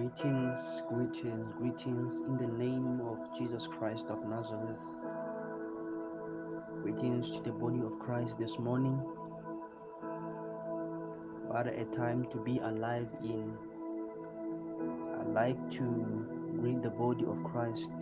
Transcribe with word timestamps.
Greetings, 0.00 0.82
greetings, 0.88 1.52
greetings 1.58 2.20
in 2.20 2.38
the 2.38 2.46
name 2.56 3.02
of 3.02 3.18
Jesus 3.38 3.68
Christ 3.78 4.06
of 4.08 4.24
Nazareth. 4.26 4.78
Greetings 6.82 7.30
to 7.32 7.42
the 7.42 7.52
body 7.52 7.80
of 7.84 7.98
Christ 7.98 8.32
this 8.38 8.58
morning. 8.58 8.94
What 11.48 11.66
a 11.66 11.84
time 11.94 12.26
to 12.32 12.38
be 12.38 12.60
alive 12.60 13.08
in. 13.22 13.52
I 15.18 15.22
like 15.32 15.70
to 15.72 15.84
greet 16.58 16.82
the 16.82 16.88
body 16.88 17.26
of 17.26 17.36
Christ, 17.44 17.92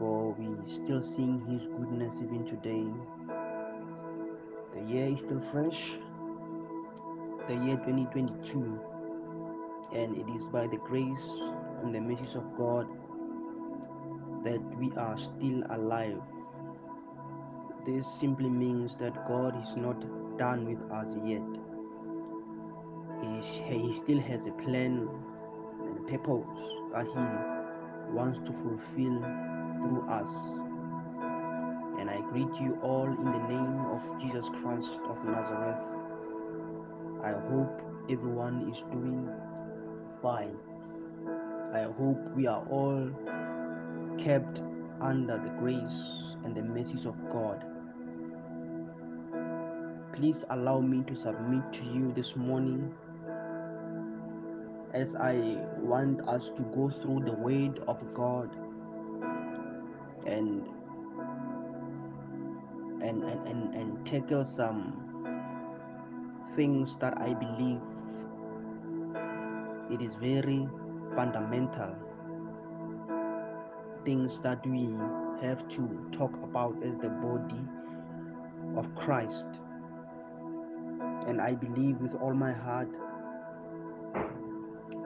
for 0.00 0.34
we 0.36 0.74
still 0.74 1.00
seeing 1.00 1.38
His 1.46 1.62
goodness 1.78 2.16
even 2.16 2.44
today. 2.44 2.86
The 4.74 4.92
year 4.92 5.12
is 5.14 5.20
still 5.20 5.42
fresh, 5.52 5.94
the 7.46 7.54
year 7.54 7.76
2022 7.86 8.80
and 9.92 10.16
it 10.16 10.28
is 10.36 10.46
by 10.52 10.66
the 10.66 10.76
grace 10.76 11.28
and 11.82 11.94
the 11.94 12.00
mercies 12.00 12.34
of 12.34 12.44
God 12.56 12.86
that 14.44 14.60
we 14.78 14.92
are 14.96 15.18
still 15.18 15.62
alive. 15.70 16.20
This 17.86 18.06
simply 18.20 18.48
means 18.48 18.96
that 19.00 19.26
God 19.26 19.60
is 19.62 19.76
not 19.76 20.00
done 20.38 20.66
with 20.66 20.80
us 20.90 21.08
yet. 21.24 21.42
He, 23.22 23.88
he 23.90 23.96
still 23.98 24.20
has 24.20 24.46
a 24.46 24.52
plan 24.62 25.08
and 25.84 26.06
purpose 26.08 26.46
that 26.92 27.06
He 27.06 28.12
wants 28.12 28.38
to 28.40 28.52
fulfill 28.52 29.18
through 29.82 30.06
us. 30.10 30.30
And 31.98 32.10
I 32.10 32.20
greet 32.30 32.54
you 32.60 32.78
all 32.82 33.06
in 33.06 33.24
the 33.24 33.48
name 33.48 33.86
of 33.90 34.02
Jesus 34.20 34.48
Christ 34.62 34.90
of 35.08 35.24
Nazareth. 35.24 35.78
I 37.24 37.32
hope 37.50 37.80
everyone 38.10 38.70
is 38.72 38.78
doing 38.92 39.28
fine. 40.22 40.56
I 41.72 41.82
hope 41.82 42.18
we 42.34 42.46
are 42.46 42.64
all 42.70 43.10
kept 44.22 44.60
under 45.00 45.38
the 45.38 45.50
grace 45.58 46.36
and 46.44 46.54
the 46.54 46.62
mercies 46.62 47.04
of 47.06 47.14
God. 47.30 47.64
Please 50.14 50.44
allow 50.50 50.80
me 50.80 51.02
to 51.06 51.14
submit 51.14 51.72
to 51.74 51.84
you 51.84 52.12
this 52.14 52.34
morning 52.36 52.94
as 54.94 55.14
I 55.14 55.58
want 55.78 56.26
us 56.28 56.48
to 56.56 56.62
go 56.74 56.90
through 57.02 57.24
the 57.26 57.32
Word 57.32 57.80
of 57.86 57.98
God 58.14 58.50
and 60.26 60.64
and, 63.02 63.22
and, 63.22 63.46
and, 63.46 63.74
and 63.74 64.06
tackle 64.06 64.44
some 64.44 65.16
things 66.56 66.96
that 67.00 67.18
I 67.18 67.34
believe 67.34 67.80
it 69.90 70.02
is 70.02 70.14
very 70.14 70.68
fundamental 71.14 71.94
things 74.04 74.40
that 74.42 74.64
we 74.66 74.94
have 75.42 75.68
to 75.68 76.10
talk 76.16 76.32
about 76.44 76.74
as 76.84 76.96
the 76.98 77.08
body 77.08 77.60
of 78.76 78.94
Christ. 78.94 79.60
And 81.26 81.40
I 81.40 81.52
believe 81.54 81.96
with 82.00 82.14
all 82.14 82.34
my 82.34 82.52
heart 82.52 82.92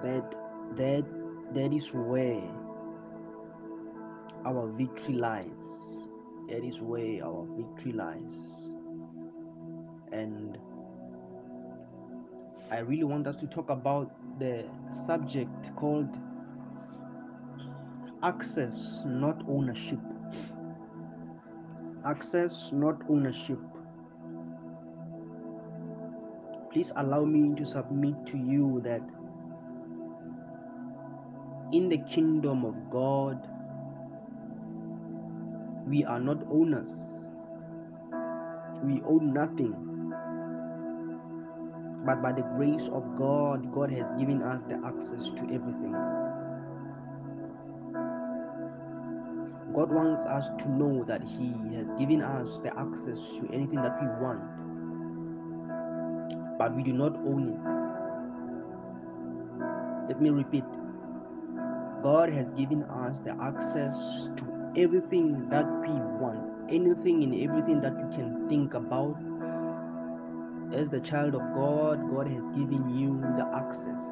that 0.02 0.34
that 0.76 1.04
that 1.54 1.72
is 1.72 1.88
where 1.92 2.42
our 4.46 4.68
victory 4.76 5.14
lies. 5.14 5.46
That 6.48 6.64
is 6.64 6.80
where 6.80 7.24
our 7.24 7.46
victory 7.56 7.92
lies. 7.92 8.36
And 10.12 10.58
I 12.70 12.78
really 12.78 13.04
want 13.04 13.26
us 13.26 13.34
to 13.36 13.46
talk 13.46 13.68
about 13.68 14.10
the 14.38 14.64
subject 15.04 15.74
called 15.74 16.16
access, 18.22 19.02
not 19.04 19.42
ownership. 19.48 19.98
Access, 22.06 22.70
not 22.72 23.02
ownership. 23.08 23.58
Please 26.72 26.92
allow 26.96 27.24
me 27.24 27.56
to 27.56 27.66
submit 27.66 28.14
to 28.26 28.38
you 28.38 28.80
that 28.84 29.02
in 31.72 31.88
the 31.88 31.98
kingdom 32.14 32.64
of 32.64 32.74
God, 32.88 33.48
we 35.88 36.04
are 36.04 36.20
not 36.20 36.38
owners. 36.52 36.90
We 38.84 39.02
own 39.02 39.32
nothing. 39.34 39.74
But 42.04 42.22
by 42.22 42.32
the 42.32 42.42
grace 42.56 42.88
of 42.92 43.16
God, 43.16 43.72
God 43.72 43.90
has 43.92 44.10
given 44.18 44.42
us 44.42 44.62
the 44.68 44.80
access 44.86 45.24
to 45.36 45.42
everything. 45.54 45.92
God 49.74 49.92
wants 49.92 50.22
us 50.22 50.44
to 50.62 50.70
know 50.70 51.04
that 51.04 51.22
He 51.22 51.52
has 51.76 51.86
given 51.98 52.22
us 52.22 52.58
the 52.62 52.70
access 52.76 53.18
to 53.38 53.48
anything 53.52 53.82
that 53.82 54.00
we 54.00 54.08
want, 54.24 54.40
but 56.58 56.74
we 56.74 56.82
do 56.82 56.92
not 56.92 57.14
own 57.16 57.50
it. 57.54 57.60
Let 60.08 60.20
me 60.20 60.30
repeat 60.30 60.64
God 62.02 62.32
has 62.32 62.48
given 62.56 62.82
us 62.84 63.20
the 63.20 63.36
access 63.40 63.96
to 64.38 64.72
everything 64.76 65.48
that 65.50 65.66
we 65.82 65.92
want, 66.18 66.40
anything 66.70 67.22
and 67.22 67.34
everything 67.48 67.80
that 67.82 67.92
you 67.92 68.08
can 68.16 68.48
think 68.48 68.74
about. 68.74 69.16
As 70.72 70.88
the 70.88 71.00
child 71.00 71.34
of 71.34 71.42
God, 71.52 72.08
God 72.10 72.28
has 72.28 72.44
given 72.56 72.88
you 72.88 73.20
the 73.36 73.44
access, 73.56 74.02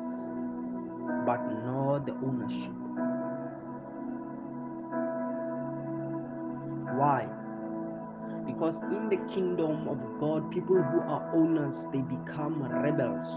but 1.24 1.38
not 1.64 2.04
the 2.04 2.12
ownership. 2.26 2.72
Why? 6.98 7.28
Because 8.44 8.76
in 8.90 9.08
the 9.08 9.18
kingdom 9.32 9.86
of 9.86 9.98
God, 10.18 10.50
people 10.50 10.82
who 10.82 11.00
are 11.00 11.30
owners, 11.32 11.76
they 11.92 12.00
become 12.00 12.62
rebels. 12.64 13.28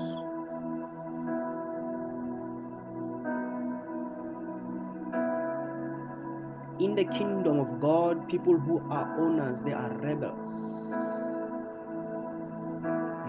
In 6.80 6.96
the 6.96 7.06
kingdom 7.06 7.59
of 7.59 7.80
God, 7.80 8.28
people 8.28 8.58
who 8.58 8.80
are 8.90 9.22
owners, 9.22 9.59
they 9.64 9.74
are 9.74 9.96
rebels. 10.00 10.71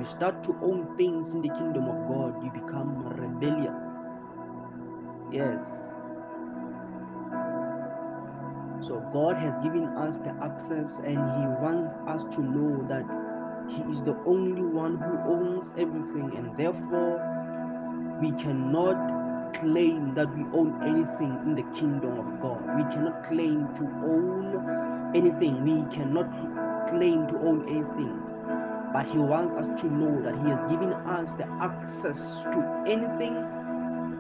You 0.03 0.09
start 0.09 0.43
to 0.43 0.57
own 0.65 0.97
things 0.97 1.29
in 1.29 1.43
the 1.43 1.49
kingdom 1.49 1.85
of 1.87 2.09
God, 2.09 2.43
you 2.43 2.51
become 2.51 3.07
rebellious. 3.07 3.89
Yes. 5.31 5.63
So 8.85 8.99
God 9.13 9.37
has 9.37 9.55
given 9.63 9.87
us 9.97 10.19
the 10.19 10.35
access 10.43 10.99
and 11.07 11.15
He 11.15 11.45
wants 11.63 11.95
us 12.09 12.25
to 12.35 12.43
know 12.43 12.83
that 12.91 13.07
He 13.71 13.81
is 13.93 14.03
the 14.03 14.19
only 14.27 14.63
one 14.63 14.99
who 14.99 15.15
owns 15.35 15.71
everything, 15.79 16.33
and 16.37 16.51
therefore 16.59 17.23
we 18.21 18.33
cannot 18.43 19.55
claim 19.55 20.15
that 20.17 20.37
we 20.37 20.43
own 20.59 20.83
anything 20.83 21.39
in 21.47 21.55
the 21.55 21.79
kingdom 21.79 22.19
of 22.19 22.43
God. 22.43 22.59
We 22.75 22.83
cannot 22.93 23.29
claim 23.29 23.69
to 23.79 23.85
own 24.03 25.15
anything. 25.15 25.63
We 25.63 25.95
cannot 25.95 26.27
claim 26.91 27.29
to 27.29 27.37
own 27.47 27.69
anything. 27.69 28.22
But 28.93 29.07
He 29.07 29.19
wants 29.19 29.55
us 29.57 29.81
to 29.83 29.87
know 29.89 30.21
that 30.23 30.35
He 30.35 30.51
has 30.51 30.71
given 30.71 30.93
us 30.93 31.33
the 31.35 31.47
access 31.61 32.19
to 32.53 32.85
anything, 32.87 33.37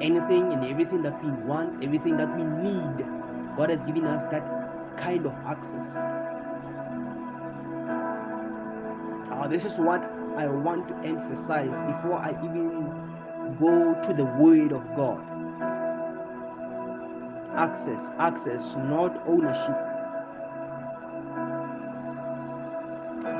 anything, 0.01 0.53
and 0.53 0.65
everything 0.65 1.03
that 1.03 1.23
we 1.23 1.31
want, 1.31 1.85
everything 1.85 2.17
that 2.17 2.35
we 2.37 2.43
need. 2.43 3.07
God 3.57 3.69
has 3.69 3.81
given 3.85 4.07
us 4.07 4.23
that 4.31 4.43
kind 4.97 5.27
of 5.27 5.33
access. 5.45 5.95
Uh, 9.31 9.49
this 9.49 9.65
is 9.65 9.73
what 9.77 10.03
I 10.37 10.47
want 10.47 10.89
to 10.89 10.95
emphasize 11.07 11.71
before 11.71 12.17
I 12.17 12.31
even 12.43 13.03
go 13.61 13.95
to 14.07 14.15
the 14.15 14.25
Word 14.25 14.73
of 14.73 14.83
God. 14.97 15.21
Access, 17.55 18.03
access, 18.19 18.75
not 18.77 19.23
ownership. 19.27 19.77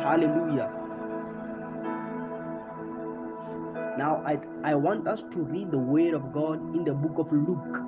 Hallelujah. 0.03 0.82
Now, 4.03 4.19
I, 4.27 4.35
I 4.65 4.75
want 4.75 5.07
us 5.07 5.23
to 5.31 5.39
read 5.39 5.71
the 5.71 5.79
Word 5.79 6.15
of 6.15 6.33
God 6.33 6.75
in 6.75 6.83
the 6.83 6.93
book 6.93 7.21
of 7.21 7.33
Luke. 7.33 7.79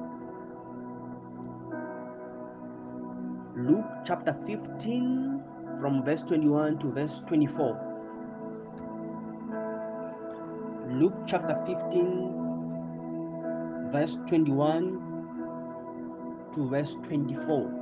Luke 3.57 3.85
chapter 4.07 4.37
15, 4.47 5.43
from 5.81 6.05
verse 6.05 6.23
21 6.23 6.79
to 6.79 6.93
verse 6.93 7.21
24. 7.27 7.81
Luke 10.93 11.15
chapter 11.27 11.57
15, 11.67 13.91
verse 13.91 14.17
21 14.29 15.01
to 16.55 16.69
verse 16.69 16.95
24. 17.09 17.73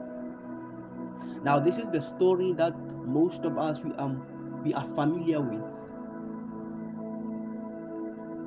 Now, 1.45 1.61
this 1.61 1.77
is 1.77 1.85
the 1.93 2.01
story 2.01 2.55
that 2.55 2.75
most 3.05 3.45
of 3.45 3.59
us 3.59 3.79
we 3.85 3.93
are, 3.99 4.17
we 4.65 4.73
are 4.73 4.89
familiar 4.95 5.43
with. 5.43 5.61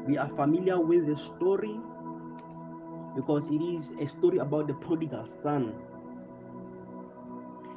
We 0.06 0.18
are 0.18 0.30
familiar 0.36 0.80
with 0.80 1.08
the 1.08 1.18
story 1.18 1.80
because 3.16 3.48
it 3.48 3.62
is 3.62 3.92
a 4.00 4.08
story 4.08 4.38
about 4.38 4.68
the 4.68 4.74
prodigal 4.76 5.26
son. 5.42 5.74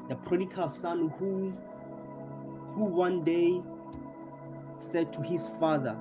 The 0.09 0.17
prodigal 0.17 0.69
son 0.69 1.13
who 1.19 1.53
who 2.75 2.85
one 2.85 3.25
day 3.25 3.63
said 4.81 5.13
to 5.15 5.23
his 5.23 5.49
father 5.59 5.97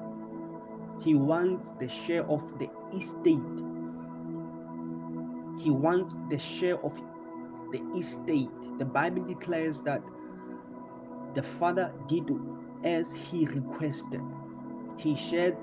he 1.00 1.15
wants 1.15 1.69
the 1.79 1.88
share 1.88 2.25
of 2.25 2.41
the 2.59 2.69
estate. 2.95 3.39
He 5.63 5.69
wants 5.69 6.13
the 6.30 6.38
share 6.38 6.77
of 6.83 6.94
the 7.71 7.81
estate. 7.97 8.50
The 8.80 8.85
Bible 8.85 9.23
declares 9.23 9.81
that 9.83 10.01
the 11.35 11.44
father 11.44 11.94
did 12.07 12.30
as 12.83 13.12
he 13.12 13.45
requested. 13.45 14.21
He 14.97 15.15
shared 15.15 15.56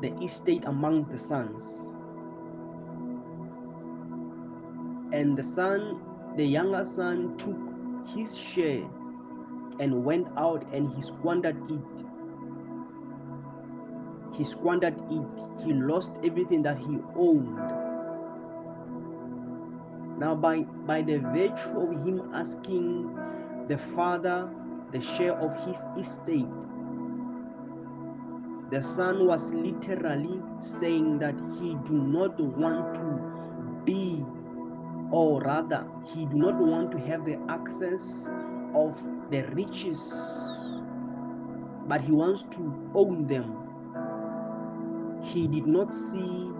the 0.00 0.12
estate 0.22 0.64
amongst 0.64 1.10
the 1.10 1.18
sons. 1.18 1.78
And 5.12 5.36
the 5.36 5.42
son, 5.42 6.00
the 6.36 6.44
younger 6.44 6.84
son, 6.84 7.36
took 7.38 7.56
his 8.16 8.36
share 8.36 8.84
and 9.80 10.04
went 10.04 10.28
out 10.36 10.64
and 10.72 10.94
he 10.94 11.02
squandered 11.02 11.56
it. 11.70 11.80
He 14.36 14.44
squandered 14.44 14.96
it. 15.10 15.64
He 15.64 15.72
lost 15.72 16.12
everything 16.24 16.62
that 16.62 16.78
he 16.78 16.98
owned. 17.16 17.56
Now, 20.18 20.34
by, 20.34 20.60
by 20.62 21.02
the 21.02 21.18
virtue 21.18 21.78
of 21.80 22.06
him 22.06 22.30
asking 22.34 23.14
the 23.68 23.78
father 23.94 24.48
the 24.92 25.00
share 25.00 25.34
of 25.34 25.54
his 25.66 25.78
estate, 26.06 26.46
the 28.70 28.82
son 28.82 29.26
was 29.26 29.50
literally 29.52 30.42
saying 30.60 31.18
that 31.18 31.34
he 31.58 31.74
do 31.86 31.94
not 31.94 32.38
want 32.40 32.94
to 32.94 33.82
be 33.84 34.24
or 35.10 35.40
rather 35.40 35.86
he 36.04 36.26
do 36.26 36.36
not 36.36 36.56
want 36.56 36.90
to 36.90 36.98
have 36.98 37.24
the 37.24 37.38
access 37.48 38.28
of 38.74 39.02
the 39.30 39.42
riches 39.54 39.98
but 41.88 42.02
he 42.02 42.12
wants 42.12 42.42
to 42.50 42.90
own 42.94 43.26
them. 43.26 43.56
He 45.22 45.46
did 45.48 45.66
not 45.66 45.92
see 45.92 46.50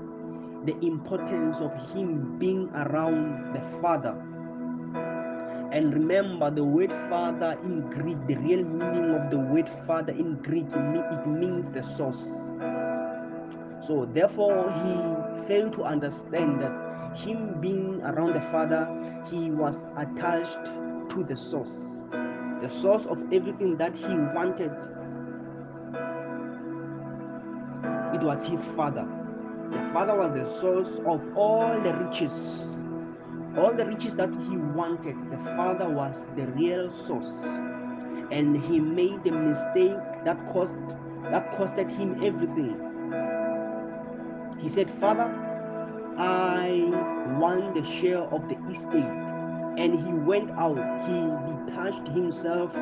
the 0.64 0.76
importance 0.84 1.58
of 1.58 1.72
him 1.92 2.38
being 2.38 2.70
around 2.70 3.52
the 3.54 3.60
father 3.80 4.16
and 5.78 5.94
remember 5.94 6.50
the 6.50 6.64
word 6.76 6.92
father 7.14 7.52
in 7.62 7.80
greek 7.96 8.26
the 8.26 8.36
real 8.46 8.64
meaning 8.64 9.14
of 9.20 9.30
the 9.30 9.38
word 9.54 9.70
father 9.86 10.12
in 10.24 10.34
greek 10.48 10.66
it 10.74 11.26
means 11.26 11.70
the 11.70 11.82
source 11.96 12.24
so 13.86 14.04
therefore 14.12 14.60
he 14.82 15.48
failed 15.48 15.72
to 15.72 15.84
understand 15.84 16.60
that 16.60 16.88
him 17.16 17.60
being 17.60 18.00
around 18.02 18.34
the 18.34 18.40
Father, 18.52 18.86
he 19.30 19.50
was 19.50 19.82
attached 19.96 20.64
to 21.10 21.24
the 21.28 21.36
source, 21.36 22.02
the 22.60 22.68
source 22.68 23.06
of 23.06 23.18
everything 23.32 23.76
that 23.76 23.96
he 23.96 24.14
wanted. 24.34 24.72
It 28.14 28.22
was 28.22 28.46
his 28.46 28.62
Father. 28.76 29.06
The 29.70 29.90
Father 29.92 30.16
was 30.16 30.32
the 30.34 30.60
source 30.60 31.00
of 31.06 31.22
all 31.36 31.80
the 31.80 31.94
riches. 31.94 32.32
All 33.58 33.74
the 33.74 33.84
riches 33.84 34.14
that 34.14 34.30
he 34.48 34.56
wanted, 34.56 35.16
the 35.32 35.38
Father 35.56 35.88
was 35.88 36.24
the 36.36 36.46
real 36.46 36.92
source. 36.92 37.42
And 38.30 38.56
he 38.62 38.78
made 38.78 39.26
a 39.26 39.32
mistake 39.32 39.98
that 40.24 40.38
cost 40.52 40.76
that 41.32 41.50
costed 41.58 41.90
him 41.90 42.22
everything. 42.22 42.78
He 44.60 44.68
said, 44.68 44.88
Father, 45.00 45.28
I 46.16 46.84
want 47.40 47.74
the 47.74 47.82
share 47.82 48.20
of 48.20 48.48
the 48.48 48.56
estate. 48.70 49.16
And 49.76 50.06
he 50.06 50.12
went 50.12 50.50
out, 50.52 50.78
he 51.08 51.20
detached 51.54 52.08
himself 52.08 52.72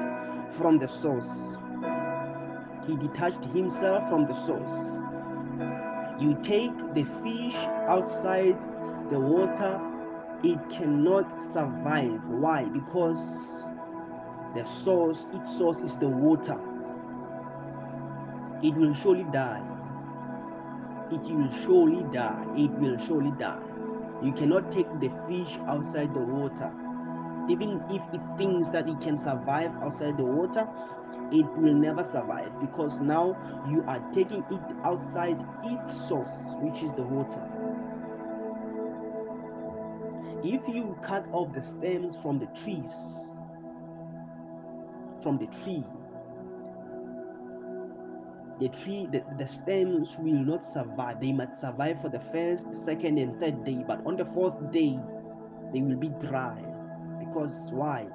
from 0.59 0.79
the 0.79 0.89
source. 0.89 1.33
He 2.87 2.97
detached 2.97 3.45
himself 3.47 4.09
from 4.11 4.27
the 4.27 4.35
source. 4.45 4.77
You 6.21 6.39
take 6.43 6.73
the 6.95 7.05
fish 7.25 7.57
outside 7.89 8.57
the 9.11 9.19
water, 9.19 9.81
it 10.53 10.71
cannot 10.71 11.43
survive. 11.43 12.25
Why? 12.29 12.65
Because 12.65 13.21
the 14.55 14.65
source, 14.65 15.27
its 15.35 15.57
source 15.59 15.81
is 15.81 15.97
the 15.99 16.09
water. 16.09 16.59
It 18.63 18.75
will 18.75 18.95
surely 18.95 19.25
die 19.33 19.63
it 21.11 21.21
will 21.23 21.51
surely 21.65 22.03
die. 22.13 22.45
It 22.57 22.71
will 22.73 22.99
surely 22.99 23.31
die. 23.39 23.63
You 24.23 24.33
cannot 24.33 24.73
take 24.73 24.89
the 25.01 25.11
fish 25.29 25.59
outside 25.67 26.13
the 26.15 26.21
water. 26.21 26.73
Even 27.49 27.81
if 27.91 28.03
it 28.13 28.21
thinks 28.37 28.71
that 28.71 28.89
it 28.89 29.01
can 29.01 29.17
survive 29.17 29.71
outside 29.83 30.17
the 30.17 30.25
water, 30.25 30.69
it 31.31 31.47
will 31.59 31.75
never 31.75 32.03
survive 32.03 32.51
because 32.61 33.01
now 33.01 33.37
you 33.71 33.85
are 33.87 34.01
taking 34.13 34.45
it 34.51 34.77
outside 34.85 35.39
its 35.65 35.95
source, 36.09 36.35
which 36.61 36.83
is 36.83 36.91
the 36.97 37.03
water. 37.03 37.56
If 40.49 40.61
you 40.69 40.97
cut 41.03 41.27
off 41.33 41.53
the 41.55 41.61
stems 41.61 42.15
from 42.23 42.39
the 42.39 42.47
trees, 42.63 42.93
from 45.21 45.39
the 45.39 45.47
tree, 45.47 45.83
the 48.61 48.69
tree 48.69 49.09
the, 49.11 49.25
the 49.39 49.49
stems 49.49 50.17
will 50.21 50.39
not 50.39 50.65
survive. 50.65 51.21
They 51.21 51.33
might 51.33 51.59
survive 51.59 52.01
for 52.01 52.11
the 52.11 52.21
first 52.21 52.73
second 52.73 53.19
and 53.19 53.41
third 53.41 53.65
day 53.65 53.83
but 53.89 54.07
on 54.07 54.17
the 54.17 54.25
fourth 54.25 54.71
day 54.71 54.97
they 55.75 55.81
will 55.81 55.97
be 55.97 56.11
dry. 56.21 56.57
Because 57.19 57.73
why? 57.73 58.07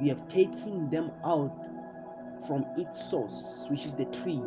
You 0.00 0.08
have 0.08 0.26
taken 0.26 0.90
them 0.90 1.12
out 1.24 1.64
from 2.48 2.66
its 2.76 3.08
source 3.08 3.66
which 3.70 3.86
is 3.86 3.94
the 3.94 4.06
tree. 4.06 4.42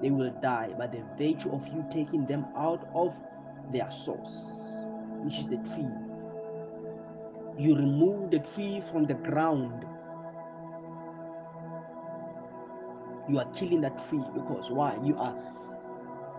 They 0.00 0.10
will 0.10 0.30
die 0.40 0.70
by 0.78 0.86
the 0.86 1.02
virtue 1.18 1.50
of 1.50 1.66
you 1.66 1.84
taking 1.90 2.26
them 2.26 2.46
out 2.56 2.88
of 2.94 3.12
their 3.72 3.90
source 3.90 4.52
which 5.24 5.38
is 5.38 5.46
the 5.46 5.56
tree 5.74 6.03
you 7.58 7.74
remove 7.76 8.30
the 8.30 8.38
tree 8.40 8.82
from 8.90 9.06
the 9.06 9.14
ground 9.14 9.84
you 13.28 13.38
are 13.38 13.50
killing 13.54 13.80
that 13.80 14.06
tree 14.08 14.22
because 14.34 14.70
why? 14.70 14.98
You 15.02 15.16
are 15.16 15.34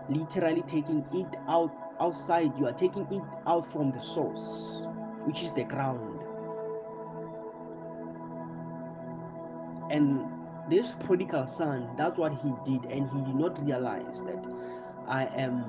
literally 0.08 0.62
taking 0.62 1.04
it 1.12 1.36
out 1.48 1.72
outside 2.00 2.52
you 2.58 2.66
are 2.66 2.72
taking 2.72 3.06
it 3.10 3.22
out 3.46 3.70
from 3.72 3.90
the 3.90 4.00
source 4.00 4.86
which 5.24 5.42
is 5.42 5.50
the 5.52 5.64
ground. 5.64 6.20
And 9.90 10.26
this 10.68 10.92
prodigal 11.00 11.46
son 11.46 11.88
that's 11.96 12.18
what 12.18 12.32
he 12.32 12.52
did 12.64 12.84
and 12.90 13.08
he 13.10 13.20
did 13.20 13.34
not 13.36 13.64
realize 13.64 14.22
that 14.24 14.44
i 15.06 15.24
am 15.26 15.64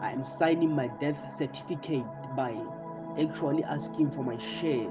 i 0.00 0.12
am 0.12 0.24
signing 0.24 0.70
my 0.70 0.86
death 1.00 1.18
certificate 1.36 2.06
by 2.36 2.52
actually 3.18 3.64
asking 3.64 4.10
for 4.10 4.22
my 4.22 4.38
share 4.38 4.88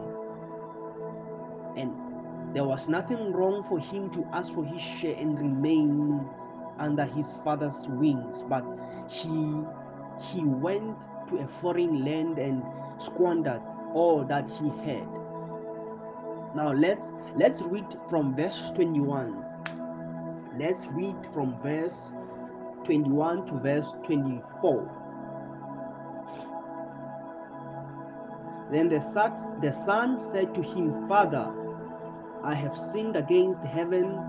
and 1.77 1.93
there 2.53 2.63
was 2.63 2.87
nothing 2.87 3.31
wrong 3.33 3.63
for 3.69 3.79
him 3.79 4.09
to 4.11 4.25
ask 4.33 4.53
for 4.53 4.65
his 4.65 4.81
share 4.81 5.15
and 5.15 5.39
remain 5.39 6.27
under 6.79 7.05
his 7.05 7.31
father's 7.43 7.87
wings, 7.87 8.43
but 8.49 8.63
he 9.09 9.61
he 10.19 10.43
went 10.43 10.97
to 11.29 11.37
a 11.37 11.47
foreign 11.61 12.03
land 12.03 12.39
and 12.39 12.63
squandered 12.99 13.61
all 13.93 14.25
that 14.27 14.49
he 14.49 14.69
had. 14.85 15.07
Now 16.55 16.73
let's 16.73 17.05
let's 17.35 17.61
read 17.61 17.85
from 18.09 18.35
verse 18.35 18.71
21. 18.75 19.43
Let's 20.57 20.85
read 20.87 21.15
from 21.33 21.55
verse 21.61 22.11
21 22.85 23.45
to 23.47 23.53
verse 23.59 23.93
24. 24.05 25.06
Then 28.71 28.89
the 28.89 28.99
son, 29.71 30.19
said 30.19 30.53
to 30.53 30.61
him, 30.61 31.07
Father, 31.07 31.47
I 32.43 32.53
have 32.53 32.77
sinned 32.77 33.15
against 33.15 33.61
heaven 33.61 34.19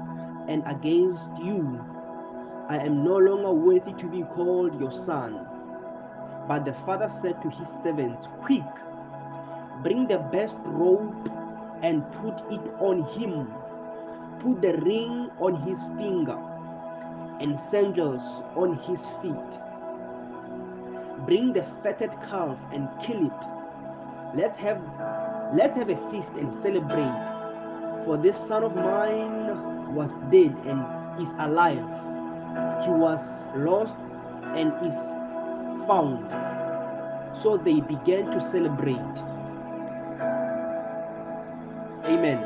and 0.48 0.62
against 0.66 1.28
you. 1.42 1.84
I 2.68 2.76
am 2.76 3.04
no 3.04 3.16
longer 3.16 3.50
worthy 3.52 3.92
to 3.94 4.06
be 4.06 4.22
called 4.22 4.78
your 4.80 4.92
son. 4.92 5.44
But 6.46 6.64
the 6.64 6.74
father 6.86 7.08
said 7.08 7.42
to 7.42 7.50
his 7.50 7.68
servants, 7.82 8.28
Quick, 8.42 8.62
bring 9.82 10.06
the 10.06 10.18
best 10.18 10.56
robe 10.64 11.30
and 11.82 12.10
put 12.12 12.40
it 12.52 12.62
on 12.78 13.02
him. 13.18 13.52
Put 14.40 14.62
the 14.62 14.78
ring 14.78 15.30
on 15.40 15.62
his 15.62 15.82
finger 15.98 16.38
and 17.40 17.60
sandals 17.60 18.22
on 18.54 18.78
his 18.86 19.04
feet. 19.20 19.60
Bring 21.26 21.52
the 21.52 21.66
fatted 21.82 22.12
calf 22.30 22.56
and 22.72 22.88
kill 23.02 23.26
it. 23.26 23.57
Let's 24.34 24.58
have 24.60 24.80
let's 25.54 25.76
have 25.76 25.88
a 25.88 25.96
feast 26.10 26.32
and 26.32 26.52
celebrate. 26.52 27.16
For 28.04 28.16
this 28.16 28.36
son 28.36 28.64
of 28.64 28.74
mine 28.74 29.94
was 29.94 30.14
dead 30.30 30.54
and 30.66 30.84
is 31.20 31.28
alive. 31.38 31.84
He 32.84 32.90
was 32.90 33.20
lost 33.56 33.96
and 34.54 34.72
is 34.84 34.96
found. 35.86 36.28
So 37.42 37.56
they 37.56 37.80
began 37.80 38.30
to 38.32 38.40
celebrate. 38.40 39.16
Amen. 42.04 42.44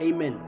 Amen. 0.00 0.40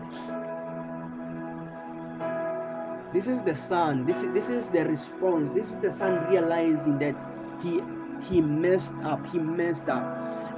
This 3.13 3.27
is 3.27 3.43
the 3.43 3.55
son. 3.55 4.05
This 4.05 4.23
is, 4.23 4.33
this 4.35 4.49
is 4.49 4.69
the 4.69 4.85
response. 4.85 5.51
This 5.55 5.71
is 5.71 5.79
the 5.79 5.91
son 5.91 6.29
realizing 6.31 6.99
that 6.99 7.17
he 7.63 7.81
he 8.23 8.41
messed 8.41 8.93
up. 9.05 9.25
He 9.27 9.39
messed 9.39 9.89
up. 9.89 10.03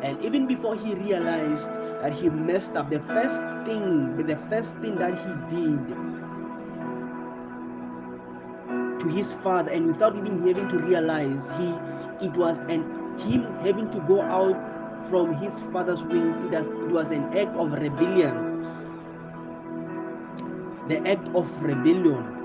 And 0.02 0.23
even 0.25 0.47
before 0.47 0.76
he 0.76 0.95
realized 0.95 1.69
that 2.02 2.12
he 2.12 2.29
messed 2.29 2.75
up, 2.76 2.90
the 2.90 3.00
first 3.00 3.38
thing, 3.64 4.17
the 4.26 4.37
first 4.49 4.75
thing 4.76 4.97
that 4.97 5.12
he 5.14 5.57
did 5.57 5.79
to 9.00 9.09
his 9.09 9.33
father, 9.45 9.71
and 9.71 9.87
without 9.88 10.17
even 10.17 10.47
having 10.47 10.69
to 10.69 10.79
realize, 10.79 11.50
he 11.59 11.69
it 12.25 12.33
was 12.37 12.59
an 12.69 12.85
him 13.19 13.45
having 13.61 13.90
to 13.90 14.00
go 14.09 14.21
out 14.23 14.57
from 15.11 15.35
his 15.35 15.59
father's 15.73 16.02
wings. 16.02 16.37
It, 16.38 16.52
has, 16.52 16.67
it 16.67 16.90
was 16.90 17.11
an 17.11 17.37
act 17.37 17.57
of 17.57 17.73
rebellion. 17.73 18.47
The 20.88 21.07
act 21.09 21.29
of 21.35 21.47
rebellion 21.62 22.40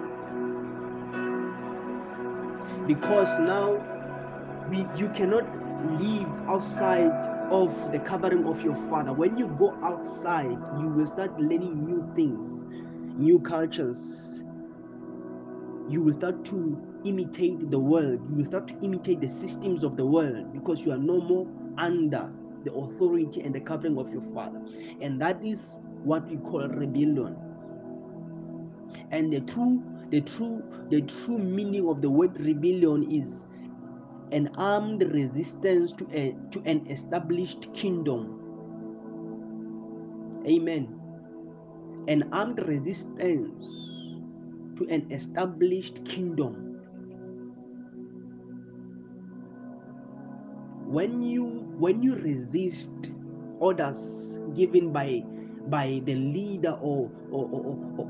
because 2.88 3.27
now 3.39 3.94
we 4.69 4.86
you 4.95 5.10
cannot 5.10 5.45
live 6.01 6.27
outside 6.48 7.12
of 7.51 7.91
the 7.91 8.00
covering 8.00 8.45
of 8.48 8.62
your 8.63 8.75
father. 8.89 9.13
When 9.13 9.38
you 9.38 9.48
go 9.57 9.74
outside 9.84 10.57
you 10.79 10.88
will 10.88 11.05
start 11.07 11.39
learning 11.39 11.86
new 11.86 12.03
things 12.15 12.63
new 13.17 13.39
cultures. 13.39 14.41
You 15.88 16.01
will 16.01 16.13
start 16.13 16.43
to 16.45 16.77
imitate 17.05 17.69
the 17.72 17.79
world. 17.79 18.19
You 18.29 18.36
will 18.38 18.45
start 18.45 18.67
to 18.69 18.75
imitate 18.81 19.22
the 19.22 19.29
systems 19.29 19.84
of 19.84 19.95
the 19.98 20.05
world 20.05 20.51
because 20.53 20.81
you 20.86 20.91
are 20.91 20.98
no 20.98 21.22
more 21.22 21.48
under 21.77 22.31
the 22.63 22.74
authority 22.74 23.41
and 23.41 23.53
the 23.53 23.60
covering 23.62 23.98
of 23.98 24.12
your 24.12 24.24
father. 24.34 24.62
And 25.01 25.22
that 25.22 25.43
is 25.45 25.77
what 26.03 26.27
we 26.29 26.38
call 26.38 26.67
rebellion. 26.67 27.38
And 29.12 29.31
the 29.31 29.41
true 29.41 29.81
the 30.12 30.22
true 30.22 30.63
the 30.89 31.01
true 31.01 31.38
meaning 31.38 31.88
of 31.88 32.01
the 32.01 32.10
word 32.10 32.39
rebellion 32.39 33.10
is 33.12 33.43
an 34.32 34.50
armed 34.58 35.03
resistance 35.13 35.94
to 35.94 36.08
a 36.13 36.36
to 36.51 36.62
an 36.65 36.88
established 36.89 37.74
kingdom. 37.74 38.53
Amen. 40.48 41.00
An 42.08 42.29
armed 42.34 42.60
resistance 42.67 43.65
to 44.77 44.88
an 44.89 45.12
established 45.12 46.03
kingdom. 46.05 46.79
When 50.88 51.22
you 51.22 51.46
when 51.79 52.03
you 52.03 52.15
resist 52.15 52.91
orders 53.60 54.39
given 54.55 54.91
by 54.94 55.24
by 55.70 56.01
the 56.05 56.15
leader 56.15 56.77
or 56.82 57.12
or, 57.32 57.50
or, 57.51 57.77
or, 57.98 58.10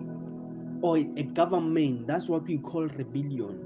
or 0.82 0.98
a 0.98 1.24
government 1.24 2.08
that's 2.08 2.28
what 2.30 2.44
we 2.48 2.58
call 2.60 2.88
rebellion 2.88 3.65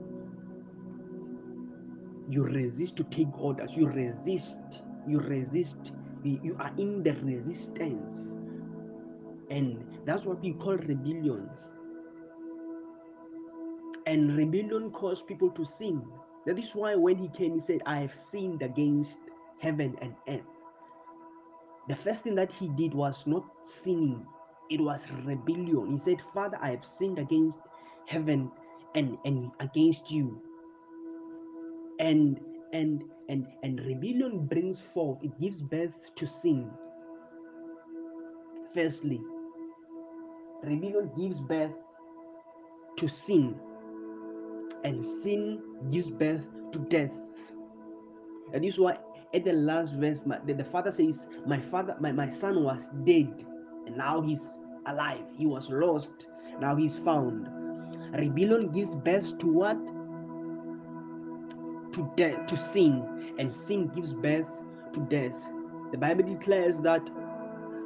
you 2.30 2.44
resist 2.44 2.96
to 2.98 3.04
take 3.06 3.38
orders. 3.40 3.76
You 3.76 3.88
resist. 3.88 4.82
You 5.08 5.20
resist. 5.20 5.94
You 6.24 6.56
are 6.60 6.72
in 6.78 7.04
the 7.04 7.14
resistance. 7.14 8.38
And 9.50 9.84
that's 10.06 10.26
what 10.26 10.42
we 10.42 10.54
call 10.54 10.78
rebellion. 10.78 11.50
And 14.06 14.36
rebellion 14.38 14.92
caused 14.92 15.28
people 15.28 15.50
to 15.52 15.66
sin. 15.66 16.02
That 16.46 16.60
is 16.60 16.76
why 16.76 16.96
when 16.96 17.18
he 17.18 17.30
came 17.30 17.56
he 17.56 17.60
said 17.62 17.82
i 17.86 18.00
have 18.00 18.14
sinned 18.14 18.62
against 18.62 19.18
heaven 19.60 19.98
and 20.02 20.16
earth. 20.28 20.48
The 21.88 21.96
first 21.96 22.24
thing 22.24 22.36
that 22.36 22.52
he 22.52 22.70
did 22.70 22.94
was 22.94 23.26
not 23.28 23.46
sinning. 23.66 24.26
It 24.70 24.80
was 24.82 25.04
rebellion. 25.26 25.92
He 25.92 26.00
said 26.00 26.22
father 26.34 26.58
i 26.62 26.70
have 26.72 26.86
sinned 26.86 27.20
against 27.20 27.60
heaven 28.08 28.52
and 28.96 29.18
and 29.26 29.52
against 29.60 30.12
you 30.12 30.42
and 32.00 32.40
and 32.74 33.04
and 33.30 33.48
and 33.64 33.80
rebellion 33.82 34.46
brings 34.48 34.80
forth 34.80 35.24
it 35.24 35.38
gives 35.40 35.62
birth 35.62 35.94
to 36.16 36.28
sin. 36.28 36.70
Firstly 38.74 39.22
rebellion 40.64 41.12
gives 41.18 41.40
birth 41.42 41.72
to 42.98 43.08
sin 43.08 43.56
and 44.84 45.06
sin 45.06 45.62
gives 45.92 46.10
birth 46.10 46.46
to 46.72 46.80
death. 46.80 47.12
And 48.54 48.64
this 48.64 48.74
is 48.76 48.80
why 48.80 48.98
at 49.34 49.46
the 49.46 49.54
last 49.54 49.94
verse 49.94 50.22
my, 50.26 50.40
the, 50.46 50.54
the 50.54 50.64
father 50.64 50.92
says 50.92 51.28
my 51.46 51.60
father 51.60 51.96
my, 52.00 52.12
my 52.12 52.30
son 52.30 52.64
was 52.64 52.88
dead 53.06 53.46
and 53.86 53.98
now 53.98 54.22
he's 54.22 54.60
alive. 54.86 55.26
He 55.38 55.46
was 55.46 55.70
lost 55.70 56.28
now 56.60 56.76
he's 56.76 56.96
found. 56.96 57.48
Rebellion 58.14 58.72
gives 58.72 58.96
birth 58.96 59.38
to 59.40 59.48
what 59.48 59.78
to 61.94 62.12
death 62.16 62.48
to 62.48 62.58
sin 62.58 63.36
and 63.38 63.54
sin 63.54 63.88
gives 63.96 64.14
birth 64.14 64.48
to 64.94 65.00
death. 65.02 65.38
The 65.92 65.98
bible 65.98 66.24
declares 66.24 66.80
that 66.82 67.10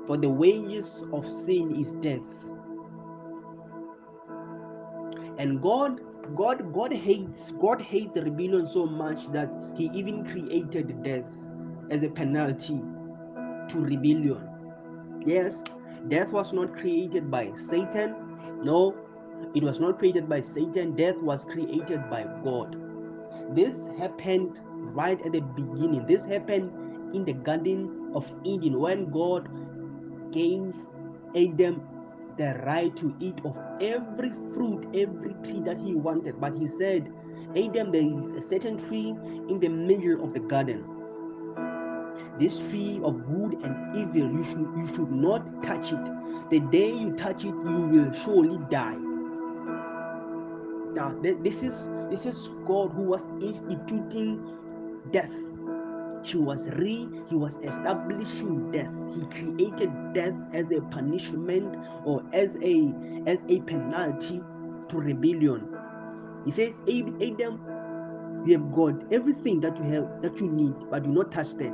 for 0.08 0.18
the 0.18 0.30
wages 0.30 1.04
of 1.14 1.28
sin 1.28 1.76
is 1.76 1.94
death. 1.94 2.22
And 5.38 5.62
god 5.62 6.02
god 6.36 6.74
god 6.74 6.94
hates 6.94 7.52
god 7.62 7.82
hates 7.82 8.18
rebellion 8.18 8.68
so 8.68 8.86
much 8.86 9.32
that 9.32 9.50
he 9.76 9.90
even 9.94 10.26
created 10.26 11.04
death 11.04 11.26
as 11.92 12.04
a 12.04 12.10
penalty 12.10 12.82
to 13.70 13.80
rebellion. 13.80 14.50
Yes 15.26 15.62
death 16.10 16.30
was 16.30 16.54
not 16.54 16.78
created 16.78 17.32
by 17.32 17.52
satan. 17.56 18.16
No 18.64 18.96
it 19.56 19.64
was 19.64 19.80
not 19.80 20.00
created 20.00 20.30
by 20.30 20.42
satan. 20.42 20.96
Death 20.96 21.18
was 21.18 21.46
created 21.46 22.10
by 22.10 22.24
god 22.44 22.83
this 23.52 23.76
happened 23.98 24.60
right 24.96 25.20
at 25.26 25.32
the 25.34 25.42
beginning. 25.42 26.06
This 26.08 26.24
happened 26.24 26.72
in 27.16 27.26
the 27.26 27.34
Garden 27.34 28.12
of 28.16 28.30
Eden 28.44 28.80
when 28.80 29.12
God 29.12 29.50
gave 30.32 30.74
Adam 31.36 31.82
the 32.38 32.60
right 32.66 32.96
to 32.96 33.14
eat 33.20 33.40
of 33.46 33.58
every 33.80 34.32
fruit, 34.54 34.88
every 34.96 35.36
tree 35.44 35.62
that 35.66 35.78
he 35.78 35.94
wanted. 35.94 36.40
But 36.42 36.58
he 36.58 36.68
said, 36.68 37.12
Adam, 37.56 37.92
there 37.92 38.02
is 38.02 38.32
a 38.34 38.42
certain 38.42 38.78
tree 38.88 39.10
in 39.50 39.60
the 39.60 39.70
middle 39.70 40.24
of 40.24 40.34
the 40.34 40.40
garden. 40.40 40.84
This 42.40 42.58
tree 42.58 43.00
of 43.04 43.26
good 43.28 43.62
and 43.64 43.96
evil, 43.96 44.32
you 44.32 44.44
should 44.44 44.68
you 44.76 44.88
should 44.96 45.12
not 45.12 45.62
touch 45.62 45.92
it. 45.94 46.50
The 46.50 46.60
day 46.60 46.92
you 46.92 47.14
touch 47.14 47.44
it, 47.44 47.54
you 47.54 47.88
will 47.92 48.12
surely 48.14 48.60
die. 48.70 48.98
Now, 50.96 51.14
this 51.22 51.62
is 51.62 51.88
this 52.14 52.28
is 52.28 52.50
God 52.66 52.92
who 52.94 53.02
was 53.02 53.24
instituting 53.42 54.40
death. 55.12 55.32
He 56.24 56.38
was 56.38 56.68
re 56.78 57.10
he 57.28 57.36
was 57.36 57.58
establishing 57.64 58.72
death. 58.72 58.92
He 59.16 59.26
created 59.38 59.92
death 60.14 60.36
as 60.54 60.66
a 60.72 60.82
punishment 60.92 61.76
or 62.06 62.24
as 62.32 62.56
a 62.62 62.94
as 63.26 63.40
a 63.50 63.60
penalty 63.62 64.42
to 64.90 64.98
rebellion. 64.98 65.76
He 66.46 66.52
says, 66.52 66.80
Adam, 66.88 67.60
you 68.46 68.60
have 68.60 68.72
got 68.72 69.12
everything 69.12 69.60
that 69.62 69.76
you 69.78 69.84
have 69.94 70.22
that 70.22 70.40
you 70.40 70.52
need, 70.52 70.76
but 70.92 71.04
do 71.04 71.10
not 71.10 71.32
touch 71.32 71.54
that. 71.56 71.74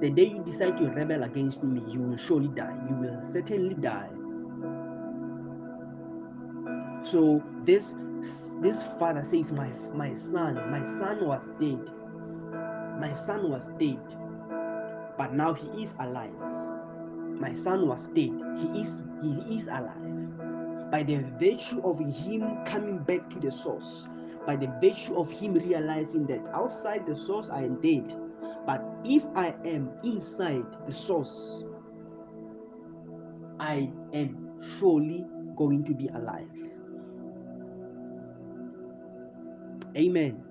The 0.00 0.10
day 0.10 0.24
you 0.24 0.42
decide 0.44 0.76
to 0.78 0.90
rebel 0.90 1.22
against 1.22 1.62
me, 1.62 1.82
you 1.88 2.00
will 2.00 2.16
surely 2.16 2.48
die. 2.48 2.76
You 2.90 2.96
will 2.96 3.22
certainly 3.32 3.74
die. 3.76 4.10
So 7.04 7.42
this 7.64 7.94
this 8.60 8.82
father 8.98 9.22
says, 9.24 9.50
My 9.52 9.68
my 9.94 10.14
son, 10.14 10.54
my 10.70 10.86
son 10.86 11.26
was 11.26 11.48
dead. 11.60 11.80
My 13.00 13.12
son 13.14 13.50
was 13.50 13.68
dead, 13.78 14.00
but 15.18 15.34
now 15.34 15.52
he 15.52 15.82
is 15.82 15.94
alive. 15.98 16.32
My 17.40 17.52
son 17.54 17.88
was 17.88 18.06
dead. 18.08 18.32
He 18.58 18.82
is 18.82 18.98
he 19.22 19.58
is 19.58 19.66
alive. 19.66 20.90
By 20.90 21.02
the 21.02 21.24
virtue 21.40 21.80
of 21.82 21.98
him 21.98 22.64
coming 22.66 22.98
back 22.98 23.28
to 23.30 23.40
the 23.40 23.50
source, 23.50 24.06
by 24.46 24.56
the 24.56 24.68
virtue 24.80 25.16
of 25.16 25.30
him 25.30 25.54
realizing 25.54 26.26
that 26.26 26.46
outside 26.54 27.06
the 27.06 27.16
source 27.16 27.50
I 27.50 27.62
am 27.62 27.80
dead, 27.80 28.14
but 28.66 28.82
if 29.04 29.24
I 29.34 29.54
am 29.64 29.90
inside 30.04 30.64
the 30.86 30.94
source, 30.94 31.64
I 33.58 33.90
am 34.12 34.60
surely 34.78 35.26
going 35.56 35.84
to 35.84 35.94
be 35.94 36.08
alive. 36.08 36.53
Amen. 39.96 40.42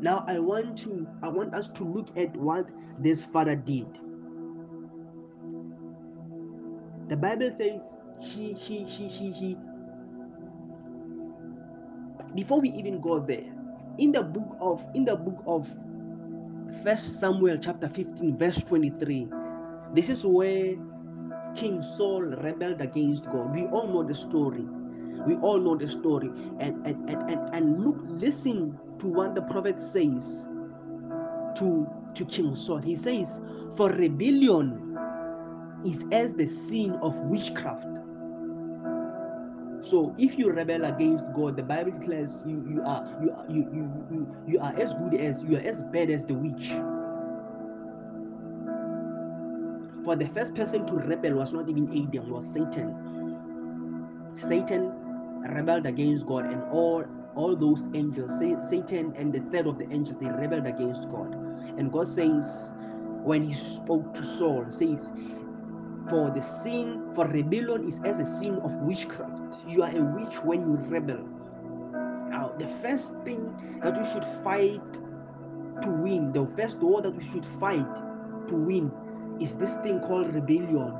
Now 0.00 0.24
I 0.26 0.38
want 0.38 0.78
to 0.78 1.06
I 1.22 1.28
want 1.28 1.54
us 1.54 1.68
to 1.68 1.84
look 1.84 2.08
at 2.16 2.36
what 2.36 2.68
this 2.98 3.24
father 3.24 3.56
did. 3.56 3.86
The 7.08 7.16
Bible 7.16 7.50
says 7.50 7.96
he 8.20 8.52
he 8.54 8.84
he 8.84 9.08
he 9.08 9.32
he 9.32 9.56
before 12.34 12.60
we 12.60 12.70
even 12.70 13.00
go 13.00 13.18
there, 13.20 13.48
in 13.98 14.12
the 14.12 14.22
book 14.22 14.56
of 14.60 14.84
in 14.94 15.04
the 15.04 15.16
book 15.16 15.42
of 15.46 15.66
First 16.84 17.18
Samuel 17.18 17.58
chapter 17.58 17.88
15, 17.88 18.36
verse 18.36 18.58
23, 18.62 19.28
this 19.94 20.08
is 20.08 20.24
where 20.24 20.76
King 21.56 21.82
Saul 21.82 22.22
rebelled 22.22 22.80
against 22.80 23.24
God. 23.26 23.54
We 23.54 23.64
all 23.66 23.88
know 23.88 24.02
the 24.02 24.14
story. 24.14 24.64
We 25.26 25.36
all 25.36 25.58
know 25.58 25.76
the 25.76 25.88
story. 25.88 26.28
And 26.60 26.86
and, 26.86 27.08
and, 27.10 27.30
and, 27.30 27.54
and 27.54 27.84
look, 27.84 27.96
listen 28.08 28.78
to 29.00 29.06
what 29.06 29.34
the 29.34 29.42
prophet 29.42 29.80
says 29.80 30.44
to, 31.58 31.86
to 32.14 32.24
King 32.26 32.56
Saul. 32.56 32.78
He 32.78 32.96
says, 32.96 33.40
For 33.76 33.90
rebellion 33.90 34.98
is 35.84 36.04
as 36.12 36.34
the 36.34 36.48
sin 36.48 36.92
of 37.02 37.16
witchcraft. 37.18 37.98
So 39.82 40.14
if 40.18 40.38
you 40.38 40.50
rebel 40.50 40.84
against 40.84 41.24
God, 41.34 41.56
the 41.56 41.62
Bible 41.62 41.92
declares 41.92 42.32
you, 42.44 42.64
you 42.68 42.82
are 42.82 43.04
you, 43.22 43.36
you, 43.48 43.70
you, 43.72 44.06
you, 44.10 44.36
you 44.48 44.60
are 44.60 44.74
as 44.76 44.92
good 44.94 45.20
as 45.20 45.42
you 45.42 45.56
are 45.56 45.60
as 45.60 45.80
bad 45.92 46.10
as 46.10 46.24
the 46.24 46.34
witch. 46.34 46.72
For 50.06 50.14
the 50.14 50.28
first 50.28 50.54
person 50.54 50.86
to 50.86 50.92
rebel 50.92 51.34
was 51.34 51.52
not 51.52 51.68
even 51.68 51.88
Adam, 51.90 52.30
was 52.30 52.46
Satan. 52.46 52.94
Satan 54.36 54.92
rebelled 55.52 55.84
against 55.84 56.26
God, 56.26 56.44
and 56.44 56.62
all 56.70 57.04
all 57.34 57.56
those 57.56 57.88
angels, 57.92 58.38
Satan 58.38 59.12
and 59.16 59.32
the 59.32 59.40
third 59.50 59.66
of 59.66 59.78
the 59.78 59.90
angels, 59.90 60.16
they 60.20 60.30
rebelled 60.30 60.64
against 60.64 61.08
God. 61.10 61.34
And 61.76 61.90
God 61.90 62.06
says, 62.06 62.70
when 63.24 63.50
He 63.50 63.54
spoke 63.54 64.14
to 64.14 64.24
Saul, 64.24 64.66
says, 64.70 65.10
"For 66.08 66.30
the 66.30 66.40
sin, 66.40 67.10
for 67.16 67.26
rebellion 67.26 67.88
is 67.88 67.98
as 68.04 68.20
a 68.20 68.38
sin 68.38 68.60
of 68.60 68.70
witchcraft. 68.86 69.58
You 69.66 69.82
are 69.82 69.90
a 69.90 70.02
witch 70.02 70.36
when 70.44 70.60
you 70.60 70.76
rebel." 70.86 71.26
Now, 72.30 72.52
the 72.58 72.68
first 72.80 73.12
thing 73.24 73.42
that 73.82 73.98
we 73.98 74.06
should 74.12 74.24
fight 74.44 74.92
to 75.82 75.90
win, 75.90 76.30
the 76.32 76.46
first 76.56 76.78
war 76.78 77.02
that 77.02 77.10
we 77.10 77.24
should 77.24 77.44
fight 77.58 77.92
to 78.46 78.54
win 78.54 78.92
is 79.40 79.54
this 79.56 79.74
thing 79.82 80.00
called 80.00 80.34
rebellion. 80.34 80.94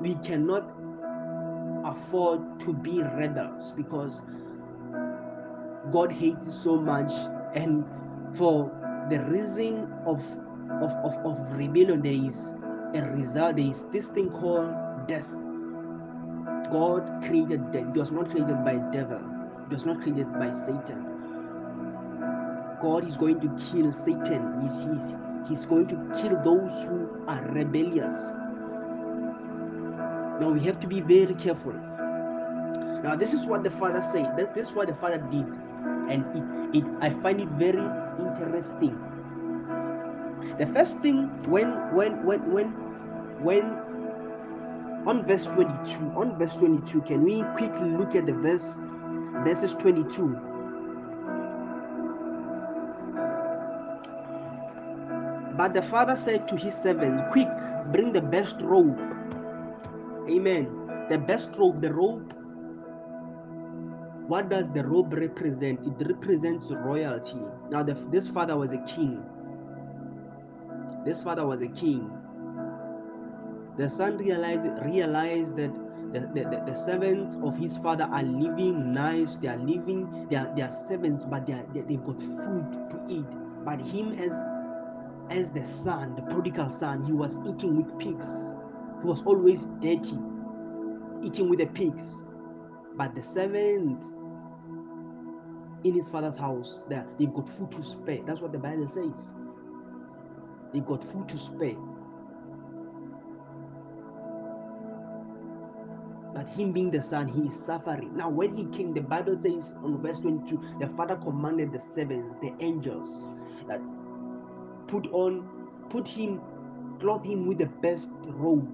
We 0.00 0.14
cannot 0.16 0.64
afford 1.84 2.60
to 2.60 2.72
be 2.72 3.02
rebels 3.02 3.72
because 3.76 4.22
God 5.92 6.12
hates 6.12 6.62
so 6.62 6.76
much, 6.76 7.10
and 7.54 7.84
for 8.36 8.70
the 9.10 9.20
reason 9.24 9.92
of 10.06 10.22
of, 10.80 10.90
of, 11.04 11.14
of 11.26 11.54
rebellion, 11.54 12.02
there 12.02 12.12
is 12.12 12.52
a 12.94 13.02
result, 13.14 13.56
there 13.56 13.66
is 13.66 13.84
this 13.92 14.06
thing 14.06 14.30
called 14.30 14.72
death. 15.06 15.26
God 16.70 17.22
created 17.26 17.72
death, 17.72 17.86
it 17.94 17.98
was 17.98 18.10
not 18.10 18.30
created 18.30 18.64
by 18.64 18.76
devil, 18.92 19.20
it 19.66 19.72
was 19.72 19.84
not 19.84 20.00
created 20.02 20.32
by 20.34 20.54
Satan. 20.54 21.06
God 22.80 23.06
is 23.06 23.16
going 23.16 23.40
to 23.40 23.48
kill 23.70 23.92
Satan. 23.92 24.60
He's, 24.62 24.74
he's, 24.80 25.14
he's 25.48 25.64
going 25.66 25.86
to 25.88 25.96
kill 26.20 26.36
those 26.42 26.72
who 26.84 27.24
are 27.28 27.42
rebellious. 27.52 28.14
Now 30.40 30.50
we 30.50 30.60
have 30.60 30.80
to 30.80 30.86
be 30.86 31.00
very 31.00 31.34
careful. 31.34 31.74
Now 33.02 33.16
this 33.16 33.32
is 33.32 33.46
what 33.46 33.62
the 33.62 33.70
father 33.70 34.02
said. 34.12 34.36
That 34.36 34.54
This 34.54 34.68
is 34.68 34.72
what 34.72 34.88
the 34.88 34.94
father 34.94 35.18
did, 35.30 35.46
and 36.10 36.24
it, 36.36 36.78
it 36.78 36.84
I 37.00 37.10
find 37.22 37.40
it 37.40 37.48
very 37.50 37.84
interesting. 38.18 38.98
The 40.58 40.66
first 40.66 40.98
thing 40.98 41.28
when 41.50 41.68
when 41.94 42.24
when 42.24 42.52
when 42.52 42.68
when 43.42 43.64
on 45.06 45.24
verse 45.26 45.44
22 45.44 46.12
on 46.14 46.38
verse 46.38 46.54
22 46.54 47.02
can 47.02 47.24
we 47.24 47.42
quickly 47.56 47.90
look 47.90 48.14
at 48.14 48.26
the 48.26 48.32
verse 48.32 48.76
verses 49.44 49.72
22 49.80 50.51
But 55.56 55.74
the 55.74 55.82
father 55.82 56.16
said 56.16 56.48
to 56.48 56.56
his 56.56 56.74
servant, 56.74 57.30
Quick, 57.32 57.48
bring 57.92 58.12
the 58.12 58.22
best 58.22 58.56
robe. 58.60 58.98
Amen. 60.28 61.06
The 61.10 61.18
best 61.18 61.50
robe, 61.58 61.82
the 61.82 61.92
robe. 61.92 62.32
What 64.28 64.48
does 64.48 64.70
the 64.70 64.84
robe 64.84 65.12
represent? 65.12 65.80
It 65.86 66.06
represents 66.08 66.70
royalty. 66.70 67.42
Now, 67.70 67.82
the, 67.82 67.94
this 68.10 68.28
father 68.28 68.56
was 68.56 68.72
a 68.72 68.78
king. 68.86 69.22
This 71.04 71.22
father 71.22 71.44
was 71.44 71.60
a 71.60 71.68
king. 71.68 72.10
The 73.76 73.90
son 73.90 74.16
realized, 74.18 74.84
realized 74.84 75.56
that 75.56 75.74
the, 76.12 76.20
the, 76.20 76.62
the, 76.66 76.74
servants 76.74 77.36
of 77.42 77.56
his 77.56 77.76
father 77.78 78.04
are 78.04 78.22
living 78.22 78.92
nice, 78.92 79.38
they 79.38 79.48
are 79.48 79.56
living, 79.56 80.26
they 80.30 80.36
are, 80.36 80.52
they 80.54 80.62
are 80.62 80.72
servants, 80.72 81.24
but 81.24 81.46
they, 81.46 81.54
are, 81.54 81.64
they, 81.74 81.80
they've 81.80 82.04
got 82.04 82.18
food 82.18 82.90
to 82.90 83.00
eat. 83.08 83.24
But 83.64 83.80
him 83.80 84.12
as 84.18 84.32
as 85.30 85.50
the 85.50 85.66
son, 85.66 86.14
the 86.16 86.22
prodigal 86.22 86.70
son, 86.70 87.02
he 87.04 87.12
was 87.12 87.38
eating 87.46 87.76
with 87.76 87.98
pigs. 87.98 88.26
He 89.00 89.06
was 89.06 89.22
always 89.24 89.66
dirty, 89.80 90.18
eating 91.22 91.48
with 91.48 91.58
the 91.58 91.66
pigs. 91.66 92.22
But 92.96 93.14
the 93.14 93.22
servants 93.22 94.12
in 95.84 95.94
his 95.94 96.08
father's 96.08 96.36
house, 96.36 96.84
they've 97.18 97.32
got 97.32 97.48
food 97.48 97.72
to 97.72 97.82
spare. 97.82 98.18
That's 98.26 98.40
what 98.40 98.52
the 98.52 98.58
Bible 98.58 98.86
says. 98.86 99.32
They've 100.72 100.84
got 100.84 101.02
food 101.12 101.28
to 101.28 101.38
spare. 101.38 101.76
But 106.34 106.48
him 106.48 106.72
being 106.72 106.90
the 106.90 107.02
son, 107.02 107.28
he 107.28 107.48
is 107.48 107.64
suffering. 107.64 108.16
Now, 108.16 108.30
when 108.30 108.56
he 108.56 108.64
came, 108.76 108.94
the 108.94 109.02
Bible 109.02 109.36
says 109.40 109.72
on 109.82 110.00
verse 110.00 110.18
22, 110.20 110.76
the 110.80 110.88
father 110.96 111.16
commanded 111.16 111.72
the 111.72 111.80
servants, 111.94 112.36
the 112.40 112.52
angels, 112.60 113.28
put 114.92 115.10
on, 115.12 115.48
put 115.88 116.06
him, 116.06 116.38
clothe 117.00 117.24
him 117.24 117.46
with 117.46 117.56
the 117.56 117.66
best 117.80 118.10
robe, 118.26 118.68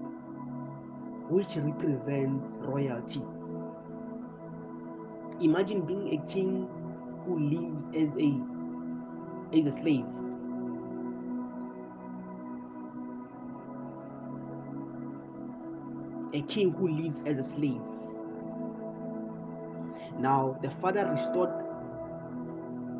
which 1.29 1.55
represents 1.55 2.51
royalty. 2.59 3.21
Imagine 5.39 5.85
being 5.85 6.19
a 6.19 6.29
king 6.29 6.67
who 7.25 7.39
lives 7.39 7.85
as 7.95 8.09
a 8.19 8.29
as 9.57 9.65
a 9.65 9.71
slave. 9.79 10.05
A 16.33 16.41
king 16.41 16.71
who 16.73 16.89
lives 16.89 17.21
as 17.25 17.37
a 17.37 17.43
slave. 17.49 17.81
Now 20.19 20.59
the 20.61 20.69
father 20.81 21.05
restored 21.05 21.68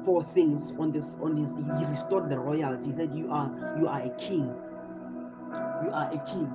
four 0.09 0.23
things 0.33 0.73
on 0.79 0.91
this 0.91 1.15
on 1.21 1.35
this 1.39 1.51
he 1.53 1.85
restored 1.85 2.31
the 2.31 2.39
royalty. 2.39 2.87
He 2.87 2.93
said, 2.95 3.13
You 3.13 3.31
are 3.31 3.75
you 3.79 3.87
are 3.87 4.01
a 4.01 4.09
king. 4.17 4.51
You 5.83 5.91
are 5.91 6.09
a 6.11 6.17
king. 6.25 6.49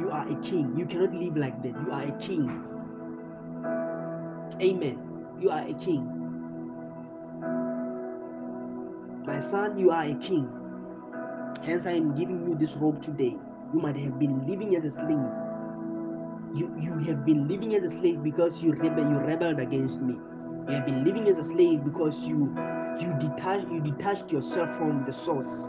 You 0.00 0.10
are 0.10 0.26
a 0.26 0.34
king. 0.42 0.74
You 0.76 0.86
cannot 0.86 1.14
live 1.14 1.36
like 1.36 1.62
that. 1.62 1.68
You 1.68 1.92
are 1.92 2.02
a 2.02 2.18
king. 2.18 2.48
Amen. 4.60 4.98
You 5.40 5.50
are 5.50 5.62
a 5.68 5.74
king. 5.74 6.02
My 9.24 9.38
son, 9.38 9.78
you 9.78 9.92
are 9.92 10.02
a 10.02 10.14
king. 10.16 10.50
Hence, 11.64 11.86
I 11.86 11.92
am 11.92 12.14
giving 12.18 12.44
you 12.48 12.56
this 12.58 12.74
robe 12.74 13.02
today. 13.04 13.36
You 13.72 13.80
might 13.80 13.96
have 13.98 14.18
been 14.18 14.44
living 14.48 14.74
as 14.74 14.84
a 14.84 14.90
slave. 14.90 15.30
You, 16.58 16.74
you 16.80 16.98
have 17.06 17.24
been 17.24 17.46
living 17.46 17.76
as 17.76 17.84
a 17.84 17.96
slave 17.96 18.24
because 18.24 18.60
you, 18.60 18.72
rebel, 18.72 19.04
you 19.04 19.18
rebelled 19.18 19.60
against 19.60 20.00
me. 20.00 20.16
You 20.68 20.74
have 20.74 20.84
been 20.86 21.04
living 21.04 21.28
as 21.28 21.38
a 21.38 21.44
slave 21.44 21.84
because 21.84 22.18
you 22.20 22.52
you 23.00 23.14
detached 23.20 23.68
you 23.70 23.80
detached 23.80 24.32
yourself 24.32 24.76
from 24.78 25.04
the 25.06 25.12
source. 25.12 25.66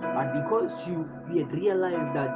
But 0.00 0.32
because 0.32 0.86
you, 0.86 1.08
you 1.32 1.44
had 1.44 1.52
realized 1.52 2.14
that 2.14 2.30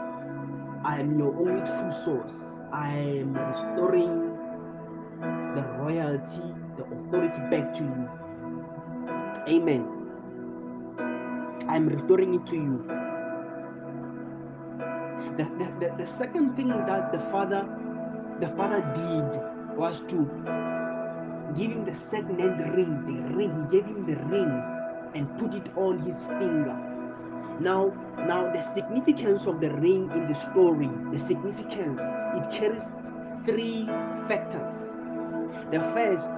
I 0.85 1.01
am 1.01 1.19
your 1.19 1.35
only 1.37 1.61
true 1.63 1.93
source, 2.05 2.35
I 2.73 2.89
am 2.95 3.35
restoring 3.35 4.37
the 5.55 5.63
royalty, 5.79 6.55
the 6.77 6.85
authority 6.85 7.41
back 7.51 7.75
to 7.75 7.83
you. 7.83 8.09
Amen. 9.49 9.87
I'm 11.69 11.89
restoring 11.89 12.35
it 12.35 12.47
to 12.49 12.57
you. 12.57 12.85
The, 15.37 15.45
the, 15.45 15.87
the, 15.87 15.95
the 15.99 16.07
second 16.07 16.57
thing 16.57 16.69
that 16.69 17.13
the 17.13 17.21
father 17.31 17.67
the 18.41 18.49
father 18.57 18.81
did 18.95 19.77
was 19.77 20.01
to 20.09 20.19
give 21.55 21.73
him 21.73 21.85
the 21.85 21.95
second-hand 21.95 22.61
ring, 22.75 23.05
the 23.07 23.35
ring. 23.35 23.69
He 23.71 23.79
gave 23.79 23.87
him 23.87 24.07
the 24.07 24.17
ring 24.27 24.51
and 25.15 25.39
put 25.39 25.55
it 25.55 25.69
on 25.77 25.99
his 26.01 26.23
finger. 26.25 26.77
Now, 27.61 27.93
now 28.17 28.51
the 28.53 28.63
significance 28.63 29.47
of 29.47 29.61
the 29.61 29.71
ring 29.75 30.11
in 30.13 30.29
the 30.29 30.35
story, 30.35 30.91
the 31.13 31.19
significance, 31.19 32.01
it 32.01 32.51
carries 32.51 32.85
three 33.45 33.87
factors. 34.29 34.91
The 35.71 35.81
first, 35.95 36.31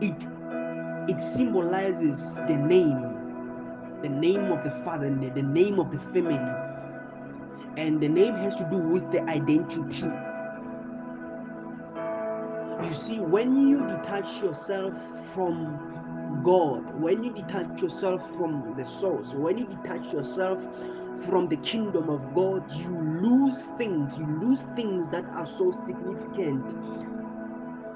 it 0.00 0.26
it 1.06 1.22
symbolizes 1.36 2.34
the 2.34 2.56
name, 2.56 4.00
the 4.02 4.08
name 4.08 4.50
of 4.50 4.64
the 4.64 4.70
father, 4.84 5.10
the 5.10 5.42
name 5.42 5.78
of 5.78 5.90
the 5.92 5.98
family. 6.12 6.38
And 7.76 8.00
the 8.00 8.08
name 8.08 8.34
has 8.34 8.54
to 8.56 8.64
do 8.70 8.78
with 8.78 9.10
the 9.12 9.22
identity. 9.28 10.10
You 12.82 12.92
see, 12.92 13.20
when 13.20 13.68
you 13.68 13.78
detach 13.86 14.42
yourself 14.42 14.94
from 15.34 16.40
God, 16.44 17.00
when 17.00 17.22
you 17.22 17.32
detach 17.32 17.80
yourself 17.80 18.20
from 18.36 18.74
the 18.76 18.84
source, 18.86 19.32
when 19.32 19.58
you 19.58 19.66
detach 19.66 20.12
yourself 20.12 20.62
from 21.28 21.48
the 21.48 21.56
kingdom 21.58 22.10
of 22.10 22.34
God, 22.34 22.70
you 22.72 22.90
lose 23.22 23.62
things. 23.78 24.12
You 24.18 24.26
lose 24.42 24.62
things 24.76 25.06
that 25.08 25.24
are 25.26 25.46
so 25.46 25.72
significant 25.72 26.72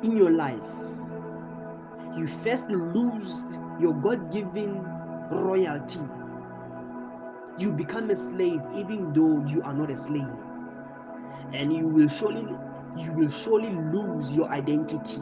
in 0.02 0.16
your 0.16 0.30
life. 0.30 0.60
You 2.16 2.26
first 2.26 2.64
lose 2.68 3.44
your 3.80 3.94
God 3.94 4.32
given 4.32 4.82
royalty. 5.30 6.00
You 7.58 7.72
become 7.72 8.10
a 8.10 8.16
slave 8.16 8.60
even 8.76 9.12
though 9.12 9.44
you 9.46 9.62
are 9.62 9.74
not 9.74 9.90
a 9.90 9.96
slave. 9.96 10.28
And 11.52 11.72
you 11.72 11.86
will 11.86 12.08
surely 12.08 12.46
you 12.96 13.12
will 13.12 13.31
surely 13.31 13.70
lose 13.70 14.33
your 14.33 14.48
identity. 14.48 15.20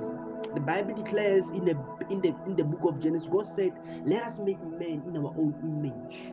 The 0.54 0.60
Bible 0.60 0.94
declares 0.94 1.50
in 1.50 1.64
the 1.64 1.76
in 2.10 2.20
the 2.20 2.34
in 2.46 2.56
the 2.56 2.64
book 2.64 2.84
of 2.84 3.00
Genesis, 3.02 3.28
God 3.30 3.46
said, 3.46 3.72
Let 4.04 4.22
us 4.24 4.38
make 4.38 4.62
man 4.64 5.02
in 5.06 5.16
our 5.16 5.34
own 5.36 5.54
image. 5.62 6.32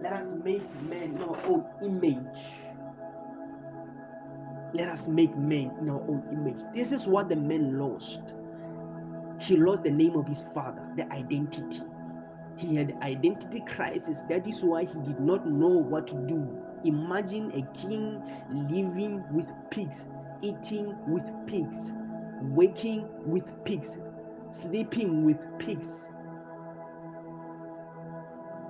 Let 0.00 0.12
us 0.12 0.28
make 0.44 0.62
man 0.82 1.14
in 1.14 1.22
our 1.22 1.38
own 1.46 1.64
image. 1.82 2.40
Let 4.74 4.88
us 4.88 5.06
make 5.06 5.36
man 5.36 5.72
in 5.80 5.90
our 5.90 6.00
own 6.00 6.22
image. 6.32 6.62
This 6.74 6.92
is 6.92 7.06
what 7.06 7.28
the 7.28 7.36
man 7.36 7.78
lost. 7.78 8.20
He 9.38 9.56
lost 9.56 9.82
the 9.82 9.90
name 9.90 10.16
of 10.16 10.26
his 10.26 10.44
father, 10.54 10.82
the 10.96 11.10
identity. 11.12 11.82
He 12.56 12.76
had 12.76 12.96
identity 13.02 13.60
crisis. 13.66 14.22
That 14.28 14.46
is 14.46 14.62
why 14.62 14.84
he 14.84 15.00
did 15.00 15.20
not 15.20 15.46
know 15.46 15.68
what 15.68 16.06
to 16.08 16.14
do. 16.14 16.48
Imagine 16.84 17.50
a 17.52 17.62
king 17.78 18.22
living 18.50 19.24
with 19.32 19.46
pigs, 19.70 20.04
eating 20.40 20.96
with 21.06 21.24
pigs, 21.46 21.92
waking 22.42 23.08
with 23.24 23.44
pigs, 23.64 23.90
sleeping 24.50 25.24
with 25.24 25.38
pigs. 25.58 26.06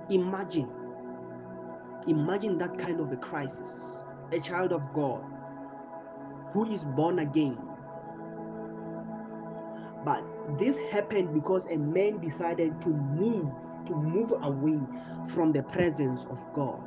Imagine, 0.09 0.69
imagine 2.07 2.57
that 2.59 2.77
kind 2.77 2.99
of 2.99 3.11
a 3.11 3.17
crisis. 3.17 3.81
A 4.31 4.39
child 4.39 4.71
of 4.73 4.81
God 4.93 5.23
who 6.53 6.71
is 6.71 6.83
born 6.83 7.19
again. 7.19 7.57
But 10.05 10.23
this 10.59 10.77
happened 10.91 11.33
because 11.33 11.65
a 11.65 11.77
man 11.77 12.19
decided 12.19 12.79
to 12.81 12.89
move, 12.89 13.51
to 13.87 13.95
move 13.95 14.33
away 14.43 14.79
from 15.33 15.51
the 15.51 15.63
presence 15.63 16.25
of 16.29 16.37
God. 16.53 16.79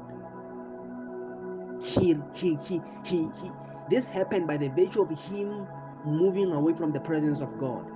He, 1.87 2.17
he, 2.35 2.59
he, 2.65 2.83
he, 3.05 3.31
he, 3.43 3.53
this 3.91 4.07
happened 4.07 4.49
by 4.49 4.59
the 4.59 4.69
virtue 4.71 5.03
of 5.03 5.11
him 5.11 5.69
moving 6.07 6.53
away 6.53 6.75
from 6.75 6.93
the 6.93 7.01
presence 7.01 7.41
of 7.43 7.59
God. 7.59 7.87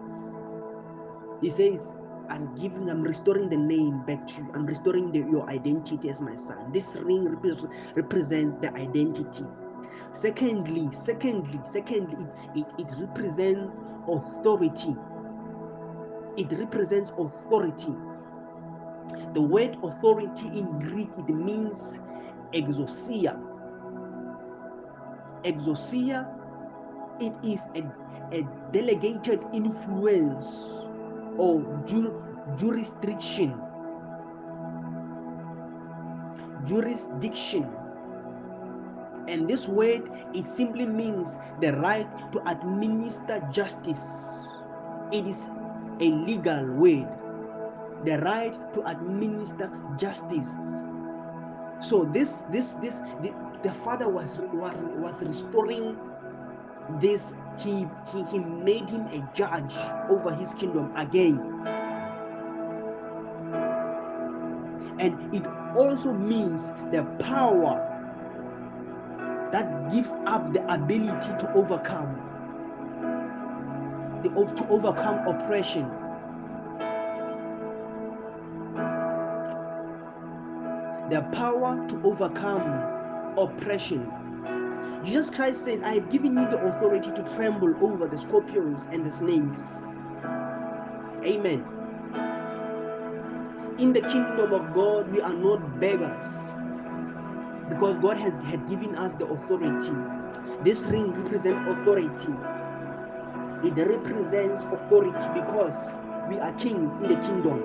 He 1.42 1.50
says, 1.50 1.88
I'm 2.30 2.54
giving, 2.56 2.90
I'm 2.90 3.02
restoring 3.02 3.48
the 3.50 3.56
name 3.58 4.02
back 4.06 4.26
to 4.28 4.38
you. 4.38 4.48
I'm 4.54 4.66
restoring 4.66 5.12
the, 5.12 5.20
your 5.20 5.48
identity 5.50 6.10
as 6.10 6.20
my 6.20 6.36
son. 6.36 6.72
This 6.72 6.96
ring 6.96 7.24
rep- 7.26 7.70
represents 7.96 8.56
the 8.56 8.74
identity. 8.74 9.44
Secondly, 10.14 10.90
secondly, 10.94 11.60
secondly, 11.72 12.26
it, 12.56 12.66
it, 12.78 12.86
it 12.88 12.94
represents 12.98 13.80
authority. 14.08 14.96
It 16.36 16.52
represents 16.58 17.12
authority. 17.18 17.94
The 19.34 19.42
word 19.42 19.78
authority 19.82 20.48
in 20.48 20.78
Greek 20.80 21.10
it 21.18 21.28
means 21.30 21.94
exousia. 22.54 23.39
Exousia 25.44 26.26
it 27.20 27.32
is 27.44 27.60
a, 27.76 27.84
a 28.32 28.42
delegated 28.72 29.40
influence 29.52 30.48
or 31.36 31.60
jur, 31.86 32.10
jurisdiction. 32.56 33.54
Jurisdiction. 36.64 37.68
And 39.28 39.48
this 39.48 39.68
word 39.68 40.10
it 40.34 40.46
simply 40.46 40.86
means 40.86 41.36
the 41.60 41.72
right 41.76 42.08
to 42.32 42.40
administer 42.48 43.40
justice. 43.52 44.02
It 45.12 45.26
is 45.26 45.38
a 46.00 46.08
legal 46.24 46.64
word. 46.72 47.08
The 48.04 48.18
right 48.24 48.56
to 48.74 48.80
administer 48.88 49.70
justice 49.98 50.56
so 51.80 52.04
this 52.04 52.42
this 52.50 52.74
this 52.82 52.96
the, 53.22 53.32
the 53.62 53.72
father 53.84 54.08
was 54.08 54.36
was, 54.52 54.76
was 54.96 55.22
restoring 55.22 55.98
this. 57.00 57.32
He, 57.58 57.86
he 58.12 58.22
he 58.30 58.38
made 58.38 58.88
him 58.88 59.02
a 59.08 59.28
judge 59.34 59.74
over 60.08 60.34
his 60.34 60.52
kingdom 60.54 60.96
again. 60.96 61.38
And 64.98 65.34
it 65.34 65.46
also 65.76 66.12
means 66.12 66.68
the 66.90 67.04
power 67.18 67.86
that 69.52 69.90
gives 69.92 70.10
up 70.26 70.52
the 70.52 70.62
ability 70.72 71.32
to 71.38 71.52
overcome 71.54 72.16
the, 74.22 74.28
to 74.30 74.68
overcome 74.68 75.26
oppression 75.26 75.90
the 81.10 81.22
power 81.32 81.88
to 81.88 82.00
overcome 82.04 83.34
oppression. 83.36 84.08
Jesus 85.04 85.28
christ 85.28 85.64
says 85.64 85.80
i 85.82 85.94
have 85.94 86.08
given 86.12 86.36
you 86.38 86.48
the 86.50 86.58
authority 86.66 87.10
to 87.10 87.22
tremble 87.34 87.74
over 87.84 88.06
the 88.06 88.16
scorpions 88.16 88.86
and 88.92 89.04
the 89.04 89.10
snakes. 89.10 89.82
Amen. 91.24 91.64
In 93.78 93.92
the 93.92 94.02
kingdom 94.02 94.52
of 94.52 94.72
god 94.72 95.10
we 95.10 95.20
are 95.20 95.32
not 95.32 95.80
beggars 95.80 96.28
because 97.70 97.96
god 98.00 98.16
has 98.16 98.32
had 98.44 98.68
given 98.68 98.94
us 98.94 99.12
the 99.18 99.26
authority. 99.26 99.96
This 100.62 100.82
ring 100.82 101.10
represents 101.24 101.68
authority. 101.72 102.34
It 103.66 103.74
represents 103.74 104.62
authority 104.62 105.26
because 105.34 105.98
we 106.28 106.38
are 106.38 106.52
kings 106.52 106.98
in 106.98 107.08
the 107.08 107.16
kingdom. 107.16 107.58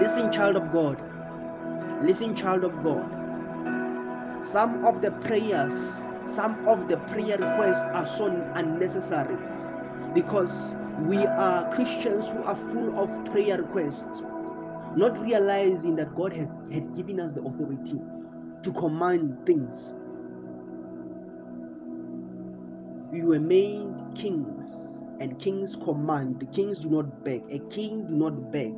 Listen 0.00 0.32
child 0.32 0.56
of 0.56 0.72
god 0.72 1.09
listen 2.02 2.34
child 2.34 2.64
of 2.64 2.82
god. 2.82 3.08
Some 4.44 4.84
of 4.84 5.02
the 5.02 5.10
prayers 5.10 6.02
some 6.26 6.66
of 6.68 6.88
the 6.88 6.96
prayer 7.08 7.38
requests 7.38 7.82
are 7.82 8.06
so 8.16 8.26
unnecessary 8.54 9.36
because 10.14 10.52
we 11.08 11.24
are 11.26 11.74
christians 11.74 12.26
who 12.30 12.42
are 12.44 12.54
full 12.54 12.98
of 12.98 13.10
prayer 13.32 13.58
requests 13.58 14.22
not 14.96 15.18
realizing 15.20 15.96
that 15.96 16.14
god 16.14 16.32
had, 16.32 16.48
had 16.72 16.94
given 16.94 17.18
us 17.20 17.32
the 17.34 17.42
authority 17.42 17.98
to 18.62 18.72
command 18.72 19.38
things. 19.46 19.92
We 23.12 23.22
were 23.22 23.40
made 23.40 23.88
kings 24.14 24.66
and 25.20 25.38
kings 25.38 25.76
command. 25.76 26.40
The 26.40 26.46
kings 26.46 26.78
do 26.78 26.90
not 26.90 27.24
beg. 27.24 27.42
A 27.50 27.58
king 27.70 28.06
do 28.06 28.14
not 28.14 28.52
beg 28.52 28.74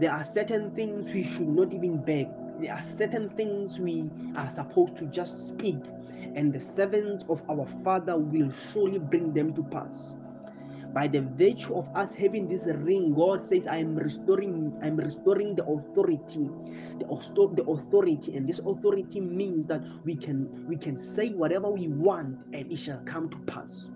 there 0.00 0.12
are 0.12 0.24
certain 0.24 0.70
things 0.72 1.12
we 1.12 1.24
should 1.24 1.48
not 1.48 1.72
even 1.72 1.98
beg. 1.98 2.28
There 2.60 2.72
are 2.72 2.82
certain 2.98 3.30
things 3.30 3.78
we 3.78 4.10
are 4.36 4.50
supposed 4.50 4.96
to 4.98 5.06
just 5.06 5.38
speak. 5.48 5.78
And 6.34 6.52
the 6.52 6.60
servants 6.60 7.24
of 7.28 7.42
our 7.48 7.66
father 7.84 8.16
will 8.16 8.50
surely 8.72 8.98
bring 8.98 9.32
them 9.32 9.54
to 9.54 9.62
pass. 9.64 10.14
By 10.92 11.08
the 11.08 11.22
virtue 11.22 11.74
of 11.74 11.88
us 11.94 12.14
having 12.14 12.48
this 12.48 12.66
ring 12.66 13.14
god 13.14 13.42
says 13.42 13.66
i 13.66 13.78
am 13.78 13.96
restoring 13.96 14.72
i'm 14.80 14.96
restoring 14.96 15.56
the 15.56 15.64
authority 15.64 16.48
the, 16.98 17.06
the 17.54 17.64
authority. 17.64 18.36
And 18.36 18.48
this 18.48 18.60
authority 18.60 19.20
means 19.20 19.66
that 19.66 19.82
we 20.04 20.14
can 20.16 20.66
we 20.66 20.76
can 20.76 21.00
say 21.00 21.30
whatever 21.30 21.70
we 21.70 21.88
want 21.88 22.38
and 22.52 22.70
it 22.70 22.78
shall 22.78 23.00
come 23.04 23.28
to 23.30 23.36
pass. 23.52 23.88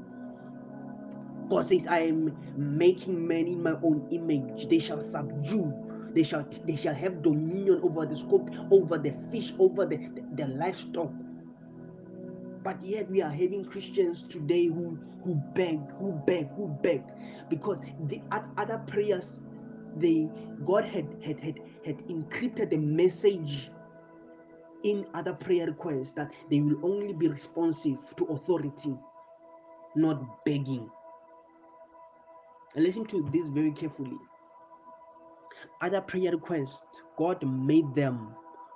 God 1.48 1.66
says 1.66 1.86
i 1.88 2.00
am 2.00 2.36
making 2.56 3.26
men 3.26 3.46
in 3.46 3.62
my 3.62 3.76
own 3.82 4.06
image. 4.10 4.68
They 4.68 4.78
shall 4.80 5.02
subdue 5.02 5.87
they 6.14 6.22
shall 6.22 6.46
they 6.64 6.76
shall 6.76 6.94
have 6.94 7.22
dominion 7.22 7.80
over 7.82 8.06
the 8.06 8.16
scope 8.16 8.48
over 8.70 8.98
the 8.98 9.14
fish 9.30 9.52
over 9.58 9.86
the, 9.86 9.96
the, 9.96 10.22
the 10.36 10.46
livestock. 10.48 11.10
But 12.62 12.84
yet 12.84 13.10
we 13.10 13.22
are 13.22 13.30
having 13.30 13.64
christians 13.64 14.22
today 14.22 14.66
who 14.66 14.98
who 15.24 15.34
beg 15.54 15.80
who 15.98 16.12
beg 16.26 16.48
who 16.56 16.68
beg. 16.82 17.02
Because 17.50 17.78
the 18.08 18.20
other 18.56 18.78
prayers 18.86 19.40
they 19.96 20.28
god 20.64 20.84
had 20.84 21.06
had 21.22 21.38
had, 21.40 21.60
had 21.84 21.98
encrypted 22.08 22.70
the 22.70 22.78
message 22.78 23.70
in 24.84 25.06
other 25.14 25.34
prayer 25.34 25.66
requests 25.66 26.12
that 26.12 26.32
they 26.50 26.60
will 26.60 26.78
only 26.84 27.12
be 27.12 27.28
responsive 27.28 27.98
to 28.16 28.24
authority 28.26 28.96
not 29.96 30.44
begging. 30.44 30.88
And 32.74 32.84
listen 32.84 33.04
to 33.06 33.22
this 33.32 33.48
very 33.48 33.72
carefully 33.72 34.18
other 35.82 36.00
prayer 36.00 36.32
requests 36.32 37.02
god 37.18 37.42
made 37.46 37.94
them 37.94 38.34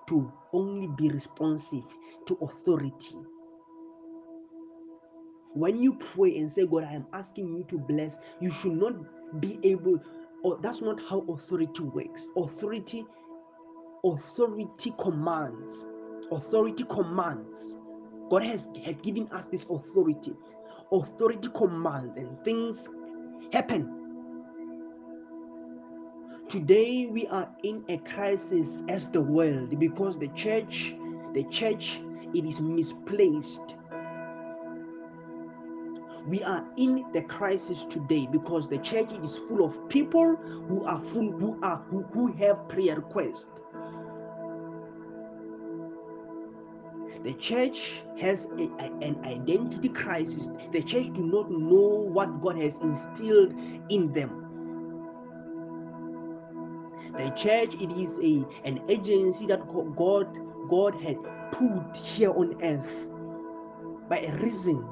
to 0.09 0.33
only 0.53 0.89
be 0.97 1.11
responsive 1.11 1.85
to 2.27 2.37
authority 2.43 3.17
when 5.55 5.83
you 5.83 5.95
pray 5.95 6.39
and 6.39 6.51
say, 6.51 6.67
God, 6.67 6.85
I 6.85 6.95
am 6.95 7.07
asking 7.13 7.49
you 7.49 7.65
to 7.69 7.79
bless, 7.79 8.17
you 8.41 8.51
should 8.51 8.73
not 8.73 8.95
be 9.41 9.59
able, 9.63 9.99
or 10.43 10.59
that's 10.63 10.81
not 10.81 11.01
how 11.09 11.21
authority 11.29 11.83
works. 11.83 12.27
Authority, 12.37 13.05
authority 14.05 14.95
commands. 15.01 15.85
Authority 16.31 16.85
commands. 16.85 17.77
God 18.31 18.45
has 18.45 18.69
had 18.85 19.03
given 19.03 19.29
us 19.33 19.47
this 19.47 19.67
authority. 19.69 20.35
Authority 20.91 21.49
commands 21.55 22.17
and 22.17 22.43
things 22.45 22.89
happen. 23.53 24.02
Today 26.53 27.07
we 27.07 27.27
are 27.29 27.49
in 27.63 27.83
a 27.89 27.97
crisis 27.97 28.69
as 28.87 29.09
the 29.09 29.23
world 29.23 29.81
because 29.81 30.19
the 30.19 30.29
church, 30.37 30.95
the 31.33 31.45
church, 31.45 31.99
it 32.35 32.45
is 32.45 32.61
misplaced. 32.61 33.75
We 36.27 36.43
are 36.43 36.63
in 36.77 37.07
the 37.15 37.23
crisis 37.23 37.87
today 37.87 38.29
because 38.31 38.69
the 38.69 38.77
church 38.77 39.11
is 39.25 39.39
full 39.49 39.65
of 39.65 39.89
people 39.89 40.37
who 40.69 40.85
are 40.85 41.03
full 41.03 41.33
who 41.33 41.59
are 41.63 41.79
who, 41.89 42.03
who 42.13 42.27
have 42.33 42.69
prayer 42.69 42.97
requests. 42.97 43.47
The 47.25 47.33
church 47.41 48.03
has 48.21 48.45
a, 48.59 48.65
a, 48.79 48.93
an 49.01 49.17
identity 49.25 49.89
crisis. 49.89 50.51
The 50.71 50.83
church 50.83 51.15
do 51.15 51.25
not 51.25 51.51
know 51.51 52.11
what 52.13 52.43
god 52.43 52.59
has 52.59 52.75
instilled 52.81 53.55
in 53.89 54.13
them 54.13 54.42
the 57.17 57.31
church 57.31 57.75
it 57.75 57.93
is 57.93 58.19
a 58.19 58.45
an 58.67 58.81
agency 58.89 59.47
that 59.47 59.61
god 59.97 60.27
god 60.69 60.95
had 60.95 61.17
put 61.53 61.97
here 61.97 62.31
on 62.31 62.57
earth 62.63 63.07
by 64.09 64.19
a 64.21 64.37
reason 64.39 64.85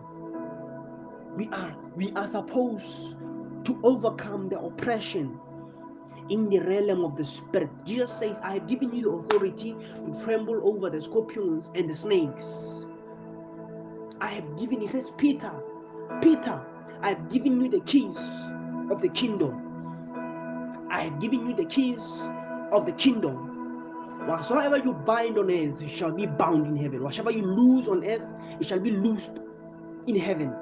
we 1.36 1.48
are 1.48 1.76
we 1.96 2.12
are 2.12 2.28
supposed 2.28 3.16
to 3.64 3.78
overcome 3.82 4.48
the 4.48 4.58
oppression 4.58 5.38
in 6.30 6.48
the 6.48 6.60
realm 6.60 7.04
of 7.04 7.16
the 7.16 7.24
spirit. 7.24 7.68
Jesus 7.84 8.12
says, 8.12 8.38
I 8.42 8.54
have 8.54 8.66
given 8.68 8.94
you 8.94 9.18
authority 9.18 9.72
to 9.72 10.24
tremble 10.24 10.60
over 10.64 10.88
the 10.88 11.02
scorpions 11.02 11.70
and 11.74 11.90
the 11.90 11.94
snakes. 11.94 12.86
I 14.20 14.28
have 14.28 14.56
given, 14.58 14.80
he 14.80 14.86
says, 14.86 15.10
Peter, 15.18 15.52
Peter, 16.22 16.60
I 17.02 17.10
have 17.10 17.28
given 17.30 17.60
you 17.60 17.70
the 17.70 17.80
keys 17.80 18.16
of 18.90 19.02
the 19.02 19.08
kingdom. 19.08 19.69
I 20.90 21.02
have 21.02 21.20
given 21.20 21.46
you 21.48 21.54
the 21.54 21.64
keys 21.64 22.04
of 22.72 22.86
the 22.86 22.92
kingdom. 22.92 24.26
Whatsoever 24.26 24.76
you 24.78 24.92
bind 24.92 25.38
on 25.38 25.50
earth 25.50 25.88
shall 25.88 26.12
be 26.12 26.26
bound 26.26 26.66
in 26.66 26.76
heaven. 26.76 27.02
Whatever 27.02 27.30
you 27.30 27.42
loose 27.42 27.88
on 27.88 28.04
earth, 28.04 28.22
it 28.60 28.66
shall 28.68 28.80
be 28.80 28.90
loosed 28.90 29.30
in 30.06 30.16
heaven. 30.16 30.54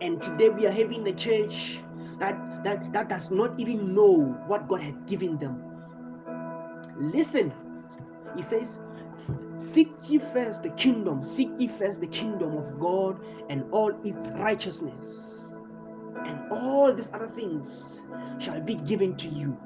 And 0.00 0.22
today 0.22 0.48
we 0.50 0.66
are 0.66 0.72
having 0.72 1.04
the 1.04 1.12
church 1.12 1.78
that, 2.18 2.64
that, 2.64 2.92
that 2.92 3.08
does 3.08 3.30
not 3.30 3.58
even 3.58 3.94
know 3.94 4.18
what 4.46 4.68
God 4.68 4.82
had 4.82 5.06
given 5.06 5.38
them. 5.38 5.62
Listen, 6.98 7.52
he 8.36 8.42
says, 8.42 8.80
Seek 9.58 9.90
ye 10.08 10.18
first 10.18 10.62
the 10.62 10.70
kingdom, 10.70 11.22
seek 11.22 11.50
ye 11.58 11.68
first 11.68 12.00
the 12.00 12.06
kingdom 12.06 12.56
of 12.56 12.80
God 12.80 13.20
and 13.50 13.64
all 13.72 13.92
its 14.04 14.28
righteousness, 14.30 15.39
and 16.26 16.52
all 16.52 16.92
these 16.92 17.10
other 17.12 17.28
things 17.28 18.00
shall 18.38 18.60
be 18.60 18.74
given 18.76 19.16
to 19.16 19.28
you. 19.28 19.56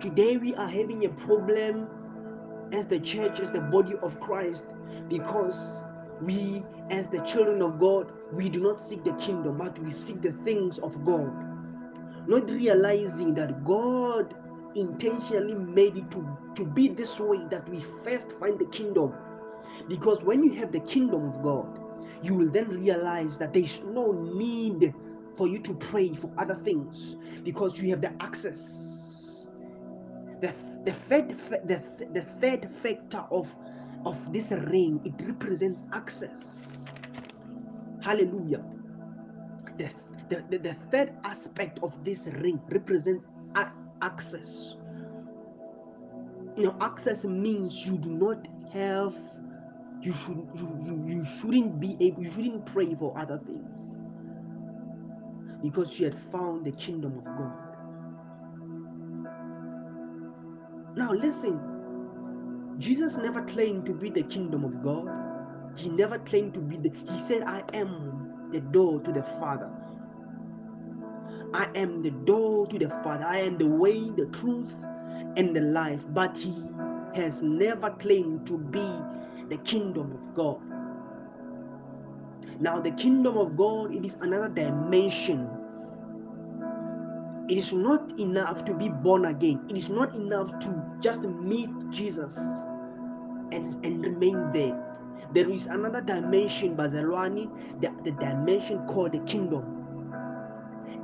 Today 0.00 0.36
we 0.36 0.54
are 0.56 0.68
having 0.68 1.04
a 1.04 1.08
problem 1.10 1.88
as 2.72 2.86
the 2.86 3.00
church, 3.00 3.40
as 3.40 3.50
the 3.50 3.60
body 3.60 3.94
of 4.02 4.20
Christ, 4.20 4.64
because 5.08 5.84
we, 6.20 6.64
as 6.90 7.06
the 7.08 7.20
children 7.20 7.62
of 7.62 7.78
God, 7.78 8.12
we 8.32 8.48
do 8.48 8.60
not 8.60 8.82
seek 8.82 9.04
the 9.04 9.12
kingdom, 9.14 9.58
but 9.58 9.78
we 9.78 9.90
seek 9.90 10.22
the 10.22 10.32
things 10.44 10.78
of 10.78 11.04
God. 11.04 11.32
Not 12.26 12.50
realizing 12.50 13.34
that 13.34 13.64
God 13.64 14.34
intentionally 14.74 15.54
made 15.54 15.96
it 15.96 16.10
to, 16.12 16.26
to 16.56 16.64
be 16.64 16.88
this 16.88 17.20
way 17.20 17.44
that 17.50 17.68
we 17.68 17.84
first 18.04 18.32
find 18.40 18.58
the 18.58 18.66
kingdom. 18.66 19.14
Because 19.88 20.22
when 20.22 20.42
you 20.42 20.52
have 20.54 20.72
the 20.72 20.80
kingdom 20.80 21.28
of 21.28 21.42
God, 21.42 21.80
you 22.24 22.34
will 22.34 22.50
then 22.50 22.68
realize 22.68 23.38
that 23.38 23.52
there 23.52 23.62
is 23.62 23.80
no 23.86 24.12
need 24.12 24.94
for 25.36 25.48
you 25.48 25.58
to 25.60 25.74
pray 25.74 26.14
for 26.14 26.30
other 26.38 26.54
things 26.64 27.16
because 27.44 27.78
you 27.78 27.90
have 27.90 28.00
the 28.00 28.12
access. 28.22 29.46
The, 30.40 30.54
the, 30.84 30.92
third, 31.08 31.38
the, 31.66 31.82
the 32.12 32.22
third 32.40 32.68
factor 32.82 33.24
of 33.30 33.48
of 34.06 34.32
this 34.32 34.50
ring, 34.50 35.00
it 35.04 35.14
represents 35.26 35.82
access. 35.92 36.76
Hallelujah. 38.02 38.62
The, 39.78 39.88
the, 40.28 40.44
the, 40.50 40.58
the 40.58 40.76
third 40.90 41.12
aspect 41.24 41.78
of 41.82 42.04
this 42.04 42.26
ring 42.26 42.60
represents 42.68 43.26
access. 44.02 44.74
You 46.56 46.74
access 46.80 47.24
means 47.24 47.86
you 47.86 47.96
do 47.96 48.10
not 48.10 48.46
have 48.72 49.14
you 50.04 50.12
should 50.12 50.48
you, 50.54 51.04
you, 51.06 51.26
shouldn't 51.40 51.80
be 51.80 51.96
able 52.00 52.22
you 52.22 52.30
shouldn't 52.30 52.66
pray 52.66 52.94
for 52.94 53.18
other 53.18 53.40
things 53.46 54.02
because 55.62 55.98
you 55.98 56.06
had 56.06 56.18
found 56.30 56.66
the 56.66 56.72
kingdom 56.72 57.18
of 57.18 57.24
God. 57.24 57.76
Now 60.96 61.12
listen, 61.12 61.60
Jesus 62.78 63.16
never 63.16 63.42
claimed 63.42 63.86
to 63.86 63.92
be 63.94 64.10
the 64.10 64.24
kingdom 64.24 64.64
of 64.64 64.82
God. 64.82 65.08
He 65.76 65.88
never 65.88 66.18
claimed 66.18 66.54
to 66.54 66.60
be 66.60 66.76
the, 66.76 66.90
he 67.10 67.18
said, 67.18 67.42
I 67.42 67.62
am 67.72 68.50
the 68.52 68.60
door 68.60 69.00
to 69.00 69.12
the 69.12 69.22
Father. 69.40 69.70
I 71.54 71.68
am 71.74 72.02
the 72.02 72.10
door 72.10 72.66
to 72.68 72.78
the 72.78 72.88
Father. 73.02 73.24
I 73.24 73.38
am 73.38 73.58
the 73.58 73.66
way, 73.66 74.10
the 74.10 74.26
truth, 74.26 74.74
and 75.36 75.54
the 75.56 75.60
life. 75.60 76.00
But 76.10 76.36
he 76.36 76.54
has 77.14 77.42
never 77.42 77.90
claimed 77.90 78.46
to 78.48 78.58
be 78.58 78.86
the 79.54 79.62
kingdom 79.62 80.10
of 80.10 80.34
God. 80.34 80.60
Now, 82.60 82.80
the 82.80 82.90
kingdom 82.92 83.36
of 83.36 83.56
God, 83.56 83.94
it 83.94 84.04
is 84.04 84.16
another 84.20 84.48
dimension. 84.48 85.48
It 87.48 87.58
is 87.58 87.72
not 87.72 88.18
enough 88.18 88.64
to 88.64 88.74
be 88.74 88.88
born 88.88 89.26
again. 89.26 89.60
It 89.68 89.76
is 89.76 89.88
not 89.88 90.14
enough 90.14 90.58
to 90.60 90.82
just 91.00 91.22
meet 91.22 91.70
Jesus 91.90 92.36
and, 93.52 93.72
and 93.84 94.04
remain 94.04 94.50
there. 94.52 94.80
There 95.34 95.48
is 95.50 95.66
another 95.66 96.00
dimension, 96.00 96.76
Bazalwani, 96.76 97.48
the, 97.80 97.92
the 98.02 98.12
dimension 98.12 98.84
called 98.88 99.12
the 99.12 99.20
kingdom. 99.20 99.84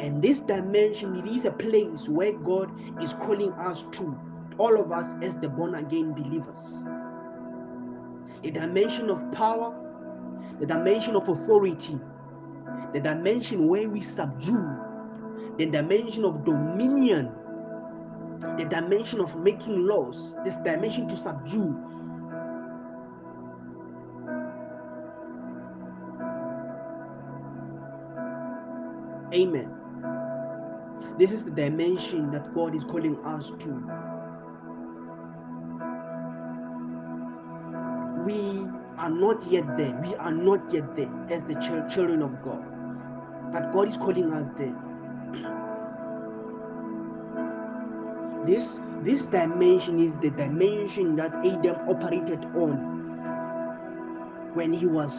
And 0.01 0.23
this 0.23 0.41
dimension, 0.41 1.15
it 1.17 1.27
is 1.27 1.45
a 1.45 1.53
place 1.53 2.09
where 2.09 2.33
God 2.33 2.71
is 3.03 3.13
calling 3.13 3.53
us 3.53 3.85
to, 3.93 4.19
all 4.59 4.81
of 4.81 4.91
us 4.91 5.15
as 5.23 5.37
the 5.37 5.49
born 5.49 5.75
again 5.77 6.15
believers. 6.15 6.83
The 8.43 8.51
dimension 8.51 9.11
of 9.11 9.33
power, 9.33 9.75
the 10.61 10.67
dimension 10.67 11.17
of 11.17 11.29
authority, 11.29 11.99
the 12.93 13.01
dimension 13.01 13.69
where 13.69 13.89
we 13.89 14.01
subdue, 14.01 14.69
the 15.59 15.67
dimension 15.67 16.25
of 16.25 16.45
dominion, 16.45 17.31
the 18.57 18.65
dimension 18.65 19.21
of 19.21 19.37
making 19.37 19.87
laws, 19.87 20.33
this 20.45 20.57
dimension 20.57 21.09
to 21.09 21.17
subdue, 21.17 21.77
Amen. 29.33 29.71
This 31.17 31.31
is 31.31 31.45
the 31.45 31.53
dimension 31.53 32.33
that 32.33 32.53
God 32.53 32.75
is 32.75 32.83
calling 32.85 33.17
us 33.25 33.53
to. 33.61 34.10
We 38.31 38.67
are 38.99 39.11
not 39.11 39.45
yet 39.51 39.77
there. 39.77 40.01
We 40.07 40.15
are 40.17 40.33
not 40.33 40.73
yet 40.73 40.95
there 40.97 41.11
as 41.31 41.43
the 41.45 41.55
ch- 41.57 41.93
children 41.95 42.23
of 42.23 42.43
God. 42.45 42.65
But 43.53 43.73
God 43.73 43.89
is 43.89 43.97
calling 43.97 44.33
us 44.33 44.49
there. 44.59 44.75
This 48.47 48.81
this 49.03 49.27
dimension 49.27 50.01
is 50.01 50.17
the 50.19 50.31
dimension 50.31 51.17
that 51.17 51.35
Adam 51.51 51.77
operated 51.95 52.45
on 52.57 53.05
when 54.55 54.73
he 54.73 54.87
was 54.87 55.15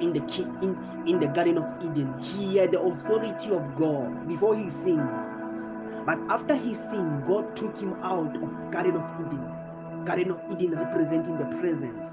in 0.00 0.14
the 0.14 0.22
in, 0.62 0.78
in 1.08 1.20
the 1.20 1.28
Garden 1.28 1.58
of 1.58 1.66
Eden. 1.84 2.14
He 2.22 2.56
had 2.58 2.72
the 2.72 2.80
authority 2.80 3.50
of 3.52 3.76
God 3.76 4.28
before 4.28 4.56
he 4.56 4.70
sinned. 4.70 5.10
But 6.06 6.18
after 6.30 6.56
he 6.56 6.74
sinned, 6.74 7.26
God 7.26 7.54
took 7.56 7.76
him 7.78 7.94
out 8.02 8.34
of 8.36 8.72
Garden 8.72 8.96
of 8.96 9.20
Eden. 9.26 9.61
Garden 10.04 10.30
of 10.32 10.40
Eden 10.50 10.74
representing 10.76 11.38
the 11.38 11.56
presence 11.58 12.10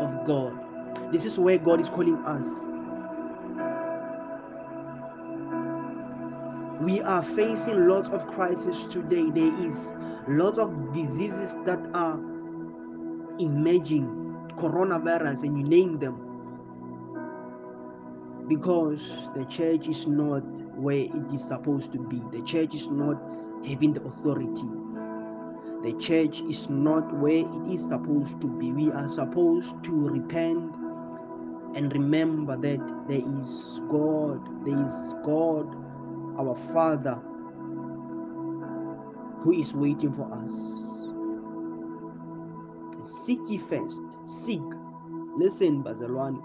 of 0.00 0.26
God. 0.26 1.12
This 1.12 1.24
is 1.24 1.38
where 1.38 1.58
God 1.58 1.80
is 1.80 1.88
calling 1.88 2.16
us. 2.26 2.46
We 6.82 7.00
are 7.00 7.22
facing 7.22 7.88
lots 7.88 8.08
of 8.10 8.26
crises 8.28 8.84
today. 8.92 9.30
There 9.30 9.66
is 9.66 9.92
lots 10.28 10.58
of 10.58 10.92
diseases 10.92 11.56
that 11.64 11.80
are 11.94 12.18
emerging 13.40 14.06
coronavirus 14.56 15.42
and 15.44 15.58
you 15.58 15.64
name 15.64 15.98
them 15.98 16.24
because 18.48 19.00
the 19.36 19.44
church 19.44 19.88
is 19.88 20.06
not 20.06 20.40
where 20.76 20.96
it 20.96 21.32
is 21.34 21.42
supposed 21.44 21.92
to 21.92 21.98
be. 21.98 22.22
The 22.32 22.42
church 22.44 22.74
is 22.74 22.88
not 22.88 23.20
having 23.66 23.92
the 23.92 24.02
authority. 24.02 24.64
The 25.82 25.92
church 25.94 26.40
is 26.40 26.68
not 26.68 27.14
where 27.16 27.38
it 27.46 27.72
is 27.72 27.82
supposed 27.84 28.40
to 28.40 28.48
be. 28.48 28.72
We 28.72 28.90
are 28.90 29.08
supposed 29.08 29.74
to 29.84 29.92
repent 29.92 30.74
and 31.76 31.92
remember 31.92 32.56
that 32.56 33.06
there 33.08 33.22
is 33.42 33.80
God, 33.88 34.66
there 34.66 34.84
is 34.84 35.14
God, 35.24 35.76
our 36.38 36.56
Father, 36.72 37.18
who 39.42 39.52
is 39.52 39.72
waiting 39.72 40.12
for 40.14 40.32
us. 40.44 40.52
Seek 43.24 43.40
ye 43.48 43.58
first, 43.58 44.02
seek. 44.26 44.62
Listen, 45.36 45.84
Bazalwani. 45.84 46.42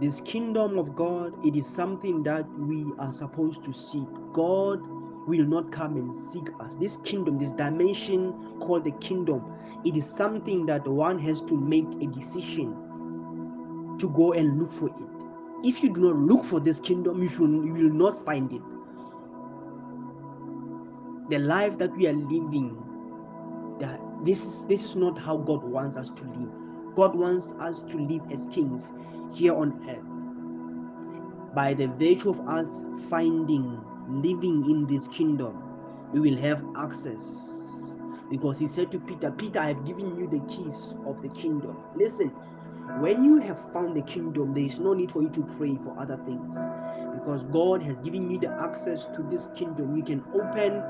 This 0.00 0.20
kingdom 0.22 0.78
of 0.78 0.96
God, 0.96 1.34
it 1.46 1.54
is 1.54 1.66
something 1.66 2.22
that 2.24 2.48
we 2.58 2.84
are 2.98 3.12
supposed 3.12 3.62
to 3.64 3.72
seek. 3.72 4.08
God 4.32 4.80
will 5.30 5.46
not 5.46 5.70
come 5.72 5.96
and 5.96 6.14
seek 6.30 6.48
us. 6.60 6.74
This 6.80 6.98
kingdom, 7.04 7.38
this 7.38 7.52
dimension 7.52 8.32
called 8.60 8.84
the 8.84 8.92
kingdom, 8.92 9.52
it 9.84 9.96
is 9.96 10.06
something 10.08 10.66
that 10.66 10.86
one 10.86 11.18
has 11.20 11.40
to 11.42 11.56
make 11.56 11.86
a 12.00 12.06
decision 12.06 13.96
to 13.98 14.08
go 14.10 14.32
and 14.32 14.58
look 14.58 14.72
for 14.72 14.88
it. 14.88 15.10
If 15.62 15.82
you 15.82 15.92
do 15.92 16.00
not 16.00 16.16
look 16.16 16.44
for 16.44 16.60
this 16.60 16.80
kingdom, 16.80 17.22
you, 17.22 17.28
should, 17.28 17.40
you 17.40 17.72
will 17.72 17.92
not 17.92 18.24
find 18.24 18.52
it. 18.52 18.62
The 21.30 21.38
life 21.38 21.78
that 21.78 21.96
we 21.96 22.08
are 22.08 22.12
living, 22.12 22.76
that 23.78 24.00
this 24.24 24.42
is 24.42 24.66
this 24.66 24.84
is 24.84 24.96
not 24.96 25.18
how 25.18 25.36
God 25.36 25.62
wants 25.62 25.96
us 25.96 26.10
to 26.10 26.22
live. 26.24 26.50
God 26.94 27.14
wants 27.14 27.52
us 27.60 27.82
to 27.82 27.98
live 27.98 28.22
as 28.32 28.46
kings 28.46 28.90
here 29.32 29.54
on 29.54 29.80
earth. 29.88 31.54
By 31.54 31.74
the 31.74 31.86
virtue 31.86 32.30
of 32.30 32.40
us 32.48 32.80
finding, 33.08 33.80
living 34.10 34.68
in 34.70 34.86
this 34.86 35.06
kingdom, 35.08 35.62
we 36.12 36.20
will 36.20 36.36
have 36.38 36.64
access. 36.76 37.50
Because 38.30 38.58
he 38.58 38.68
said 38.68 38.92
to 38.92 39.00
Peter, 39.00 39.30
Peter, 39.30 39.58
I 39.60 39.68
have 39.68 39.84
given 39.84 40.16
you 40.18 40.28
the 40.28 40.40
keys 40.46 40.94
of 41.06 41.20
the 41.22 41.28
kingdom. 41.30 41.76
Listen, 41.96 42.28
when 43.00 43.24
you 43.24 43.38
have 43.38 43.58
found 43.72 43.96
the 43.96 44.02
kingdom, 44.02 44.54
there 44.54 44.64
is 44.64 44.78
no 44.78 44.94
need 44.94 45.10
for 45.10 45.22
you 45.22 45.30
to 45.30 45.42
pray 45.58 45.76
for 45.84 45.96
other 45.98 46.18
things. 46.24 46.54
Because 47.18 47.42
God 47.52 47.82
has 47.82 47.96
given 48.04 48.30
you 48.30 48.38
the 48.38 48.50
access 48.62 49.04
to 49.06 49.26
this 49.30 49.48
kingdom. 49.56 49.96
You 49.96 50.04
can 50.04 50.24
open 50.34 50.82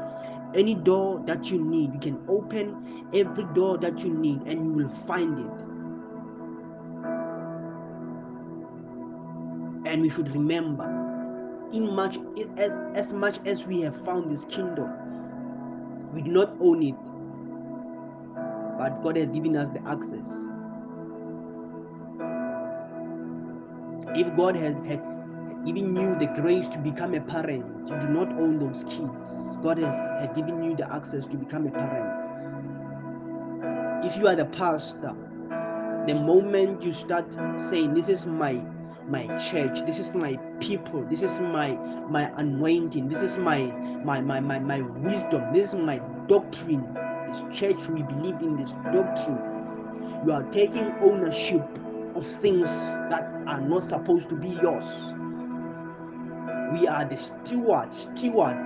any 0.54 0.74
door 0.74 1.22
that 1.26 1.50
you 1.50 1.62
need. 1.62 1.94
You 1.94 2.00
can 2.00 2.24
open 2.28 3.08
every 3.14 3.44
door 3.54 3.78
that 3.78 4.00
you 4.00 4.12
need 4.12 4.42
and 4.42 4.64
you 4.66 4.72
will 4.72 4.94
find 5.06 5.38
it. 5.38 5.70
and 9.90 10.02
we 10.02 10.08
should 10.08 10.32
remember 10.34 10.99
in 11.72 11.94
much 11.94 12.18
as 12.56 12.78
as 12.94 13.12
much 13.12 13.38
as 13.46 13.64
we 13.66 13.80
have 13.80 14.04
found 14.04 14.30
this 14.30 14.44
kingdom. 14.46 14.90
We 16.14 16.22
do 16.22 16.30
not 16.30 16.56
own 16.60 16.82
it 16.82 16.96
but 18.78 19.02
god 19.02 19.16
has 19.16 19.28
given 19.28 19.56
us 19.56 19.68
the 19.70 19.82
access. 19.88 20.30
If 24.16 24.36
god 24.36 24.56
has 24.56 24.74
had 24.86 25.02
given 25.66 25.94
you 25.96 26.16
the 26.18 26.26
grace 26.40 26.68
to 26.68 26.78
become 26.78 27.14
a 27.14 27.20
parent 27.20 27.64
you 27.88 28.00
do 28.00 28.08
not 28.08 28.32
own 28.32 28.58
those 28.58 28.84
kids. 28.84 29.56
God 29.62 29.78
has, 29.78 29.94
has 29.94 30.34
given 30.34 30.62
you 30.62 30.74
the 30.76 30.90
access 30.92 31.26
to 31.26 31.36
become 31.36 31.66
a 31.66 31.70
parent. 31.70 32.30
If 34.04 34.16
you 34.16 34.26
are 34.28 34.36
the 34.36 34.46
pastor 34.46 35.14
the 36.06 36.14
moment 36.14 36.82
you 36.82 36.92
start 36.94 37.26
saying 37.68 37.94
this 37.94 38.08
is 38.08 38.24
my 38.26 38.60
my 39.10 39.26
church. 39.38 39.84
This 39.86 39.98
is 39.98 40.14
my 40.14 40.36
people. 40.60 41.04
This 41.10 41.22
is 41.22 41.38
my 41.40 41.72
my 42.08 42.30
anointing. 42.36 43.08
This 43.08 43.22
is 43.22 43.36
my 43.36 43.66
my 44.04 44.20
my 44.20 44.40
my, 44.40 44.58
my 44.58 44.80
wisdom. 44.80 45.52
This 45.52 45.70
is 45.70 45.74
my 45.74 45.98
doctrine. 46.28 46.86
This 47.28 47.42
church 47.58 47.88
we 47.88 48.02
believe 48.02 48.40
in 48.40 48.56
this 48.56 48.70
doctrine. 48.92 50.22
You 50.24 50.32
are 50.32 50.44
taking 50.50 50.92
ownership 51.02 51.66
of 52.14 52.26
things 52.40 52.68
that 53.10 53.24
are 53.46 53.60
not 53.60 53.88
supposed 53.88 54.28
to 54.28 54.36
be 54.36 54.48
yours. 54.48 54.84
We 56.72 56.86
are 56.86 57.04
the 57.04 57.16
steward 57.16 57.94
steward 57.94 58.64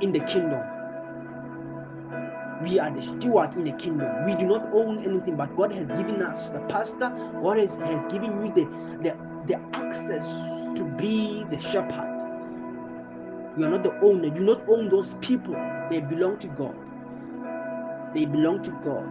in 0.00 0.12
the 0.12 0.20
kingdom 0.20 0.75
we 2.62 2.78
are 2.78 2.90
the 2.90 3.02
steward 3.02 3.54
in 3.54 3.64
the 3.64 3.72
kingdom. 3.72 4.24
We 4.24 4.34
do 4.34 4.46
not 4.46 4.68
own 4.72 5.04
anything, 5.04 5.36
but 5.36 5.54
God 5.56 5.72
has 5.72 5.86
given 5.88 6.22
us 6.22 6.48
the 6.48 6.60
pastor. 6.68 7.10
God 7.42 7.58
has, 7.58 7.74
has 7.76 8.12
given 8.12 8.44
you 8.44 8.52
the, 8.54 8.64
the, 9.02 9.16
the 9.46 9.60
access 9.76 10.26
to 10.76 10.84
be 10.98 11.44
the 11.50 11.60
shepherd. 11.60 12.12
You 13.58 13.64
are 13.66 13.70
not 13.70 13.82
the 13.82 13.98
owner. 14.00 14.24
You 14.24 14.30
do 14.34 14.40
not 14.40 14.68
own 14.68 14.88
those 14.88 15.14
people. 15.20 15.54
They 15.90 16.00
belong 16.00 16.38
to 16.38 16.48
God. 16.48 16.76
They 18.14 18.24
belong 18.24 18.62
to 18.62 18.70
God. 18.84 19.06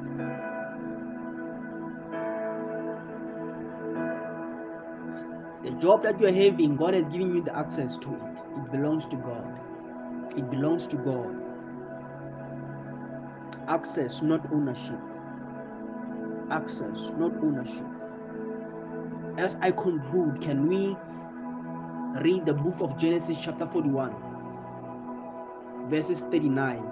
The 5.63 5.71
job 5.81 6.03
that 6.03 6.19
you 6.19 6.27
are 6.27 6.31
having, 6.31 6.75
God 6.75 6.93
has 6.93 7.05
given 7.09 7.35
you 7.35 7.43
the 7.43 7.55
access 7.57 7.97
to 7.97 8.13
it. 8.13 8.21
It 8.57 8.71
belongs 8.71 9.05
to 9.05 9.15
God. 9.15 9.59
It 10.37 10.49
belongs 10.51 10.87
to 10.87 10.95
God 10.97 11.34
access, 13.67 14.21
not 14.21 14.45
ownership. 14.51 14.99
Access, 16.51 17.11
not 17.17 17.33
ownership. 17.43 17.85
As 19.37 19.57
I 19.61 19.71
conclude, 19.71 20.41
can 20.41 20.67
we 20.67 20.95
read 22.21 22.45
the 22.45 22.53
book 22.53 22.75
of 22.79 22.97
Genesis, 22.97 23.37
chapter 23.41 23.67
41, 23.67 24.13
verses 25.89 26.21
39 26.31 26.83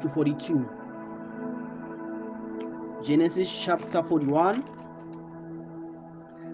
to 0.00 0.08
42? 0.08 0.68
Genesis 3.04 3.48
chapter 3.48 4.02
41, 4.02 4.64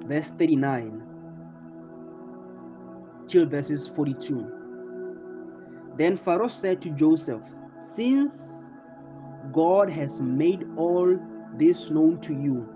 verse 0.06 0.28
39 0.38 1.02
till 3.28 3.46
verses 3.46 3.86
42. 3.86 4.61
Then 5.96 6.16
Pharaoh 6.16 6.48
said 6.48 6.80
to 6.82 6.90
Joseph, 6.90 7.42
Since 7.78 8.68
God 9.52 9.90
has 9.90 10.20
made 10.20 10.66
all 10.76 11.18
this 11.58 11.90
known 11.90 12.20
to 12.22 12.32
you, 12.32 12.68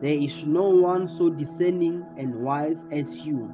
there 0.00 0.14
is 0.14 0.44
no 0.44 0.68
one 0.68 1.08
so 1.08 1.30
discerning 1.30 2.04
and 2.16 2.34
wise 2.42 2.82
as 2.90 3.18
you. 3.18 3.52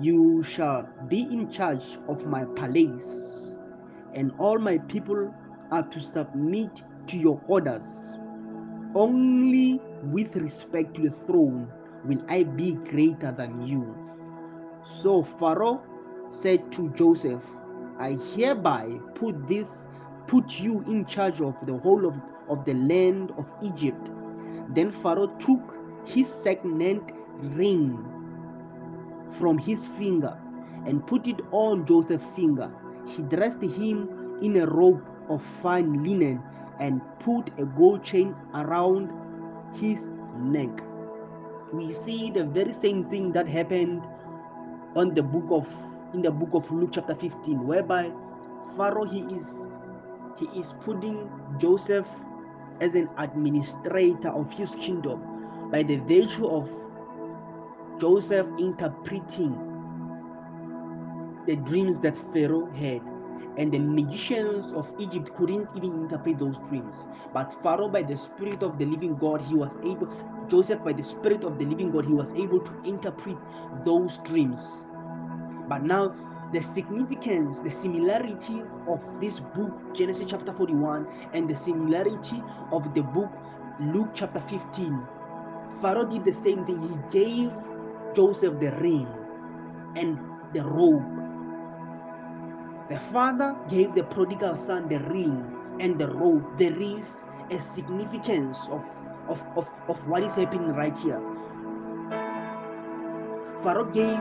You 0.00 0.42
shall 0.42 0.88
be 1.08 1.22
in 1.22 1.50
charge 1.50 1.98
of 2.08 2.26
my 2.26 2.44
palace, 2.56 3.56
and 4.14 4.32
all 4.38 4.58
my 4.58 4.78
people 4.78 5.34
are 5.70 5.82
to 5.82 6.00
submit 6.00 6.82
to 7.08 7.18
your 7.18 7.40
orders. 7.46 7.86
Only 8.94 9.80
with 10.04 10.34
respect 10.36 10.94
to 10.96 11.02
the 11.02 11.16
throne 11.26 11.70
will 12.04 12.24
I 12.28 12.44
be 12.44 12.72
greater 12.72 13.32
than 13.32 13.66
you. 13.66 13.94
So 15.02 15.22
Pharaoh 15.22 15.82
said 16.30 16.72
to 16.72 16.88
Joseph, 16.90 17.42
I 18.00 18.18
hereby 18.34 18.98
put 19.14 19.46
this 19.46 19.86
put 20.26 20.58
you 20.58 20.80
in 20.88 21.04
charge 21.04 21.40
of 21.42 21.54
the 21.66 21.76
whole 21.76 22.06
of, 22.06 22.14
of 22.48 22.64
the 22.64 22.72
land 22.74 23.32
of 23.36 23.46
Egypt. 23.62 24.08
Then 24.74 24.90
Pharaoh 25.02 25.34
took 25.38 25.76
his 26.06 26.26
signet 26.28 27.02
ring 27.56 27.98
from 29.38 29.58
his 29.58 29.86
finger 29.98 30.36
and 30.86 31.06
put 31.06 31.26
it 31.26 31.40
on 31.50 31.84
Joseph's 31.86 32.24
finger. 32.34 32.70
He 33.06 33.22
dressed 33.22 33.60
him 33.60 34.38
in 34.40 34.56
a 34.56 34.66
robe 34.66 35.02
of 35.28 35.42
fine 35.62 36.02
linen 36.02 36.42
and 36.78 37.02
put 37.20 37.50
a 37.58 37.64
gold 37.64 38.02
chain 38.02 38.34
around 38.54 39.10
his 39.74 40.06
neck. 40.38 40.82
We 41.72 41.92
see 41.92 42.30
the 42.30 42.44
very 42.44 42.72
same 42.72 43.04
thing 43.10 43.32
that 43.32 43.46
happened 43.46 44.02
on 44.96 45.14
the 45.14 45.22
book 45.22 45.46
of 45.50 45.68
in 46.14 46.22
the 46.22 46.30
book 46.30 46.54
of 46.54 46.70
Luke 46.70 46.90
chapter 46.92 47.14
15 47.14 47.66
whereby 47.66 48.10
Pharaoh 48.76 49.04
he 49.04 49.20
is 49.34 49.46
he 50.38 50.46
is 50.58 50.74
putting 50.84 51.30
Joseph 51.58 52.06
as 52.80 52.94
an 52.94 53.08
administrator 53.18 54.30
of 54.30 54.50
his 54.52 54.74
kingdom 54.74 55.20
by 55.70 55.82
the 55.82 55.96
virtue 55.96 56.46
of 56.48 56.68
Joseph 58.00 58.46
interpreting 58.58 59.54
the 61.46 61.56
dreams 61.56 62.00
that 62.00 62.16
Pharaoh 62.32 62.70
had 62.72 63.02
and 63.58 63.72
the 63.72 63.78
magicians 63.78 64.72
of 64.72 64.90
Egypt 64.98 65.30
couldn't 65.36 65.68
even 65.76 65.92
interpret 65.92 66.38
those 66.38 66.56
dreams. 66.68 67.04
But 67.34 67.52
Pharaoh, 67.62 67.88
by 67.88 68.02
the 68.02 68.16
Spirit 68.16 68.62
of 68.62 68.78
the 68.78 68.86
living 68.86 69.16
God, 69.16 69.42
he 69.42 69.54
was 69.54 69.72
able, 69.84 70.08
Joseph, 70.48 70.82
by 70.84 70.92
the 70.92 71.02
Spirit 71.02 71.44
of 71.44 71.58
the 71.58 71.66
living 71.66 71.90
God, 71.90 72.06
he 72.06 72.14
was 72.14 72.32
able 72.32 72.60
to 72.60 72.72
interpret 72.84 73.36
those 73.84 74.18
dreams. 74.18 74.60
But 75.70 75.84
now 75.84 76.12
the 76.52 76.60
significance, 76.60 77.60
the 77.60 77.70
similarity 77.70 78.60
of 78.88 78.98
this 79.20 79.38
book, 79.38 79.94
Genesis 79.94 80.26
chapter 80.28 80.52
41, 80.52 81.06
and 81.32 81.48
the 81.48 81.54
similarity 81.54 82.42
of 82.72 82.92
the 82.92 83.02
book, 83.02 83.30
Luke 83.78 84.10
chapter 84.12 84.42
15. 84.50 85.06
Pharaoh 85.80 86.10
did 86.10 86.24
the 86.24 86.32
same 86.32 86.66
thing. 86.66 86.82
He 86.82 86.98
gave 87.14 87.52
Joseph 88.16 88.58
the 88.58 88.72
ring 88.82 89.06
and 89.94 90.18
the 90.52 90.64
robe. 90.66 91.06
The 92.90 92.98
father 93.14 93.54
gave 93.70 93.94
the 93.94 94.02
prodigal 94.02 94.58
son 94.58 94.88
the 94.88 94.98
ring 95.06 95.38
and 95.78 96.00
the 96.00 96.08
robe. 96.08 96.58
There 96.58 96.74
is 96.74 97.22
a 97.52 97.60
significance 97.60 98.58
of, 98.70 98.82
of, 99.28 99.40
of, 99.54 99.68
of 99.86 100.08
what 100.08 100.24
is 100.24 100.34
happening 100.34 100.74
right 100.74 100.96
here. 100.98 101.22
Pharaoh 103.62 103.86
gave 103.92 104.18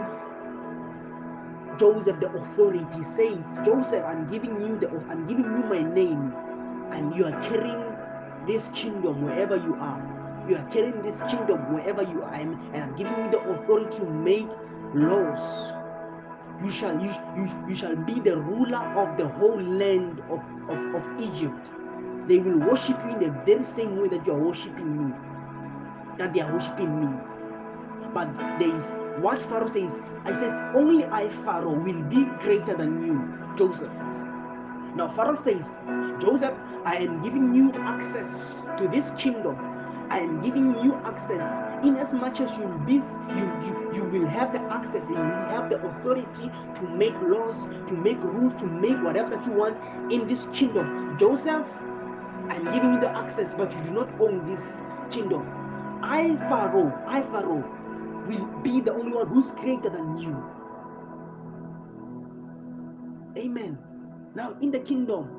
Joseph 1.80 2.19
the 2.19 2.30
authority. 2.30 3.03
Says, 3.15 3.39
Joseph, 3.65 4.03
I'm 4.05 4.30
giving 4.30 4.59
you 4.61 4.77
the 4.80 4.89
I'm 5.09 5.25
giving 5.27 5.45
you 5.45 5.63
my 5.65 5.82
name, 5.82 6.34
and 6.91 7.15
you 7.15 7.25
are 7.25 7.39
carrying 7.47 7.95
this 8.45 8.69
kingdom 8.75 9.23
wherever 9.23 9.55
you 9.55 9.75
are. 9.80 9.99
You 10.47 10.57
are 10.57 10.65
carrying 10.71 11.01
this 11.01 11.19
kingdom 11.32 11.73
wherever 11.73 12.03
you 12.03 12.21
are, 12.23 12.34
and 12.34 12.57
I'm 12.75 12.95
giving 12.95 13.15
you 13.25 13.32
the 13.32 13.39
authority 13.39 13.97
to 13.97 14.05
make 14.05 14.47
laws. 14.93 15.73
You 16.63 16.71
shall 16.71 16.99
you, 17.01 17.11
you, 17.38 17.49
you 17.69 17.75
shall 17.75 17.95
be 17.95 18.19
the 18.19 18.36
ruler 18.38 18.84
of 18.99 19.17
the 19.17 19.27
whole 19.27 19.61
land 19.61 20.19
of, 20.30 20.41
of, 20.67 20.95
of 20.95 21.03
Egypt. 21.21 21.55
They 22.27 22.39
will 22.39 22.59
worship 22.59 22.99
you 23.05 23.15
in 23.15 23.19
the 23.19 23.32
very 23.45 23.63
same 23.63 24.01
way 24.01 24.09
that 24.09 24.25
you 24.27 24.34
are 24.34 24.39
worshiping 24.39 25.07
me. 25.07 25.13
That 26.17 26.34
they 26.34 26.41
are 26.41 26.51
worshiping 26.51 26.99
me. 26.99 27.17
But 28.13 28.27
there 28.59 28.75
is 28.75 28.86
what 29.22 29.41
Pharaoh 29.49 29.67
says. 29.67 29.97
I 30.26 30.34
says, 30.34 30.53
only 30.76 31.05
I, 31.05 31.30
Pharaoh, 31.45 31.74
will 31.74 32.01
be 32.03 32.26
greater 32.41 32.76
than 32.76 33.05
you, 33.05 33.17
Joseph. 33.57 33.91
Now 34.95 35.07
Pharaoh 35.15 35.41
says, 35.43 35.65
Joseph, 36.22 36.55
I 36.86 36.97
am 36.97 37.22
giving 37.22 37.53
you 37.53 37.72
access 37.74 38.61
to 38.78 38.88
this 38.88 39.11
kingdom. 39.17 39.55
I 40.09 40.20
am 40.20 40.41
giving 40.41 40.76
you 40.84 40.95
access 41.05 41.43
in 41.86 41.95
as 41.97 42.11
much 42.11 42.41
as 42.41 42.51
you'll 42.57 42.80
be 42.80 42.95
you, 42.95 43.45
you 43.63 43.89
you 43.93 44.03
will 44.03 44.28
have 44.28 44.51
the 44.51 44.59
access 44.74 45.03
and 45.03 45.09
you 45.09 45.15
will 45.15 45.49
have 45.53 45.70
the 45.70 45.78
authority 45.86 46.49
to 46.76 46.82
make 46.97 47.13
laws, 47.22 47.55
to 47.88 47.93
make 47.93 48.22
rules, 48.24 48.53
to 48.59 48.65
make 48.65 48.97
whatever 49.03 49.30
that 49.30 49.45
you 49.45 49.53
want 49.53 49.78
in 50.11 50.28
this 50.28 50.47
kingdom. 50.53 51.15
Joseph, 51.20 51.65
I'm 52.49 52.65
giving 52.72 52.93
you 52.93 52.99
the 52.99 53.09
access, 53.15 53.53
but 53.53 53.72
you 53.72 53.82
do 53.84 53.91
not 53.91 54.09
own 54.20 54.45
this 54.49 54.61
kingdom. 55.11 55.45
I, 56.01 56.36
Pharaoh, 56.49 56.91
I, 57.05 57.22
Pharaoh, 57.22 57.63
will 58.30 58.45
be 58.61 58.80
the 58.80 58.93
only 58.93 59.11
one 59.11 59.27
who's 59.27 59.51
greater 59.51 59.89
than 59.89 60.17
you. 60.17 60.38
Amen. 63.38 63.77
Now, 64.36 64.55
in 64.61 64.71
the 64.71 64.80
kingdom, 64.80 65.30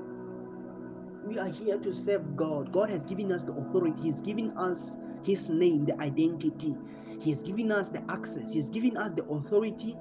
we 1.24 1.38
are 1.38 1.49
here 1.49 1.78
to 1.78 1.95
serve 1.95 2.36
God. 2.36 2.72
God 2.72 2.91
has 2.91 3.03
given 3.05 3.30
us 3.32 3.45
the 3.45 3.53
authority, 3.53 4.01
He's 4.03 4.20
given 4.20 4.51
us 4.57 4.97
His 5.22 5.49
name, 5.49 5.84
the 5.84 5.99
identity. 6.01 6.74
He 7.20 7.30
has 7.30 7.43
given 7.43 7.70
us 7.70 7.88
the 7.91 8.03
access, 8.11 8.53
He's 8.53 8.70
given 8.70 8.97
us 8.97 9.12
the 9.12 9.24
authority 9.24 9.97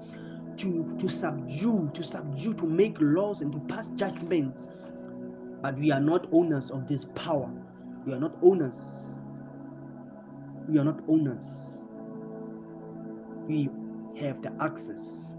to, 0.58 0.96
to 0.98 1.08
subdue, 1.08 1.90
to 1.94 2.02
subdue, 2.02 2.54
to 2.54 2.64
make 2.66 2.96
laws 3.00 3.40
and 3.42 3.52
to 3.52 3.60
pass 3.74 3.88
judgments. 3.96 4.66
But 5.62 5.78
we 5.78 5.92
are 5.92 6.00
not 6.00 6.26
owners 6.32 6.70
of 6.70 6.88
this 6.88 7.06
power. 7.14 7.50
We 8.06 8.14
are 8.14 8.18
not 8.18 8.34
owners. 8.42 8.78
We 10.68 10.78
are 10.78 10.84
not 10.84 11.00
owners. 11.08 11.69
We 13.46 13.68
have 14.20 14.42
the 14.42 14.52
access. 14.60 15.32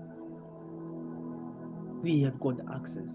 We 2.02 2.22
have 2.22 2.40
got 2.40 2.58
the 2.58 2.74
access. 2.74 3.14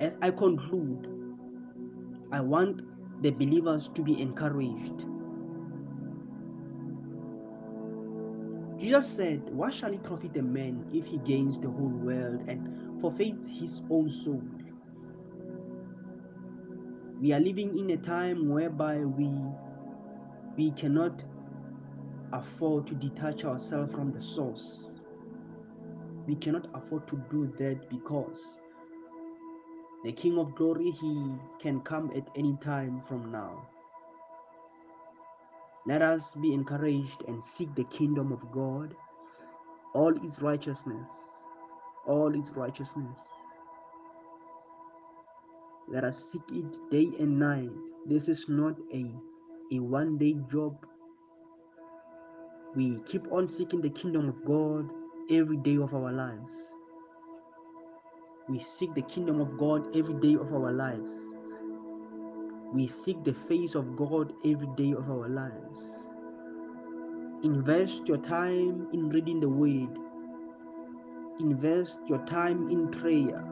As 0.00 0.16
I 0.22 0.30
conclude, 0.30 1.08
I 2.32 2.40
want 2.40 2.82
the 3.22 3.30
believers 3.30 3.90
to 3.94 4.02
be 4.02 4.20
encouraged. 4.20 5.04
Jesus 8.78 9.08
said, 9.08 9.42
What 9.50 9.74
shall 9.74 9.92
it 9.92 10.02
profit 10.04 10.36
a 10.36 10.42
man 10.42 10.84
if 10.92 11.06
he 11.06 11.18
gains 11.18 11.58
the 11.58 11.68
whole 11.68 11.88
world 11.88 12.42
and 12.46 13.00
forfeits 13.00 13.48
his 13.48 13.82
own 13.90 14.10
soul? 14.10 14.42
We 17.20 17.32
are 17.32 17.40
living 17.40 17.76
in 17.76 17.90
a 17.90 17.96
time 17.96 18.48
whereby 18.48 18.98
we 18.98 19.28
we 20.56 20.70
cannot 20.72 21.22
afford 22.32 22.86
to 22.88 22.94
detach 22.94 23.44
ourselves 23.44 23.92
from 23.94 24.12
the 24.12 24.22
source. 24.22 25.00
We 26.26 26.36
cannot 26.36 26.66
afford 26.74 27.08
to 27.08 27.22
do 27.30 27.52
that 27.58 27.88
because 27.88 28.56
the 30.04 30.12
King 30.12 30.38
of 30.38 30.54
Glory, 30.54 30.90
He 31.00 31.34
can 31.60 31.80
come 31.80 32.10
at 32.16 32.28
any 32.36 32.56
time 32.62 33.02
from 33.08 33.32
now. 33.32 33.68
Let 35.86 36.02
us 36.02 36.34
be 36.36 36.52
encouraged 36.54 37.24
and 37.26 37.44
seek 37.44 37.74
the 37.74 37.84
kingdom 37.84 38.32
of 38.32 38.52
God, 38.52 38.94
all 39.94 40.14
His 40.20 40.40
righteousness, 40.40 41.10
all 42.06 42.30
His 42.30 42.50
righteousness. 42.50 43.18
Let 45.88 46.04
us 46.04 46.30
seek 46.30 46.42
it 46.52 46.78
day 46.90 47.08
and 47.18 47.38
night. 47.38 47.70
This 48.06 48.28
is 48.28 48.44
not 48.48 48.76
a, 48.94 49.06
a 49.72 49.80
one 49.80 50.18
day 50.18 50.36
job. 50.50 50.76
We 52.78 53.00
keep 53.08 53.32
on 53.32 53.48
seeking 53.48 53.80
the 53.80 53.90
kingdom 53.90 54.28
of 54.28 54.44
God 54.44 54.88
every 55.32 55.56
day 55.56 55.78
of 55.78 55.92
our 55.94 56.12
lives. 56.12 56.70
We 58.48 58.60
seek 58.60 58.94
the 58.94 59.02
kingdom 59.02 59.40
of 59.40 59.58
God 59.58 59.96
every 59.96 60.14
day 60.20 60.34
of 60.34 60.54
our 60.54 60.70
lives. 60.70 61.10
We 62.72 62.86
seek 62.86 63.24
the 63.24 63.34
face 63.48 63.74
of 63.74 63.96
God 63.96 64.32
every 64.44 64.68
day 64.76 64.92
of 64.92 65.10
our 65.10 65.28
lives. 65.28 65.80
Invest 67.42 68.06
your 68.06 68.18
time 68.18 68.86
in 68.92 69.08
reading 69.08 69.40
the 69.40 69.48
Word. 69.48 69.98
Invest 71.40 71.98
your 72.06 72.24
time 72.26 72.70
in 72.70 72.92
prayer. 72.92 73.44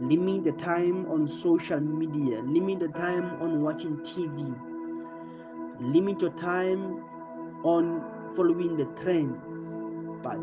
Limit 0.00 0.44
the 0.44 0.52
time 0.52 1.06
on 1.10 1.26
social 1.26 1.80
media. 1.80 2.42
Limit 2.42 2.78
the 2.78 2.96
time 2.96 3.42
on 3.42 3.60
watching 3.60 3.96
TV. 3.96 4.54
Limit 5.80 6.20
your 6.20 6.30
time 6.34 7.02
on 7.64 8.02
following 8.36 8.76
the 8.76 8.86
trends. 9.02 9.66
But 10.22 10.38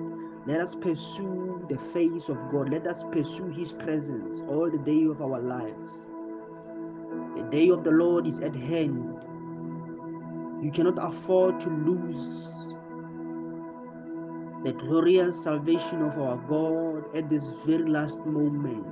let 0.48 0.62
us 0.62 0.76
pursue 0.76 1.66
the 1.70 1.78
face 1.94 2.30
of 2.30 2.38
God. 2.52 2.72
Let 2.72 2.88
us 2.88 3.04
pursue 3.12 3.48
His 3.48 3.72
presence 3.74 4.42
all 4.48 4.70
the 4.70 4.78
day 4.78 5.04
of 5.06 5.22
our 5.22 5.40
lives. 5.40 6.08
The 7.36 7.44
day 7.52 7.70
of 7.70 7.84
the 7.84 7.92
Lord 7.92 8.28
is 8.28 8.40
at 8.40 8.56
hand. 8.56 9.16
You 10.62 10.72
cannot 10.72 10.98
afford 10.98 11.60
to 11.62 11.70
lose 11.70 12.48
the 14.64 14.74
glorious 14.74 15.42
salvation 15.44 16.02
of 16.02 16.20
our 16.20 16.38
God 16.50 17.16
at 17.16 17.30
this 17.30 17.46
very 17.66 17.86
last 17.90 18.18
moment. 18.26 18.86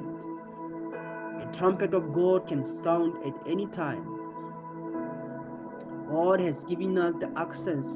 The 1.39 1.57
trumpet 1.57 1.93
of 1.93 2.13
God 2.13 2.47
can 2.47 2.65
sound 2.65 3.15
at 3.25 3.33
any 3.47 3.67
time. 3.67 4.16
God 6.09 6.39
has 6.39 6.63
given 6.65 6.97
us 6.97 7.15
the 7.19 7.29
access 7.37 7.87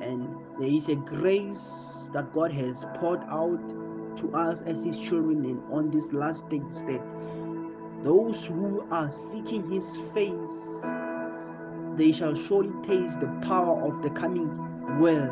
and 0.00 0.28
there 0.58 0.68
is 0.68 0.88
a 0.88 0.96
grace 0.96 2.10
that 2.12 2.32
God 2.34 2.52
has 2.52 2.84
poured 2.98 3.20
out 3.28 4.16
to 4.18 4.32
us 4.34 4.62
as 4.62 4.82
His 4.82 4.96
children 4.98 5.44
and 5.44 5.62
on 5.72 5.90
this 5.90 6.12
last 6.12 6.48
days 6.48 6.82
that 6.86 7.02
those 8.02 8.44
who 8.44 8.86
are 8.90 9.10
seeking 9.10 9.70
His 9.70 9.84
face, 10.14 10.84
they 11.96 12.12
shall 12.12 12.34
surely 12.34 12.72
taste 12.86 13.20
the 13.20 13.28
power 13.46 13.86
of 13.86 14.02
the 14.02 14.10
coming 14.10 14.48
world. 14.98 15.30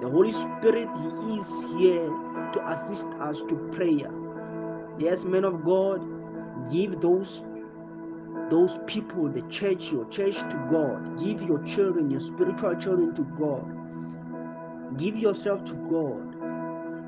The 0.00 0.08
Holy 0.08 0.32
Spirit, 0.32 0.88
He 1.26 1.36
is 1.36 1.64
here 1.78 2.08
to 2.54 2.68
assist 2.72 3.06
us 3.20 3.38
to 3.48 3.54
prayer. 3.72 4.10
Yes, 4.98 5.24
men 5.24 5.44
of 5.44 5.64
God, 5.64 6.00
give 6.70 7.00
those 7.00 7.42
those 8.52 8.78
people, 8.86 9.30
the 9.30 9.40
church, 9.48 9.90
your 9.90 10.04
church 10.10 10.36
to 10.36 10.68
God. 10.70 11.18
Give 11.18 11.40
your 11.40 11.64
children, 11.64 12.10
your 12.10 12.20
spiritual 12.20 12.74
children 12.76 13.14
to 13.14 13.22
God. 13.40 14.98
Give 14.98 15.16
yourself 15.16 15.64
to 15.64 15.72
God, 15.72 16.34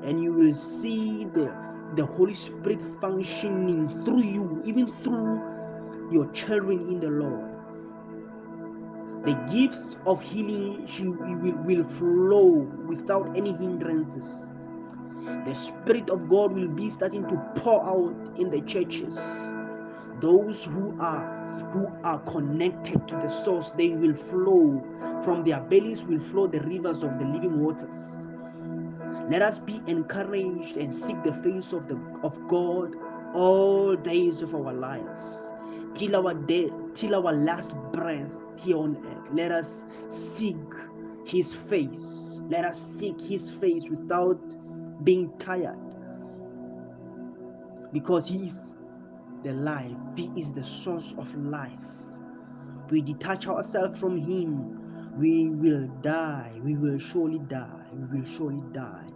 and 0.03 0.23
you 0.23 0.33
will 0.33 0.55
see 0.55 1.25
the, 1.35 1.53
the 1.95 2.03
Holy 2.03 2.33
Spirit 2.33 2.79
functioning 2.99 4.03
through 4.05 4.23
you, 4.23 4.63
even 4.65 4.91
through 5.03 5.39
your 6.11 6.25
children 6.31 6.89
in 6.89 6.99
the 6.99 7.09
Lord. 7.09 7.51
The 9.25 9.35
gifts 9.53 9.97
of 10.07 10.19
healing 10.21 10.87
will, 11.43 11.57
will 11.63 11.87
flow 11.89 12.67
without 12.87 13.37
any 13.37 13.51
hindrances. 13.51 14.49
The 15.45 15.53
Spirit 15.53 16.09
of 16.09 16.27
God 16.27 16.53
will 16.53 16.69
be 16.69 16.89
starting 16.89 17.21
to 17.27 17.35
pour 17.57 17.85
out 17.85 18.39
in 18.39 18.49
the 18.49 18.61
churches. 18.61 19.15
Those 20.21 20.63
who 20.63 20.97
are 20.99 21.34
who 21.75 21.91
are 22.05 22.19
connected 22.19 23.05
to 23.05 23.15
the 23.15 23.29
source, 23.43 23.71
they 23.71 23.89
will 23.89 24.15
flow. 24.15 24.81
From 25.25 25.43
their 25.43 25.59
bellies 25.59 26.03
will 26.03 26.21
flow 26.21 26.47
the 26.47 26.61
rivers 26.61 27.03
of 27.03 27.19
the 27.19 27.25
living 27.25 27.59
waters. 27.59 28.23
Let 29.29 29.41
us 29.41 29.59
be 29.59 29.81
encouraged 29.85 30.77
and 30.77 30.93
seek 30.93 31.21
the 31.23 31.33
face 31.43 31.73
of 31.73 31.89
the 31.89 31.99
of 32.23 32.47
God 32.47 32.95
all 33.33 33.97
days 33.97 34.41
of 34.41 34.55
our 34.55 34.71
lives 34.73 35.51
till 35.95 36.15
our 36.15 36.33
day 36.33 36.71
till 36.93 37.13
our 37.15 37.33
last 37.33 37.75
breath 37.91 38.31
here 38.57 38.77
on 38.77 38.95
earth. 39.05 39.29
Let 39.33 39.51
us 39.51 39.83
seek 40.09 40.55
his 41.25 41.53
face. 41.69 42.39
Let 42.49 42.63
us 42.63 42.79
seek 42.79 43.19
his 43.19 43.51
face 43.51 43.83
without 43.89 44.39
being 45.03 45.29
tired. 45.39 45.77
Because 47.91 48.27
he 48.27 48.47
is 48.47 48.74
the 49.45 49.53
life, 49.53 49.95
he 50.15 50.31
is 50.35 50.51
the 50.53 50.63
source 50.63 51.13
of 51.17 51.33
life. 51.35 51.71
We 52.89 53.01
detach 53.01 53.47
ourselves 53.47 53.99
from 53.99 54.17
him, 54.17 54.75
we 55.17 55.47
will 55.49 55.87
die. 56.01 56.51
We 56.63 56.75
will 56.75 56.99
surely 56.99 57.39
die. 57.47 57.85
We 57.93 58.19
will 58.19 58.27
surely 58.27 58.61
die. 58.73 59.07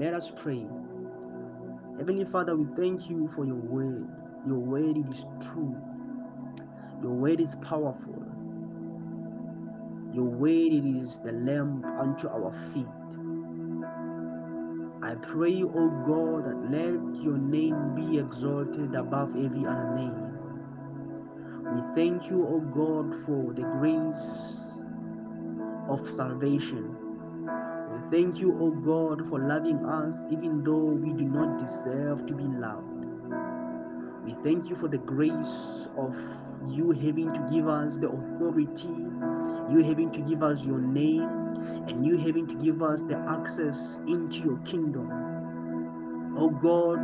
Let 0.00 0.14
us 0.14 0.32
pray. 0.42 0.66
Heavenly 1.96 2.24
Father, 2.24 2.56
we 2.56 2.66
thank 2.76 3.08
you 3.08 3.28
for 3.36 3.44
your 3.44 3.56
word. 3.56 4.08
Your 4.46 4.58
word 4.58 4.96
is 5.12 5.24
true. 5.40 5.76
Your 7.02 7.12
word 7.12 7.40
is 7.40 7.54
powerful. 7.62 8.24
Your 10.12 10.24
word 10.24 10.72
is 10.72 11.20
the 11.24 11.32
lamp 11.32 11.84
unto 11.84 12.28
our 12.28 12.52
feet. 12.72 12.97
Pray, 15.22 15.62
O 15.62 15.88
God, 16.06 16.44
that 16.46 16.70
let 16.70 17.22
your 17.22 17.38
name 17.38 17.94
be 17.94 18.18
exalted 18.18 18.94
above 18.94 19.30
every 19.30 19.64
other 19.66 19.92
name. 19.94 20.28
We 21.74 21.82
thank 21.94 22.30
you, 22.30 22.46
O 22.46 22.60
God, 22.60 23.26
for 23.26 23.52
the 23.52 23.62
grace 23.78 24.58
of 25.88 26.10
salvation. 26.14 26.96
We 27.92 27.98
thank 28.10 28.38
you, 28.38 28.56
O 28.60 28.70
God, 28.70 29.28
for 29.28 29.38
loving 29.38 29.84
us 29.84 30.14
even 30.30 30.62
though 30.64 30.92
we 30.96 31.12
do 31.12 31.24
not 31.24 31.58
deserve 31.58 32.26
to 32.26 32.34
be 32.34 32.44
loved. 32.44 33.06
We 34.24 34.34
thank 34.44 34.68
you 34.70 34.76
for 34.76 34.88
the 34.88 34.98
grace 34.98 35.88
of 35.96 36.14
you 36.68 36.92
having 36.92 37.32
to 37.32 37.48
give 37.52 37.68
us 37.68 37.96
the 37.96 38.08
authority, 38.08 38.88
you 39.70 39.82
having 39.84 40.10
to 40.12 40.20
give 40.20 40.42
us 40.42 40.62
your 40.64 40.78
name, 40.80 41.37
and 41.88 42.06
you 42.06 42.16
having 42.18 42.46
to 42.46 42.54
give 42.54 42.82
us 42.82 43.02
the 43.02 43.16
access 43.16 43.98
into 44.06 44.38
your 44.38 44.58
kingdom. 44.58 46.34
Oh 46.36 46.50
God, 46.50 46.98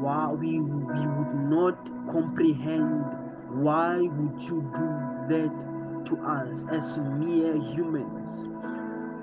why 0.00 0.32
we, 0.32 0.58
we 0.60 1.06
would 1.06 1.34
not 1.48 1.78
comprehend 2.10 3.04
why 3.48 3.96
would 3.96 4.42
you 4.42 4.60
do 4.74 4.88
that 5.30 6.04
to 6.06 6.16
us 6.18 6.64
as 6.70 6.98
mere 6.98 7.56
humans? 7.56 8.48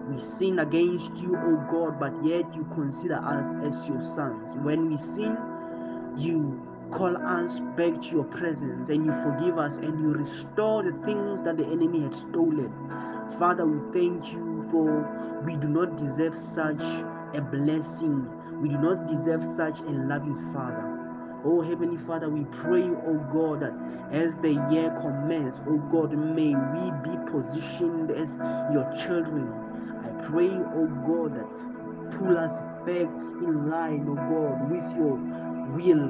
We 0.09 0.20
sin 0.38 0.59
against 0.59 1.14
you, 1.16 1.36
oh 1.38 1.64
God, 1.70 1.99
but 1.99 2.14
yet 2.26 2.53
you 2.55 2.68
consider 2.74 3.16
us 3.16 3.47
as 3.64 3.88
your 3.88 4.01
sons. 4.01 4.53
When 4.64 4.89
we 4.89 4.97
sin, 4.97 5.38
you 6.18 6.61
call 6.91 7.16
us 7.18 7.59
back 7.78 8.01
to 8.01 8.07
your 8.09 8.24
presence 8.24 8.89
and 8.89 9.05
you 9.05 9.11
forgive 9.24 9.57
us 9.57 9.78
and 9.78 9.99
you 9.99 10.14
restore 10.14 10.84
the 10.84 10.93
things 11.05 11.41
that 11.43 11.57
the 11.57 11.66
enemy 11.66 12.03
had 12.03 12.16
stolen. 12.16 12.72
Father, 13.38 13.66
we 13.66 13.80
thank 13.93 14.32
you 14.32 14.52
for 14.74 15.41
we 15.45 15.55
do 15.55 15.67
not 15.67 15.97
deserve 15.97 16.36
such 16.36 16.82
a 17.36 17.41
blessing. 17.41 18.28
We 18.59 18.69
do 18.69 18.78
not 18.80 19.07
deserve 19.07 19.45
such 19.55 19.80
a 19.82 19.91
loving 20.09 20.51
Father. 20.51 20.89
Oh 21.45 21.61
Heavenly 21.61 21.97
Father, 22.07 22.30
we 22.30 22.43
pray, 22.63 22.82
oh 22.82 23.21
God, 23.32 23.61
that 23.61 23.74
as 24.11 24.34
the 24.38 24.57
year 24.71 24.89
commences, 25.01 25.61
oh 25.67 25.78
God, 25.91 26.17
may 26.17 26.55
we 26.55 26.84
be 27.05 27.13
positioned 27.30 28.09
as 28.11 28.36
your 28.74 28.89
children. 29.05 29.45
I 30.01 30.09
pray, 30.32 30.49
oh 30.49 30.88
God, 31.05 31.36
that 31.38 32.17
pull 32.17 32.38
us 32.38 32.57
back 32.88 33.11
in 33.45 33.69
line, 33.69 34.07
oh 34.09 34.15
God, 34.15 34.71
with 34.71 34.89
your 34.97 35.19
will 35.78 36.09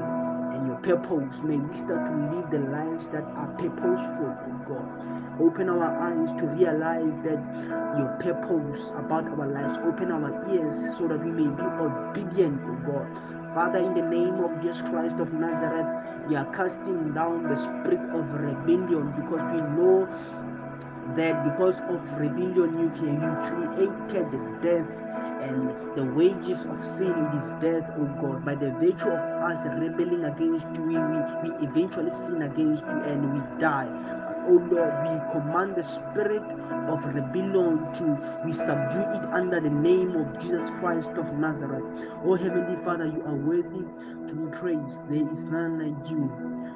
and 0.53 0.67
your 0.67 0.77
purpose. 0.77 1.35
May 1.43 1.57
we 1.57 1.77
start 1.79 2.05
to 2.05 2.15
live 2.31 2.51
the 2.51 2.69
lives 2.71 3.07
that 3.11 3.23
are 3.23 3.51
purposeful, 3.57 4.31
oh 4.31 4.59
God. 4.69 5.22
Open 5.39 5.69
our 5.69 5.89
eyes 5.89 6.29
to 6.39 6.45
realize 6.45 7.17
that 7.25 7.41
your 7.97 8.09
purpose 8.21 8.81
about 8.97 9.25
our 9.27 9.47
lives. 9.47 9.77
Open 9.85 10.11
our 10.11 10.29
ears 10.53 10.97
so 10.97 11.07
that 11.07 11.23
we 11.23 11.31
may 11.31 11.49
be 11.49 11.63
obedient, 11.81 12.61
to 12.61 12.73
God. 12.85 13.07
Father, 13.55 13.79
in 13.79 13.93
the 13.93 14.01
name 14.01 14.43
of 14.43 14.61
Jesus 14.61 14.81
Christ 14.81 15.15
of 15.19 15.33
Nazareth, 15.33 15.89
we 16.27 16.35
are 16.35 16.45
casting 16.55 17.13
down 17.13 17.43
the 17.43 17.55
spirit 17.57 18.01
of 18.13 18.25
rebellion 18.33 19.13
because 19.17 19.41
we 19.53 19.61
know 19.73 20.07
that 21.15 21.43
because 21.43 21.77
of 21.89 22.01
rebellion 22.17 22.77
you, 22.79 22.89
you 23.01 23.33
created 23.49 24.29
death 24.61 25.03
and 25.43 25.69
the 25.95 26.05
wages 26.15 26.65
of 26.65 26.79
sin 26.97 27.13
is 27.37 27.47
death, 27.61 27.89
oh 27.97 28.07
God. 28.21 28.45
By 28.45 28.55
the 28.55 28.71
virtue 28.79 29.09
of 29.09 29.21
us 29.49 29.65
rebelling 29.65 30.23
against 30.25 30.65
you, 30.73 30.81
we, 30.81 30.95
we 31.43 31.67
eventually 31.67 32.11
sin 32.11 32.41
against 32.41 32.81
you 32.81 32.99
and 33.03 33.33
we 33.33 33.59
die. 33.59 33.89
Oh 34.47 34.59
Lord, 34.71 34.93
we 35.07 35.31
command 35.31 35.75
the 35.75 35.83
spirit 35.83 36.43
of 36.89 37.03
rebellion 37.15 37.93
to 37.95 38.05
we 38.45 38.53
subdue 38.53 39.07
it 39.17 39.25
under 39.33 39.61
the 39.61 39.69
name 39.69 40.15
of 40.15 40.39
Jesus 40.41 40.69
Christ 40.79 41.09
of 41.17 41.27
Nazareth. 41.39 41.85
Oh 42.25 42.35
Heavenly 42.35 42.77
Father, 42.85 43.07
you 43.07 43.23
are 43.25 43.35
worthy 43.35 43.85
to 44.27 44.35
be 44.35 44.57
praised. 44.59 44.99
There 45.09 45.27
is 45.33 45.43
none 45.45 45.79
like 45.79 46.09
you. 46.11 46.31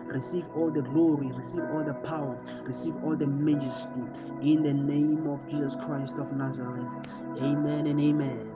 Receive 0.08 0.46
all 0.56 0.72
the 0.72 0.82
glory, 0.82 1.32
receive 1.34 1.64
all 1.74 1.84
the 1.84 1.94
power, 2.08 2.38
receive 2.66 2.96
all 3.04 3.16
the 3.18 3.28
majesty 3.28 4.04
in 4.42 4.64
the 4.64 4.74
name 4.74 5.28
of 5.28 5.40
Jesus 5.50 5.76
Christ 5.86 6.14
of 6.20 6.32
Nazareth. 6.34 7.08
Amen 7.40 7.88
and 7.88 8.00
amen. 8.00 8.52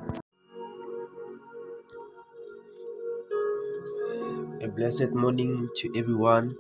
A 4.61 4.67
blessed 4.67 5.13
morning 5.15 5.69
to 5.77 5.91
everyone. 5.97 6.55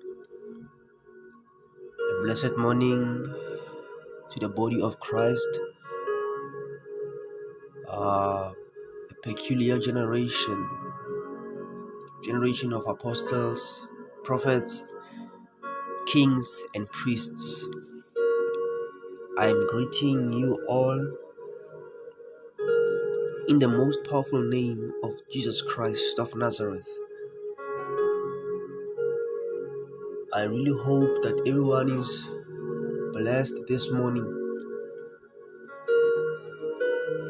Blessed 2.21 2.55
morning 2.55 3.33
to 4.29 4.39
the 4.39 4.47
body 4.47 4.79
of 4.79 4.99
Christ. 4.99 5.59
Uh, 7.89 8.53
a 9.09 9.13
peculiar 9.23 9.79
generation, 9.79 10.69
generation 12.23 12.73
of 12.73 12.85
apostles, 12.87 13.87
prophets, 14.23 14.83
kings, 16.05 16.61
and 16.75 16.87
priests. 16.91 17.65
I 19.39 19.47
am 19.47 19.67
greeting 19.69 20.31
you 20.31 20.63
all 20.69 21.17
in 23.47 23.59
the 23.59 23.67
most 23.67 24.03
powerful 24.05 24.43
name 24.43 24.93
of 25.03 25.13
Jesus 25.31 25.63
Christ 25.63 26.19
of 26.19 26.35
Nazareth. 26.35 26.87
I 30.33 30.43
really 30.43 30.77
hope 30.77 31.21
that 31.23 31.41
everyone 31.45 31.89
is 31.91 32.25
blessed 33.13 33.67
this 33.67 33.91
morning 33.91 34.25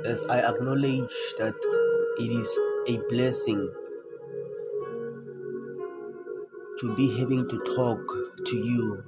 as 0.06 0.24
I 0.26 0.40
acknowledge 0.42 1.16
that 1.38 1.56
it 2.20 2.32
is 2.32 2.50
a 2.88 2.98
blessing 3.10 3.62
to 6.80 6.94
be 6.96 7.18
having 7.18 7.48
to 7.48 7.58
talk 7.76 8.02
to 8.46 8.56
you 8.58 9.02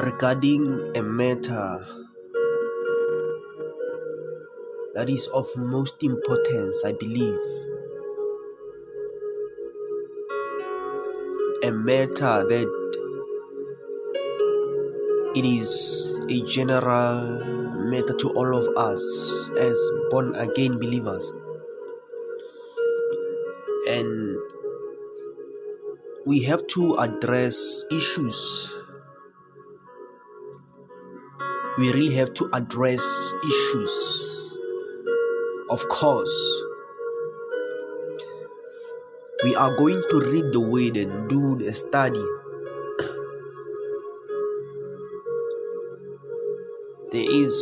regarding 0.00 0.92
a 0.96 1.02
matter 1.02 1.86
that 4.94 5.08
is 5.10 5.26
of 5.28 5.46
most 5.56 6.02
importance, 6.02 6.84
I 6.84 6.92
believe. 6.92 7.71
A 11.62 11.70
matter 11.70 12.44
that 12.48 12.68
it 15.34 15.44
is 15.44 16.18
a 16.28 16.42
general 16.42 17.44
matter 17.90 18.14
to 18.14 18.28
all 18.30 18.56
of 18.56 18.76
us 18.76 19.48
as 19.58 19.78
born 20.10 20.34
again 20.34 20.78
believers. 20.78 21.30
And 23.88 24.36
we 26.26 26.42
have 26.44 26.66
to 26.68 26.96
address 26.96 27.84
issues. 27.90 28.72
We 31.78 31.92
really 31.92 32.14
have 32.16 32.34
to 32.34 32.50
address 32.52 33.02
issues. 33.44 34.58
Of 35.70 35.88
course, 35.88 36.62
we 39.44 39.56
are 39.56 39.76
going 39.76 40.02
to 40.10 40.20
read 40.20 40.52
the 40.52 40.60
word 40.60 40.96
and 40.96 41.28
do 41.28 41.56
the 41.56 41.74
study. 41.74 42.24
There 47.10 47.26
is 47.28 47.54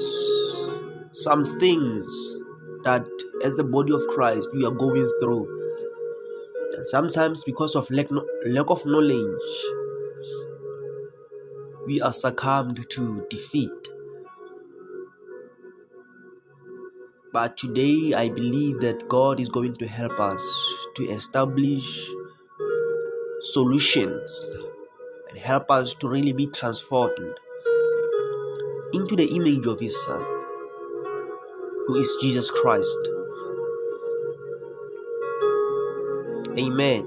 some 1.14 1.44
things 1.58 2.06
that 2.84 3.06
as 3.44 3.54
the 3.54 3.64
body 3.64 3.92
of 3.92 4.06
Christ 4.08 4.48
we 4.54 4.64
are 4.64 4.72
going 4.72 5.10
through. 5.22 5.46
And 6.76 6.86
sometimes 6.86 7.44
because 7.44 7.74
of 7.74 7.90
lack, 7.90 8.08
lack 8.46 8.70
of 8.70 8.84
knowledge, 8.86 9.64
we 11.86 12.00
are 12.00 12.12
succumbed 12.12 12.88
to 12.90 13.26
defeat. 13.30 13.70
But 17.32 17.56
today, 17.56 18.12
I 18.12 18.28
believe 18.28 18.80
that 18.80 19.08
God 19.08 19.38
is 19.38 19.48
going 19.48 19.76
to 19.76 19.86
help 19.86 20.18
us 20.18 20.42
to 20.96 21.04
establish 21.04 22.10
solutions 23.40 24.48
and 25.28 25.38
help 25.38 25.70
us 25.70 25.94
to 25.94 26.08
really 26.08 26.32
be 26.32 26.48
transformed 26.48 27.38
into 28.92 29.14
the 29.14 29.30
image 29.36 29.64
of 29.66 29.78
His 29.78 29.94
Son, 30.04 30.24
who 31.86 31.94
is 31.94 32.16
Jesus 32.20 32.50
Christ. 32.50 33.08
Amen. 36.58 37.06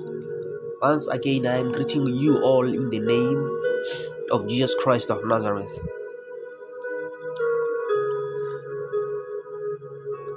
Once 0.81 1.09
again, 1.09 1.45
I 1.45 1.57
am 1.57 1.73
greeting 1.73 2.07
you 2.07 2.37
all 2.39 2.65
in 2.65 2.89
the 2.89 2.99
name 2.99 4.31
of 4.31 4.47
Jesus 4.47 4.73
Christ 4.75 5.11
of 5.11 5.25
Nazareth. 5.25 5.79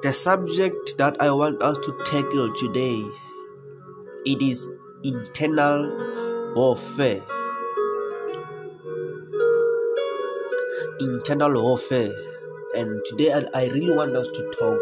The 0.07 0.13
subject 0.13 0.99
that 0.99 1.17
I 1.21 1.33
want 1.33 1.61
us 1.61 1.79
to 1.79 1.91
tackle 2.07 2.53
today 2.55 3.03
it 4.25 4.41
is 4.41 4.65
internal 5.03 6.53
warfare. 6.55 7.23
Internal 11.01 11.61
warfare. 11.61 12.13
And 12.77 13.05
today 13.07 13.33
I, 13.33 13.67
really 13.67 13.97
want 13.97 14.15
us 14.17 14.29
to 14.29 14.43
talk 14.57 14.79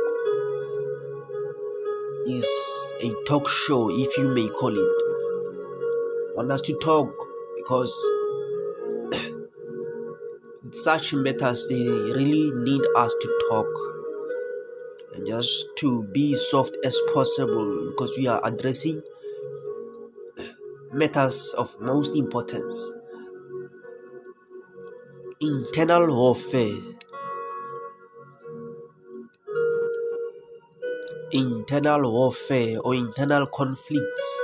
is 2.28 2.46
a 3.00 3.10
talk 3.24 3.48
show 3.48 3.88
if 3.90 4.18
you 4.18 4.28
may 4.28 4.46
call 4.50 4.76
it. 4.76 4.92
I 6.32 6.36
want 6.36 6.50
us 6.52 6.60
to 6.68 6.78
talk 6.82 7.08
because 7.56 7.96
such 10.70 11.14
matters 11.14 11.66
they 11.70 11.82
really 12.12 12.52
need 12.52 12.82
us 12.94 13.14
to 13.18 13.38
talk 13.48 13.93
just 15.26 15.66
to 15.78 16.02
be 16.12 16.34
soft 16.34 16.76
as 16.84 16.98
possible 17.12 17.90
because 17.90 18.16
we 18.18 18.26
are 18.26 18.40
addressing 18.44 19.02
matters 20.92 21.52
of 21.58 21.78
most 21.80 22.16
importance. 22.16 22.92
Internal 25.40 26.08
warfare. 26.08 26.74
Internal 31.32 32.10
warfare 32.10 32.78
or 32.82 32.94
internal 32.94 33.46
conflicts. 33.46 34.38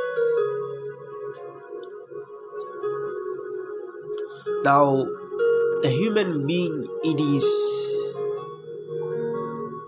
Now 4.64 5.06
a 5.84 5.88
human 5.88 6.46
being 6.46 6.86
it 7.02 7.18
is 7.20 7.46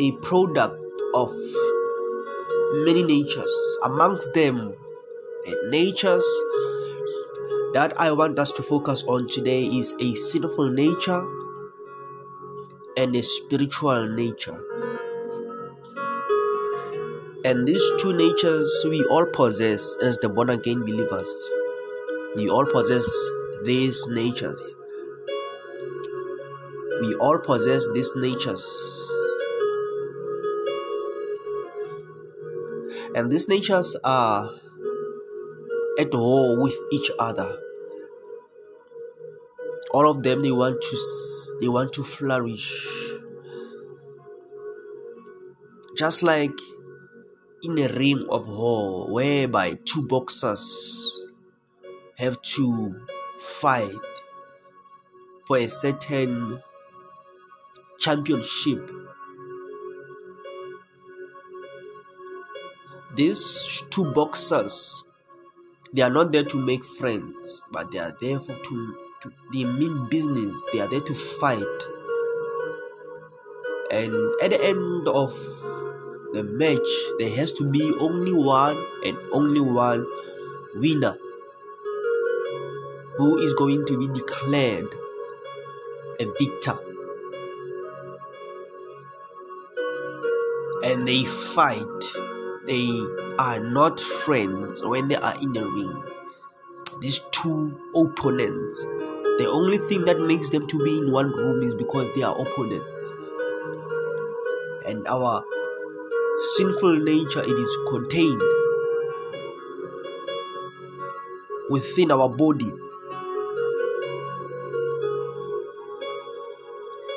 a 0.02 0.12
product 0.28 1.02
of 1.14 1.32
many 2.86 3.02
natures. 3.04 3.54
Amongst 3.84 4.34
them 4.34 4.74
the 5.44 5.56
natures 5.70 6.26
that 7.74 7.94
i 7.98 8.12
want 8.12 8.38
us 8.38 8.52
to 8.52 8.62
focus 8.62 9.02
on 9.08 9.28
today 9.28 9.62
is 9.64 9.92
a 9.98 10.14
sinful 10.14 10.70
nature 10.70 11.22
and 12.96 13.16
a 13.16 13.22
spiritual 13.22 14.08
nature. 14.08 14.58
And 17.44 17.66
these 17.66 17.82
two 17.98 18.12
natures 18.12 18.70
we 18.88 19.02
all 19.04 19.26
possess 19.26 19.96
as 20.00 20.18
the 20.18 20.28
born 20.28 20.50
again 20.50 20.82
believers. 20.82 21.32
We 22.36 22.48
all 22.48 22.66
possess 22.66 23.08
these 23.64 24.06
natures. 24.08 24.76
We 27.00 27.14
all 27.16 27.40
possess 27.40 27.84
these 27.94 28.12
natures. 28.14 29.01
And 33.22 33.30
these 33.30 33.48
natures 33.48 33.96
are 34.02 34.50
at 35.96 36.12
war 36.12 36.60
with 36.60 36.74
each 36.90 37.08
other. 37.20 37.56
All 39.92 40.10
of 40.10 40.24
them 40.24 40.42
they 40.42 40.50
want 40.50 40.82
to 40.82 40.96
they 41.60 41.68
want 41.68 41.92
to 41.92 42.02
flourish. 42.02 43.12
Just 45.96 46.24
like 46.24 46.58
in 47.62 47.78
a 47.78 47.86
ring 47.96 48.26
of 48.28 48.48
war 48.48 49.14
whereby 49.14 49.74
two 49.84 50.04
boxers 50.08 50.66
have 52.16 52.42
to 52.42 53.06
fight 53.38 54.12
for 55.46 55.58
a 55.58 55.68
certain 55.68 56.60
championship. 58.00 59.01
These 63.14 63.84
two 63.90 64.12
boxers, 64.12 65.04
they 65.92 66.02
are 66.02 66.10
not 66.10 66.32
there 66.32 66.44
to 66.44 66.58
make 66.58 66.84
friends, 66.84 67.60
but 67.70 67.92
they 67.92 67.98
are 67.98 68.16
there 68.20 68.40
for 68.40 68.54
to, 68.54 68.96
to 69.22 69.32
they 69.52 69.64
mean 69.64 70.08
business. 70.08 70.66
They 70.72 70.80
are 70.80 70.88
there 70.88 71.00
to 71.00 71.14
fight. 71.14 71.78
And 73.90 74.14
at 74.42 74.50
the 74.50 74.60
end 74.64 75.08
of 75.08 75.34
the 76.32 76.42
match, 76.42 76.88
there 77.18 77.36
has 77.36 77.52
to 77.52 77.64
be 77.64 77.94
only 78.00 78.32
one 78.32 78.82
and 79.04 79.18
only 79.32 79.60
one 79.60 80.06
winner 80.74 81.16
who 83.18 83.38
is 83.38 83.52
going 83.54 83.84
to 83.86 83.98
be 83.98 84.08
declared 84.08 84.88
a 86.18 86.24
victor. 86.38 86.78
and 90.84 91.06
they 91.06 91.24
fight. 91.24 92.21
They 92.64 92.88
are 93.40 93.58
not 93.58 93.98
friends 93.98 94.84
when 94.84 95.08
they 95.08 95.16
are 95.16 95.34
in 95.42 95.52
the 95.52 95.66
ring. 95.66 96.02
These 97.00 97.18
two 97.32 97.76
opponents, 97.92 98.82
the 99.38 99.48
only 99.50 99.78
thing 99.78 100.04
that 100.04 100.20
makes 100.20 100.50
them 100.50 100.68
to 100.68 100.78
be 100.78 100.98
in 100.98 101.10
one 101.10 101.32
room 101.32 101.60
is 101.64 101.74
because 101.74 102.14
they 102.14 102.22
are 102.22 102.40
opponents. 102.40 103.12
And 104.86 105.08
our 105.08 105.44
sinful 106.56 106.98
nature 106.98 107.42
it 107.42 107.50
is 107.50 107.78
contained 107.88 108.40
within 111.68 112.12
our 112.12 112.28
body. 112.28 112.70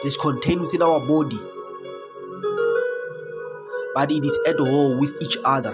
It 0.02 0.08
is 0.08 0.18
contained 0.18 0.62
within 0.62 0.82
our 0.82 1.00
body 1.00 1.38
but 3.96 4.12
it 4.12 4.26
is 4.26 4.38
at 4.46 4.60
war 4.60 4.98
with 4.98 5.16
each 5.24 5.38
other. 5.46 5.74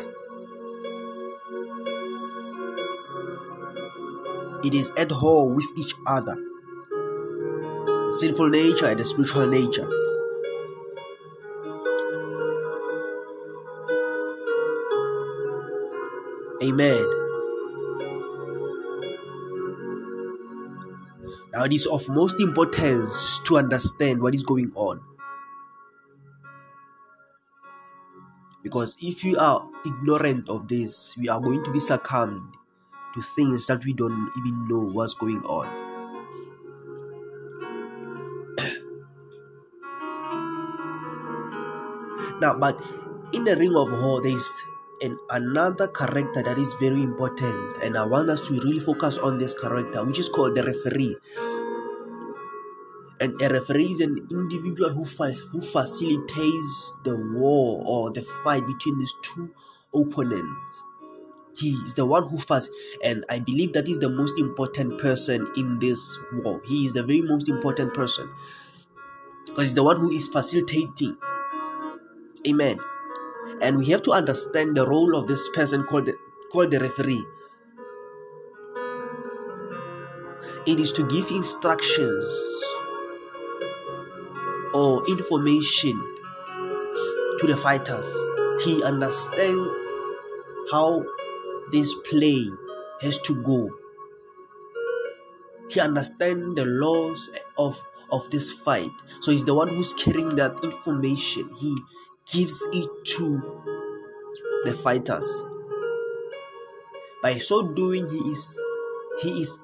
It 4.63 4.76
is 4.76 4.91
at 4.95 5.11
war 5.11 5.53
with 5.55 5.65
each 5.76 5.95
other. 6.05 6.36
The 6.91 8.17
sinful 8.19 8.49
nature 8.49 8.86
and 8.86 8.99
the 8.99 9.05
spiritual 9.05 9.47
nature. 9.47 9.89
Amen. 16.61 17.03
Now, 21.53 21.63
it 21.63 21.74
is 21.74 21.88
of 21.88 22.07
most 22.07 22.39
importance 22.39 23.39
to 23.45 23.57
understand 23.57 24.22
what 24.22 24.36
is 24.36 24.43
going 24.43 24.72
on. 24.76 25.01
Because 28.72 28.95
if 29.03 29.28
you 29.28 29.36
are 29.36 29.67
ignorant 29.84 30.47
of 30.47 30.72
this, 30.72 31.11
we 31.19 31.28
are 31.28 31.43
going 31.43 31.59
to 31.67 31.72
be 31.76 31.84
succumbed 31.84 32.55
to 33.11 33.19
things 33.36 33.67
that 33.67 33.84
we 33.84 33.91
don't 33.91 34.32
even 34.39 34.55
know 34.72 34.88
what's 34.95 35.11
going 35.13 35.43
on. 35.43 35.67
now, 42.39 42.55
but 42.55 42.80
in 43.36 43.43
the 43.43 43.59
ring 43.59 43.76
of 43.76 43.91
war, 43.91 44.24
there 44.24 44.38
is 44.38 44.47
an, 45.01 45.19
another 45.32 45.89
character 45.89 46.41
that 46.41 46.57
is 46.57 46.72
very 46.80 47.03
important, 47.03 47.76
and 47.84 47.97
I 47.97 48.05
want 48.05 48.30
us 48.30 48.39
to 48.47 48.57
really 48.61 48.80
focus 48.80 49.17
on 49.17 49.38
this 49.38 49.53
character, 49.53 50.01
which 50.05 50.19
is 50.19 50.30
called 50.30 50.55
the 50.55 50.63
referee. 50.63 51.17
And 53.22 53.39
a 53.39 53.49
referee 53.49 53.86
is 53.86 54.01
an 54.01 54.28
individual 54.32 54.89
who, 54.89 55.03
who 55.03 55.61
facilitates 55.61 56.93
the 57.03 57.15
war 57.36 57.84
or 57.86 58.11
the 58.11 58.24
fight 58.43 58.65
between 58.65 58.97
these 58.97 59.13
two 59.22 59.53
opponents. 59.93 60.84
He 61.55 61.69
is 61.86 61.93
the 61.93 62.05
one 62.05 62.28
who 62.30 62.39
fights, 62.39 62.67
and 63.03 63.24
I 63.30 63.38
believe 63.38 63.74
that 63.74 63.88
is 63.88 63.99
the 63.99 64.09
most 64.09 64.39
important 64.39 64.99
person 64.99 65.47
in 65.55 65.78
this 65.78 66.17
war. 66.34 66.61
He 66.65 66.88
is 66.88 66.93
the 66.93 67.03
very 67.03 67.22
most 67.22 67.47
important 67.47 67.93
person 67.93 68.28
because 69.45 69.65
he's 69.65 69.76
the 69.76 69.84
one 69.84 69.97
who 69.97 70.09
is 70.09 70.28
facilitating. 70.28 71.15
Amen. 72.47 72.80
And 73.61 73.78
we 73.78 73.86
have 73.88 74.01
to 74.03 74.11
understand 74.11 74.76
the 74.76 74.88
role 74.88 75.15
of 75.15 75.28
this 75.28 75.47
person 75.49 75.84
called 75.84 76.07
the, 76.07 76.15
called 76.51 76.72
the 76.72 76.80
referee. 76.80 77.24
It 80.65 80.80
is 80.80 80.91
to 80.93 81.05
give 81.07 81.30
instructions 81.30 82.28
or 84.74 85.07
information 85.07 85.93
to 87.39 87.47
the 87.47 87.57
fighters. 87.57 88.07
He 88.63 88.84
understands 88.84 89.91
how 90.72 91.03
this 91.72 91.93
play 92.09 92.45
has 93.01 93.17
to 93.19 93.41
go. 93.43 93.69
He 95.69 95.80
understands 95.80 96.55
the 96.55 96.65
laws 96.65 97.32
of, 97.57 97.82
of 98.11 98.30
this 98.30 98.51
fight. 98.51 98.91
So 99.22 99.32
he's 99.32 99.45
the 99.45 99.55
one 99.55 99.69
who's 99.69 99.93
carrying 99.93 100.36
that 100.36 100.63
information. 100.63 101.49
He 101.59 101.76
gives 102.32 102.65
it 102.74 102.89
to 103.17 103.41
the 104.63 104.74
fighters. 104.74 105.28
By 107.24 107.34
so 107.34 107.67
doing, 107.67 108.09
he 108.09 108.17
is 108.17 108.59
he 109.22 109.41
is 109.41 109.59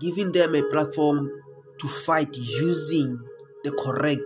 giving 0.00 0.32
them 0.32 0.54
a 0.54 0.62
platform 0.62 1.30
to 1.78 1.88
fight 1.88 2.36
using 2.36 3.18
the 3.64 3.72
correct 3.72 4.22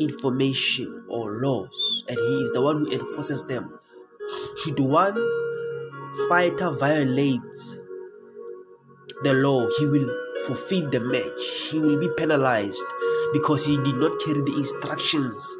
information 0.00 1.04
or 1.08 1.32
laws, 1.42 2.04
and 2.08 2.16
he 2.16 2.34
is 2.40 2.52
the 2.52 2.62
one 2.62 2.76
who 2.76 2.90
enforces 2.92 3.46
them. 3.46 3.78
Should 4.62 4.80
one 4.80 5.14
fighter 6.28 6.70
violate 6.70 7.56
the 9.22 9.34
law, 9.34 9.68
he 9.78 9.86
will 9.86 10.10
forfeit 10.46 10.90
the 10.90 11.00
match. 11.00 11.70
He 11.70 11.78
will 11.78 11.98
be 11.98 12.08
penalized 12.16 12.84
because 13.32 13.66
he 13.66 13.76
did 13.82 13.96
not 13.96 14.18
carry 14.24 14.40
the 14.40 14.54
instructions 14.56 15.56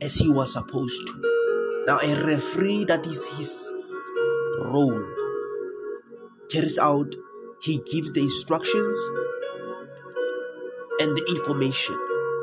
as 0.00 0.16
he 0.16 0.30
was 0.30 0.52
supposed 0.52 1.06
to. 1.06 1.84
Now, 1.86 1.98
a 1.98 2.26
referee, 2.26 2.84
that 2.84 3.04
is 3.06 3.26
his 3.36 3.72
role, 4.60 5.04
carries 6.50 6.78
out, 6.78 7.14
he 7.60 7.78
gives 7.90 8.12
the 8.12 8.22
instructions 8.22 8.98
and 11.00 11.16
the 11.16 11.24
information. 11.36 11.98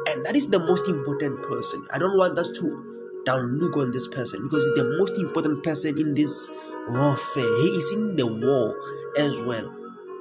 And 0.07 0.25
that 0.25 0.35
is 0.35 0.49
the 0.49 0.59
most 0.59 0.87
important 0.87 1.41
person. 1.43 1.85
I 1.93 1.99
don't 1.99 2.17
want 2.17 2.37
us 2.37 2.49
to 2.49 2.91
down 3.25 3.59
look 3.59 3.77
on 3.77 3.91
this 3.91 4.07
person 4.07 4.41
because 4.43 4.65
the 4.75 4.95
most 4.97 5.17
important 5.17 5.63
person 5.63 5.97
in 5.97 6.13
this 6.15 6.49
warfare. 6.89 7.57
He 7.61 7.69
is 7.77 7.93
in 7.93 8.15
the 8.15 8.27
war 8.27 8.75
as 9.17 9.37
well. 9.39 9.73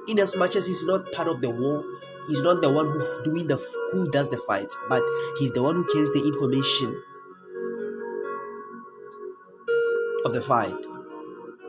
In 0.07 0.19
as 0.19 0.35
much 0.35 0.55
as 0.55 0.65
he's 0.65 0.85
not 0.85 1.11
part 1.11 1.27
of 1.27 1.41
the 1.41 1.49
war, 1.49 1.83
he's 2.27 2.41
not 2.41 2.61
the 2.61 2.71
one 2.71 2.85
who 2.85 3.23
doing 3.23 3.47
the 3.47 3.57
who 3.91 4.09
does 4.09 4.29
the 4.29 4.37
fights, 4.37 4.75
but 4.89 5.01
he's 5.39 5.51
the 5.51 5.61
one 5.61 5.75
who 5.75 5.85
carries 5.85 6.11
the 6.11 6.23
information 6.25 7.01
of 10.25 10.33
the 10.33 10.41
fight. 10.41 10.75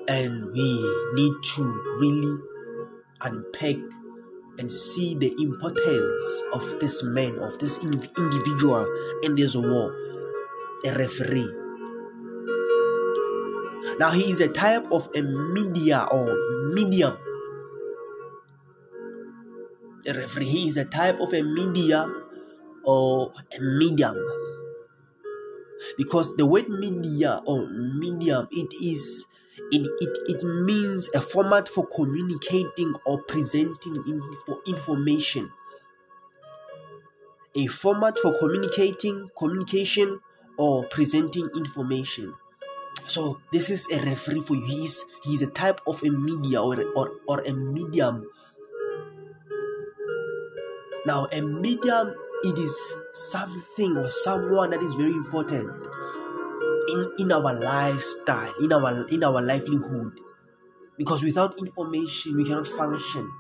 And 0.09 0.53
we 0.53 1.11
need 1.15 1.33
to 1.55 1.97
really 1.99 2.43
unpack 3.23 3.77
and 4.59 4.71
see 4.71 5.15
the 5.15 5.33
importance 5.41 6.43
of 6.53 6.81
this 6.81 7.03
man, 7.03 7.39
of 7.39 7.59
this 7.59 7.83
individual 7.83 8.87
in 9.23 9.35
this 9.35 9.57
war, 9.57 9.95
a 10.85 10.93
referee. 10.99 11.51
Now, 13.99 14.11
he 14.11 14.31
is 14.31 14.41
a 14.41 14.49
type 14.49 14.91
of 14.91 15.09
a 15.15 15.23
media 15.23 16.07
or 16.11 16.37
medium. 16.75 17.17
A 20.07 20.13
referee, 20.13 20.47
he 20.47 20.69
is 20.69 20.77
a 20.77 20.85
type 20.85 21.21
of 21.21 21.33
a 21.33 21.43
media 21.43 22.09
or 22.85 23.33
a 23.57 23.61
medium. 23.61 24.17
Because 25.99 26.35
the 26.37 26.47
word 26.47 26.69
media 26.69 27.41
or 27.47 27.67
medium, 27.69 28.49
it 28.51 28.73
is 28.83 29.27
it, 29.73 29.89
it, 30.01 30.19
it 30.29 30.45
means 30.45 31.09
a 31.15 31.21
format 31.21 31.67
for 31.67 31.87
communicating 31.87 32.95
or 33.07 33.23
presenting 33.23 33.97
info, 34.07 34.61
information. 34.67 35.51
A 37.55 37.67
format 37.67 38.19
for 38.19 38.39
communicating, 38.39 39.31
communication, 39.37 40.21
or 40.59 40.85
presenting 40.89 41.49
information. 41.57 42.35
So 43.07 43.41
this 43.51 43.71
is 43.71 43.91
a 43.91 44.05
referee 44.05 44.41
for 44.41 44.55
you. 44.55 44.65
He's 44.65 45.05
he's 45.25 45.43
a 45.43 45.49
type 45.49 45.81
of 45.87 46.03
a 46.03 46.11
media 46.11 46.63
or, 46.63 46.83
or, 46.95 47.13
or 47.27 47.41
a 47.41 47.53
medium. 47.53 48.29
Now 51.07 51.27
a 51.33 51.41
medium 51.41 52.15
it 52.45 52.59
is 52.59 52.97
something 53.13 53.97
or 53.97 54.09
someone 54.11 54.71
that 54.71 54.83
is 54.83 54.95
very 54.95 55.13
important 55.13 55.71
in, 56.89 57.13
in 57.19 57.33
our 57.33 57.53
lifestyle, 57.55 58.53
in 58.61 58.73
our 58.73 59.07
in 59.09 59.25
our 59.25 59.41
livelihood. 59.41 60.19
Because 60.99 61.23
without 61.23 61.59
information, 61.59 62.37
we 62.37 62.45
cannot 62.45 62.69
function. 62.69 63.31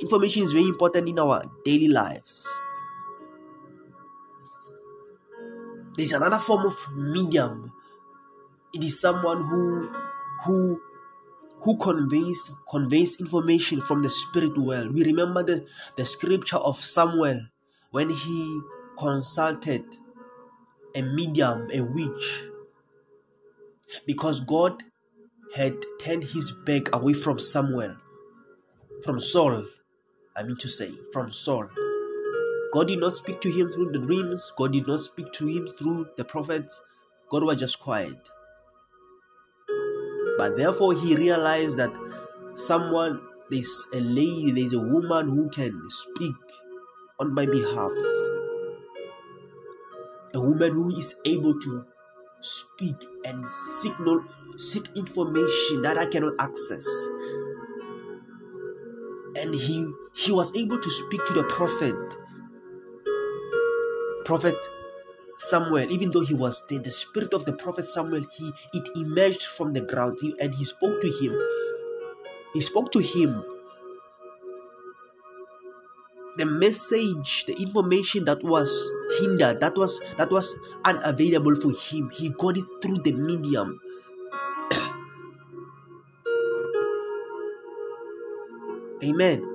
Information 0.00 0.42
is 0.42 0.52
very 0.52 0.66
important 0.68 1.08
in 1.08 1.18
our 1.18 1.44
daily 1.64 1.88
lives. 1.88 2.48
There's 5.96 6.12
another 6.12 6.38
form 6.38 6.66
of 6.66 6.76
medium. 6.96 7.72
It 8.74 8.82
is 8.82 9.00
someone 9.00 9.40
who 9.42 9.88
who 10.44 10.80
who 11.60 11.76
conveys 11.78 12.50
conveys 12.68 13.20
information 13.20 13.80
from 13.80 14.02
the 14.02 14.10
spirit 14.10 14.58
world. 14.58 14.92
We 14.92 15.04
remember 15.04 15.42
the, 15.42 15.66
the 15.96 16.04
scripture 16.04 16.56
of 16.56 16.78
Samuel 16.78 17.40
when 17.90 18.10
he 18.10 18.60
consulted 18.98 19.84
a 20.94 21.02
medium, 21.02 21.68
a 21.72 21.80
witch, 21.80 22.44
because 24.06 24.40
God 24.40 24.82
had 25.56 25.74
turned 26.00 26.24
his 26.24 26.50
back 26.50 26.94
away 26.94 27.12
from 27.12 27.40
Samuel, 27.40 27.96
from 29.02 29.20
Saul, 29.20 29.64
I 30.36 30.42
mean 30.42 30.56
to 30.56 30.68
say, 30.68 30.90
from 31.12 31.30
Saul. 31.30 31.68
God 32.72 32.88
did 32.88 32.98
not 32.98 33.14
speak 33.14 33.40
to 33.42 33.50
him 33.50 33.70
through 33.72 33.92
the 33.92 33.98
dreams, 33.98 34.52
God 34.56 34.72
did 34.72 34.86
not 34.86 35.00
speak 35.00 35.32
to 35.32 35.46
him 35.46 35.68
through 35.78 36.08
the 36.16 36.24
prophets, 36.24 36.80
God 37.30 37.44
was 37.44 37.60
just 37.60 37.80
quiet. 37.80 38.28
But 40.36 40.56
therefore, 40.56 40.94
he 40.94 41.14
realized 41.16 41.78
that 41.78 41.94
someone, 42.56 43.20
there's 43.50 43.86
a 43.94 44.00
lady, 44.00 44.50
there's 44.50 44.72
a 44.72 44.80
woman 44.80 45.28
who 45.28 45.48
can 45.50 45.80
speak 45.88 46.34
on 47.20 47.32
my 47.32 47.46
behalf 47.46 47.92
a 50.34 50.40
woman 50.40 50.72
who 50.72 50.90
is 50.98 51.16
able 51.24 51.58
to 51.60 51.84
speak 52.40 52.96
and 53.24 53.44
signal 53.52 54.24
seek 54.58 54.84
information 54.96 55.82
that 55.82 55.96
I 55.98 56.06
cannot 56.06 56.34
access. 56.38 56.86
And 59.36 59.54
he 59.54 59.90
he 60.14 60.32
was 60.32 60.56
able 60.56 60.78
to 60.78 60.90
speak 60.90 61.24
to 61.26 61.32
the 61.32 61.44
prophet. 61.44 61.96
Prophet 64.24 64.56
Samuel, 65.38 65.90
even 65.90 66.10
though 66.10 66.22
he 66.22 66.34
was 66.34 66.64
dead, 66.66 66.84
the 66.84 66.90
spirit 66.90 67.34
of 67.34 67.44
the 67.44 67.52
prophet 67.52 67.84
Samuel, 67.84 68.24
he 68.32 68.52
it 68.72 68.88
emerged 68.96 69.44
from 69.44 69.72
the 69.72 69.80
ground 69.80 70.18
and 70.40 70.54
he 70.54 70.64
spoke 70.64 71.00
to 71.00 71.08
him. 71.08 71.38
He 72.54 72.60
spoke 72.60 72.92
to 72.92 73.00
him 73.00 73.44
the 76.36 76.44
message 76.44 77.44
the 77.46 77.54
information 77.60 78.24
that 78.24 78.42
was 78.42 78.90
hindered 79.18 79.60
that 79.60 79.76
was 79.76 80.00
that 80.16 80.30
was 80.30 80.58
unavailable 80.84 81.54
for 81.56 81.72
him. 81.72 82.10
He 82.12 82.30
got 82.30 82.56
it 82.56 82.64
through 82.82 82.96
the 82.96 83.12
medium. 83.12 83.80
Amen. 89.04 89.50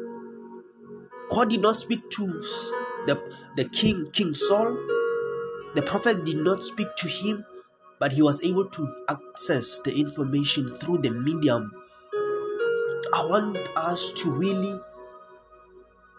God 1.30 1.50
did 1.50 1.62
not 1.62 1.76
speak 1.76 2.10
to 2.12 2.26
the, 3.06 3.22
the 3.56 3.66
king 3.66 4.10
king 4.12 4.34
saul. 4.34 4.78
The 5.76 5.82
prophet 5.84 6.26
did 6.26 6.38
not 6.38 6.64
speak 6.64 6.88
to 6.98 7.08
him 7.08 7.46
but 8.00 8.14
he 8.14 8.22
was 8.22 8.42
able 8.44 8.66
to 8.66 8.88
access 9.10 9.80
the 9.82 9.94
information 10.00 10.74
through 10.76 11.00
the 11.00 11.12
medium. 11.12 11.72
I 13.14 13.26
want 13.26 13.58
us 13.76 14.14
to 14.14 14.32
really 14.32 14.80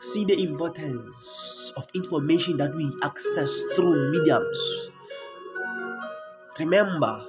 see 0.00 0.24
the 0.24 0.42
importance 0.42 1.72
of 1.76 1.86
information 1.94 2.56
that 2.56 2.74
we 2.74 2.90
access 3.02 3.54
through 3.76 4.10
mediums. 4.10 4.88
Remember, 6.58 7.26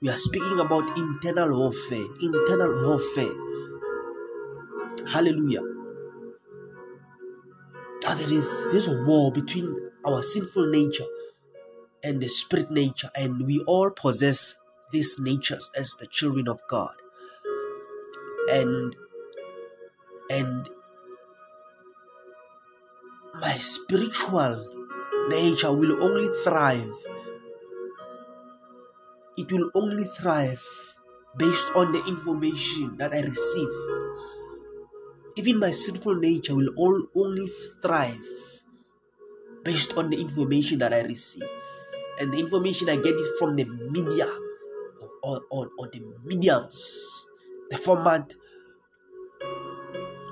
we 0.00 0.08
are 0.08 0.16
speaking 0.16 0.60
about 0.60 0.96
internal 0.98 1.58
warfare. 1.58 2.06
Internal 2.20 2.86
warfare. 2.86 3.34
Hallelujah. 5.08 5.62
That 8.02 8.18
there 8.18 8.32
is 8.32 8.64
this 8.72 8.88
war 8.88 9.32
between 9.32 9.90
our 10.04 10.22
sinful 10.22 10.70
nature 10.70 11.06
and 12.02 12.20
the 12.20 12.28
spirit 12.28 12.70
nature, 12.70 13.10
and 13.16 13.46
we 13.46 13.62
all 13.66 13.90
possess 13.90 14.56
these 14.92 15.18
natures 15.18 15.70
as 15.76 15.96
the 15.96 16.06
children 16.06 16.48
of 16.48 16.60
God. 16.68 16.94
And 18.48 18.94
and 20.30 20.68
my 23.40 23.52
spiritual 23.52 24.64
nature 25.28 25.72
will 25.72 26.02
only 26.02 26.28
thrive. 26.42 26.92
It 29.36 29.52
will 29.52 29.70
only 29.74 30.04
thrive 30.04 30.64
based 31.36 31.70
on 31.74 31.92
the 31.92 32.02
information 32.06 32.96
that 32.96 33.12
I 33.12 33.20
receive. 33.20 33.68
Even 35.36 35.58
my 35.58 35.70
sinful 35.70 36.14
nature 36.16 36.54
will 36.54 36.72
all, 36.76 37.02
only 37.14 37.50
thrive 37.82 38.24
based 39.64 39.98
on 39.98 40.08
the 40.08 40.18
information 40.18 40.78
that 40.78 40.94
I 40.94 41.02
receive. 41.02 41.44
And 42.18 42.32
the 42.32 42.38
information 42.38 42.88
I 42.88 42.96
get 42.96 43.14
is 43.14 43.30
from 43.38 43.56
the 43.56 43.64
media 43.64 44.26
or, 45.22 45.42
or, 45.50 45.68
or 45.78 45.88
the 45.88 46.00
mediums, 46.24 47.26
the 47.68 47.76
format, 47.76 48.34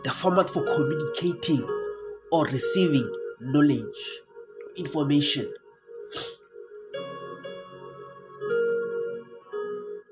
the 0.04 0.10
format 0.10 0.48
for 0.48 0.64
communicating 0.64 1.83
or 2.34 2.46
receiving 2.46 3.08
knowledge, 3.40 4.20
information. 4.76 5.54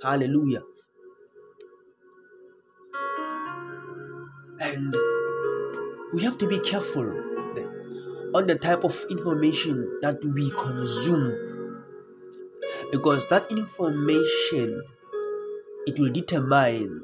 Hallelujah. 0.00 0.62
And 4.60 4.94
we 6.14 6.22
have 6.22 6.38
to 6.38 6.46
be 6.46 6.60
careful 6.60 7.10
on 8.36 8.46
the 8.46 8.54
type 8.54 8.84
of 8.84 9.04
information 9.10 9.98
that 10.02 10.24
we 10.24 10.48
consume 10.52 11.82
because 12.92 13.28
that 13.30 13.50
information 13.50 14.80
it 15.88 15.98
will 15.98 16.12
determine 16.12 17.00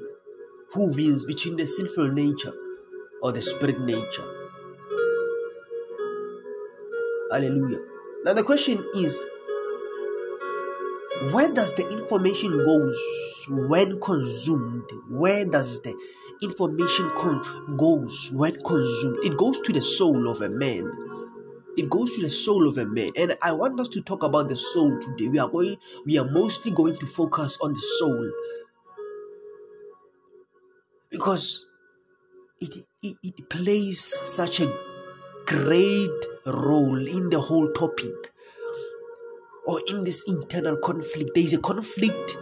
who 0.73 0.93
wins 0.93 1.25
between 1.25 1.57
the 1.57 1.67
sinful 1.67 2.13
nature 2.13 2.55
or 3.21 3.33
the 3.33 3.43
spirit 3.43 3.81
nature 3.81 4.38
hallelujah. 7.33 7.81
Now 8.25 8.33
the 8.33 8.43
question 8.43 8.85
is 8.95 9.29
where 11.33 11.53
does 11.53 11.75
the 11.75 11.89
information 11.91 12.57
goes 12.65 13.47
when 13.49 14.01
consumed? 14.01 14.85
Where 15.09 15.45
does 15.45 15.83
the 15.83 15.95
information 16.43 17.11
con- 17.11 17.77
goes 17.77 18.31
when 18.33 18.55
consumed? 18.63 19.25
It 19.25 19.37
goes 19.37 19.61
to 19.61 19.73
the 19.73 19.83
soul 19.83 20.29
of 20.29 20.43
a 20.43 20.49
man. 20.49 20.91
It 21.77 21.91
goes 21.91 22.17
to 22.17 22.23
the 22.23 22.31
soul 22.31 22.69
of 22.69 22.79
a 22.79 22.87
man. 22.87 23.11
And 23.17 23.37
i 23.43 23.53
want 23.53 23.81
us 23.81 23.89
to 23.89 24.01
talk 24.01 24.23
about 24.23 24.49
the 24.49 24.57
soul 24.57 24.99
today. 25.01 25.29
We 25.29 25.39
are 25.39 25.49
going 25.49 25.77
we 26.07 26.19
are 26.19 26.31
mostly 26.31 26.71
going 26.73 26.97
to 26.97 27.07
focus 27.07 27.59
on 27.63 27.73
the 27.73 27.81
soul. 27.99 28.31
Because 31.11 31.67
it, 32.61 32.85
it, 33.03 33.17
it 33.23 33.49
plays 33.49 34.15
such 34.25 34.61
a 34.61 34.73
great 35.47 36.11
role 36.53 36.97
in 36.97 37.31
the 37.31 37.41
whole 37.41 37.71
topic 37.73 38.33
or 39.67 39.81
in 39.89 40.05
this 40.05 40.25
internal 40.27 40.77
conflict. 40.77 41.31
There 41.35 41.45
is 41.45 41.53
a 41.53 41.61
conflict 41.61 42.37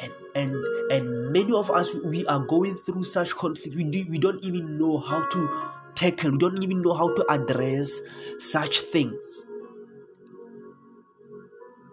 and 0.00 0.12
and 0.34 0.64
and 0.90 1.32
many 1.32 1.52
of 1.52 1.70
us 1.70 1.94
we 2.04 2.26
are 2.26 2.40
going 2.40 2.74
through 2.74 3.04
such 3.04 3.34
conflict. 3.34 3.76
We 3.76 3.84
do 3.84 4.06
we 4.08 4.18
don't 4.18 4.42
even 4.44 4.78
know 4.78 4.98
how 4.98 5.28
to 5.28 5.72
tackle 5.94 6.32
we 6.32 6.38
don't 6.38 6.62
even 6.62 6.80
know 6.80 6.94
how 6.94 7.14
to 7.14 7.24
address 7.28 8.00
such 8.38 8.80
things. 8.80 9.44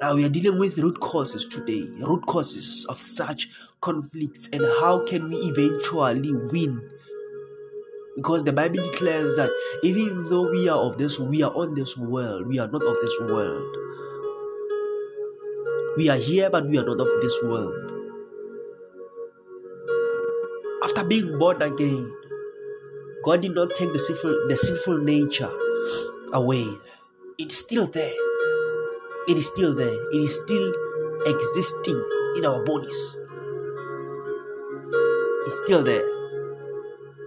Now 0.01 0.15
we 0.15 0.23
are 0.23 0.29
dealing 0.29 0.59
with 0.59 0.77
root 0.77 0.99
causes 0.99 1.47
today 1.47 1.83
root 2.07 2.25
causes 2.25 2.85
of 2.87 2.97
such 2.97 3.49
conflicts 3.81 4.47
and 4.53 4.63
how 4.81 5.03
can 5.05 5.29
we 5.29 5.35
eventually 5.35 6.31
win 6.31 6.89
because 8.19 8.43
the 8.43 8.51
bible 8.51 8.75
declares 8.75 9.35
that 9.39 9.47
even 9.81 10.27
though 10.27 10.51
we 10.51 10.67
are 10.67 10.79
of 10.79 10.97
this 10.97 11.17
we 11.17 11.41
are 11.41 11.55
on 11.55 11.73
this 11.73 11.97
world. 11.97 12.47
We 12.47 12.59
are 12.59 12.67
not 12.67 12.83
of 12.83 12.97
this 12.99 13.15
world. 13.21 13.63
We 15.95 16.09
are 16.09 16.17
here 16.19 16.49
but 16.49 16.67
we 16.67 16.77
are 16.77 16.83
not 16.83 16.99
of 16.99 17.07
this 17.21 17.39
world. 17.43 17.79
After 20.83 21.05
being 21.05 21.39
born 21.39 21.61
again 21.61 22.11
god 23.23 23.41
did 23.41 23.55
not 23.55 23.71
take 23.71 23.93
the 23.93 23.99
sinful 23.99 24.35
the 24.51 24.57
sinful 24.57 24.99
nature 24.99 25.51
away. 26.33 26.67
It's 27.37 27.55
still 27.55 27.87
there. 27.87 28.19
It 29.29 29.37
is 29.37 29.47
still 29.47 29.73
there. 29.75 29.95
It 30.11 30.21
is 30.27 30.35
still 30.43 30.73
existing 31.23 32.03
in 32.35 32.45
our 32.45 32.65
bodies. 32.65 33.15
It's 35.47 35.61
still 35.63 35.83
there 35.83 36.18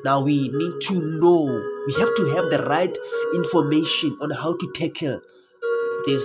now 0.04 0.22
we 0.22 0.48
need 0.48 0.80
to 0.80 1.00
know 1.20 1.44
we 1.86 1.92
have 1.94 2.14
to 2.16 2.26
have 2.34 2.50
the 2.50 2.64
right 2.68 2.96
information 3.34 4.16
on 4.20 4.30
how 4.30 4.54
to 4.54 4.72
tackle 4.74 5.20
this 6.06 6.24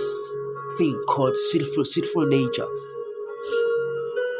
thing 0.76 1.00
called 1.08 1.36
sinful 1.36 1.84
sinful 1.84 2.26
nature 2.26 2.66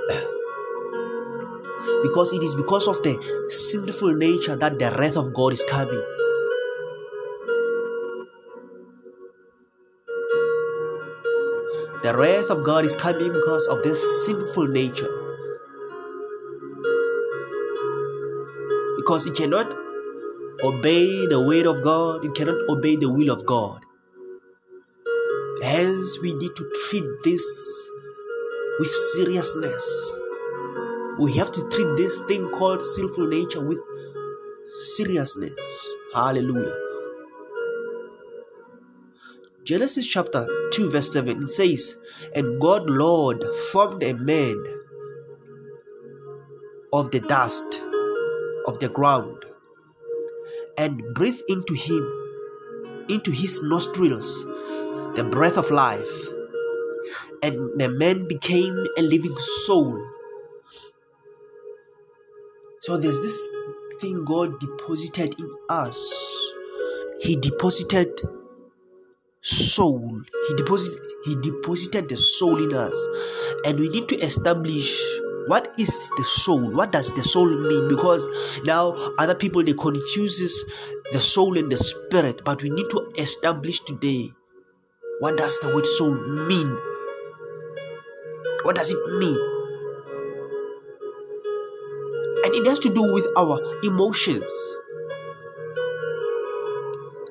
because 2.03 2.33
it 2.33 2.43
is 2.43 2.55
because 2.57 2.89
of 2.89 3.01
the 3.03 3.15
sinful 3.49 4.15
nature 4.15 4.57
that 4.57 4.79
the 4.79 4.91
wrath 4.99 5.17
of 5.17 5.33
God 5.33 5.53
is 5.53 5.65
coming. 5.65 6.03
The 12.03 12.17
wrath 12.17 12.51
of 12.51 12.65
God 12.65 12.85
is 12.85 12.95
coming 12.95 13.33
because 13.33 13.67
of 13.67 13.83
this 13.83 14.25
sinful 14.25 14.69
nature. 14.69 15.28
Because 19.09 19.25
it 19.25 19.37
cannot 19.37 19.73
obey 20.63 21.27
the 21.29 21.43
word 21.43 21.65
of 21.65 21.83
God, 21.83 22.27
it 22.27 22.35
cannot 22.35 22.69
obey 22.69 22.95
the 22.95 23.11
will 23.11 23.31
of 23.35 23.47
God. 23.47 23.81
Hence, 25.63 26.19
we 26.21 26.35
need 26.35 26.55
to 26.55 26.71
treat 26.85 27.07
this 27.25 27.89
with 28.79 28.91
seriousness. 28.91 30.15
We 31.19 31.33
have 31.39 31.51
to 31.53 31.67
treat 31.71 31.97
this 31.97 32.21
thing 32.29 32.51
called 32.51 32.83
sinful 32.83 33.29
nature 33.29 33.67
with 33.67 33.79
seriousness. 34.97 35.89
Hallelujah. 36.13 36.77
Genesis 39.65 40.07
chapter 40.07 40.47
2, 40.73 40.91
verse 40.91 41.11
7 41.11 41.45
it 41.45 41.49
says, 41.49 41.95
And 42.35 42.61
God, 42.61 42.91
Lord, 42.91 43.43
formed 43.73 44.03
a 44.03 44.13
man 44.13 44.63
of 46.93 47.11
the 47.11 47.21
dust 47.21 47.88
of 48.69 48.79
the 48.79 48.89
ground 48.89 49.45
and 50.77 51.03
breathed 51.15 51.43
into 51.49 51.75
him, 51.75 53.07
into 53.09 53.31
his 53.31 53.63
nostrils, 53.63 54.45
the 55.17 55.27
breath 55.29 55.57
of 55.57 55.71
life. 55.71 56.29
And 57.43 57.81
the 57.81 57.89
man 57.89 58.29
became 58.29 58.87
a 58.99 59.03
living 59.03 59.35
soul. 59.67 60.07
So 62.83 62.97
there's 62.97 63.21
this 63.23 63.49
thing 64.01 64.25
God 64.25 64.61
deposited 64.61 65.39
in 65.39 65.51
us. 65.69 65.99
He 67.21 67.37
deposited 67.37 68.21
soul. 69.41 70.23
He 70.49 70.55
deposited 70.55 71.03
he 71.25 71.35
deposited 71.43 72.09
the 72.09 72.17
soul 72.17 72.63
in 72.63 72.75
us. 72.75 72.97
And 73.67 73.79
we 73.79 73.89
need 73.89 74.09
to 74.09 74.17
establish 74.17 75.03
what 75.49 75.75
is 75.79 76.11
the 76.17 76.25
soul? 76.25 76.71
What 76.71 76.93
does 76.93 77.13
the 77.15 77.25
soul 77.25 77.49
mean? 77.49 77.89
Because 77.89 78.29
now 78.65 78.95
other 79.19 79.35
people 79.35 79.65
they 79.65 79.73
confuses 79.73 80.65
the 81.13 81.21
soul 81.21 81.59
and 81.59 81.73
the 81.73 81.79
spirit, 81.79 82.43
but 82.45 82.63
we 82.63 82.71
need 82.71 82.89
to 82.91 83.13
establish 83.19 83.81
today 83.81 84.31
what 85.21 85.37
does 85.37 85.59
the 85.59 85.75
word 85.75 85.85
soul 85.85 86.15
mean? 86.47 86.79
What 88.63 88.77
does 88.77 88.91
it 88.93 89.19
mean? 89.19 89.37
And 92.45 92.55
it 92.55 92.69
has 92.69 92.79
to 92.81 92.95
do 92.95 93.13
with 93.13 93.27
our 93.37 93.59
emotions. 93.83 94.49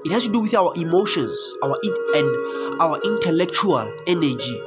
It 0.03 0.11
has 0.11 0.25
to 0.25 0.31
do 0.33 0.41
with 0.41 0.53
our 0.53 0.73
emotions, 0.75 1.39
our 1.63 1.77
and 2.13 2.81
our 2.81 2.99
intellectual 3.05 3.89
energy, 4.05 4.61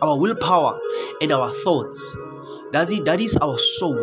our 0.00 0.18
willpower, 0.18 0.80
and 1.20 1.30
our 1.32 1.50
thoughts. 1.50 2.16
That's 2.72 2.90
it. 2.90 3.04
That 3.04 3.20
is 3.20 3.36
our 3.36 3.58
soul. 3.58 3.98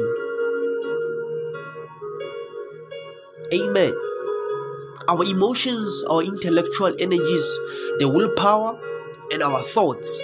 Amen. 3.53 3.93
Our 5.07 5.23
emotions, 5.23 6.03
our 6.09 6.23
intellectual 6.23 6.93
energies, 6.99 7.47
the 7.99 8.09
willpower, 8.11 8.79
and 9.31 9.43
our 9.43 9.59
thoughts. 9.61 10.21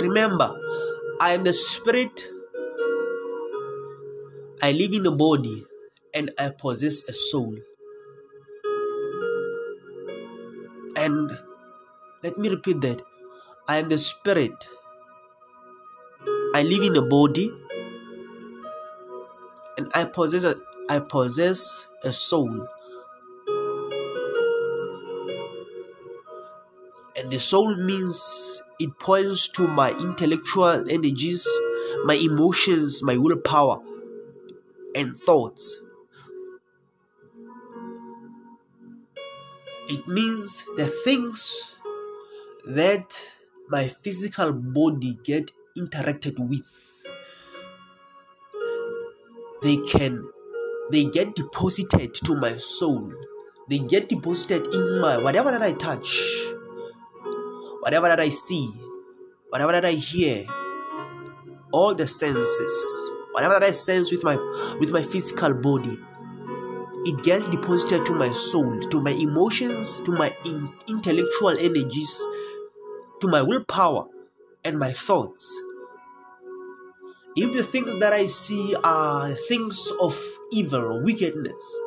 Remember, 0.00 0.58
I 1.20 1.34
am 1.34 1.44
the 1.44 1.52
spirit. 1.52 2.30
I 4.62 4.72
live 4.72 4.92
in 4.92 5.02
the 5.02 5.12
body 5.12 5.64
and 6.14 6.30
I 6.38 6.50
possess 6.56 7.06
a 7.08 7.12
soul. 7.12 7.54
And 10.96 11.38
let 12.22 12.36
me 12.36 12.48
repeat 12.48 12.80
that. 12.80 13.02
I 13.68 13.78
am 13.78 13.88
the 13.88 13.98
spirit. 13.98 14.66
I 16.54 16.62
live 16.62 16.82
in 16.82 16.96
a 16.96 17.02
body 17.02 17.52
and 19.76 19.88
I 19.94 20.04
possess 20.04 20.42
a, 20.42 20.56
I 20.88 20.98
possess 20.98 21.86
a 22.02 22.12
soul. 22.12 22.66
And 27.16 27.30
the 27.30 27.38
soul 27.38 27.76
means 27.76 28.62
it 28.80 28.98
points 28.98 29.48
to 29.50 29.68
my 29.68 29.92
intellectual 29.92 30.90
energies, 30.90 31.46
my 32.04 32.14
emotions, 32.14 33.02
my 33.02 33.16
willpower, 33.16 33.80
and 34.94 35.16
thoughts. 35.20 35.80
It 39.88 40.06
means 40.08 40.64
the 40.76 40.86
things 40.86 41.76
that 42.68 43.16
my 43.68 43.88
physical 43.88 44.52
body 44.52 45.18
get 45.24 45.50
interacted 45.76 46.38
with 46.38 46.62
they 49.62 49.76
can 49.88 50.22
they 50.90 51.04
get 51.04 51.34
deposited 51.34 52.14
to 52.14 52.34
my 52.34 52.52
soul. 52.52 53.12
They 53.68 53.78
get 53.78 54.08
deposited 54.08 54.72
in 54.72 55.00
my 55.00 55.18
whatever 55.18 55.50
that 55.50 55.62
i 55.62 55.72
touch 55.72 56.22
whatever 57.80 58.08
that 58.08 58.18
i 58.18 58.30
see 58.30 58.66
whatever 59.50 59.72
that 59.72 59.84
i 59.84 59.90
hear 59.90 60.46
all 61.72 61.94
the 61.94 62.06
senses 62.06 63.10
whatever 63.32 63.54
that 63.54 63.62
i 63.62 63.70
sense 63.70 64.10
with 64.10 64.24
my 64.24 64.36
with 64.80 64.90
my 64.90 65.02
physical 65.02 65.52
body 65.52 65.98
it 67.04 67.22
gets 67.22 67.46
deposited 67.48 68.06
to 68.06 68.14
my 68.14 68.30
soul 68.30 68.80
to 68.88 69.02
my 69.02 69.10
emotions 69.10 70.00
to 70.00 70.12
my 70.12 70.34
in- 70.46 70.72
intellectual 70.88 71.56
energies 71.60 72.24
to 73.20 73.28
my 73.28 73.42
willpower 73.42 74.06
and 74.64 74.78
my 74.78 74.92
thoughts 74.92 75.56
if 77.40 77.54
the 77.54 77.62
things 77.62 78.00
that 78.00 78.12
I 78.12 78.26
see 78.26 78.74
are 78.82 79.30
things 79.30 79.92
of 80.00 80.18
evil 80.50 80.80
or 80.82 81.02
wickedness, 81.04 81.78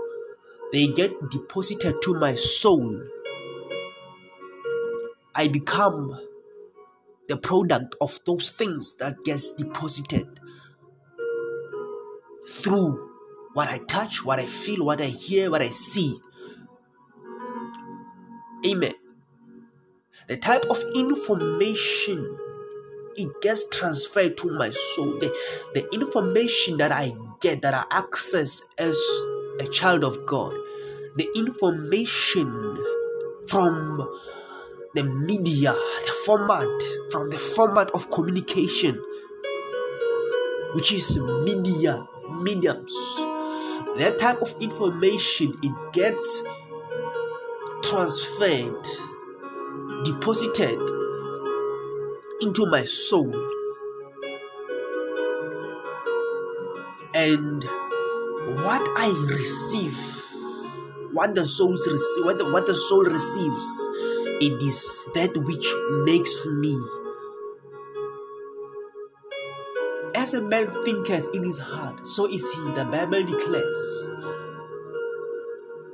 they 0.71 0.87
get 0.87 1.11
deposited 1.29 2.01
to 2.03 2.13
my 2.13 2.35
soul. 2.35 3.03
I 5.35 5.49
become 5.49 6.17
the 7.27 7.35
product 7.35 7.95
of 7.99 8.17
those 8.25 8.49
things 8.49 8.95
that 8.97 9.21
gets 9.23 9.51
deposited 9.51 10.39
through 12.47 13.09
what 13.53 13.67
I 13.67 13.79
touch, 13.79 14.23
what 14.23 14.39
I 14.39 14.45
feel, 14.45 14.85
what 14.85 15.01
I 15.01 15.05
hear, 15.05 15.51
what 15.51 15.61
I 15.61 15.69
see. 15.69 16.17
Amen. 18.65 18.93
The 20.27 20.37
type 20.37 20.65
of 20.69 20.81
information 20.95 22.37
it 23.17 23.41
gets 23.41 23.65
transferred 23.67 24.37
to 24.37 24.49
my 24.57 24.69
soul. 24.69 25.11
The, 25.19 25.35
the 25.73 25.87
information 25.93 26.77
that 26.77 26.91
I 26.91 27.11
get, 27.39 27.61
that 27.61 27.73
I 27.73 27.83
access 27.91 28.63
as 28.77 28.97
a 29.59 29.67
child 29.71 30.03
of 30.03 30.25
God, 30.25 30.53
the 31.15 31.27
information 31.35 32.47
from 33.47 34.07
the 34.93 35.03
media, 35.03 35.73
the 35.73 36.13
format, 36.25 36.67
from 37.11 37.29
the 37.29 37.37
format 37.37 37.91
of 37.91 38.09
communication, 38.11 39.01
which 40.73 40.91
is 40.91 41.17
media, 41.43 42.07
mediums. 42.41 42.93
That 43.97 44.17
type 44.19 44.41
of 44.41 44.53
information 44.61 45.57
it 45.61 45.93
gets 45.93 46.41
transferred, 47.83 48.87
deposited 50.03 50.79
into 52.41 52.65
my 52.65 52.83
soul. 52.83 53.31
And 57.13 57.63
what 57.63 58.81
I 58.97 59.13
receive, 59.29 59.97
what 61.13 61.35
the 61.35 61.45
soul 61.45 61.73
receive, 61.73 62.25
what 62.25 62.37
the, 62.37 62.51
what 62.51 62.65
the 62.65 62.75
soul 62.75 63.03
receives, 63.03 63.87
it 64.41 64.61
is 64.63 65.05
that 65.13 65.37
which 65.37 65.67
makes 66.05 66.45
me. 66.47 66.75
As 70.15 70.33
a 70.33 70.41
man 70.41 70.67
thinketh 70.83 71.25
in 71.33 71.43
his 71.43 71.57
heart, 71.57 72.07
so 72.07 72.25
is 72.25 72.49
he, 72.51 72.71
the 72.71 72.85
Bible 72.85 73.23
declares. 73.23 74.09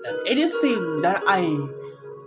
And 0.06 0.28
anything 0.28 1.02
that 1.02 1.22
I 1.28 1.77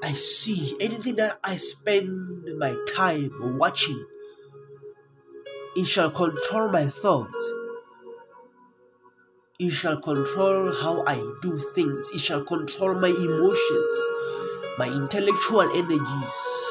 I 0.03 0.15
see, 0.15 0.77
anything 0.81 1.17
that 1.17 1.39
I 1.45 1.57
spend 1.57 2.59
my 2.59 2.75
time 2.95 3.59
watching, 3.59 4.07
it 5.77 5.87
shall 5.87 6.11
control 6.11 6.69
my 6.69 6.87
thoughts. 6.87 7.53
It 9.59 9.71
shall 9.71 10.01
control 10.01 10.73
how 10.73 11.05
I 11.07 11.17
do 11.43 11.59
things. 11.75 12.11
It 12.15 12.21
shall 12.21 12.43
control 12.45 12.95
my 12.95 13.09
emotions, 13.09 13.97
my 14.79 14.89
intellectual 14.89 15.69
energies. 15.77 16.67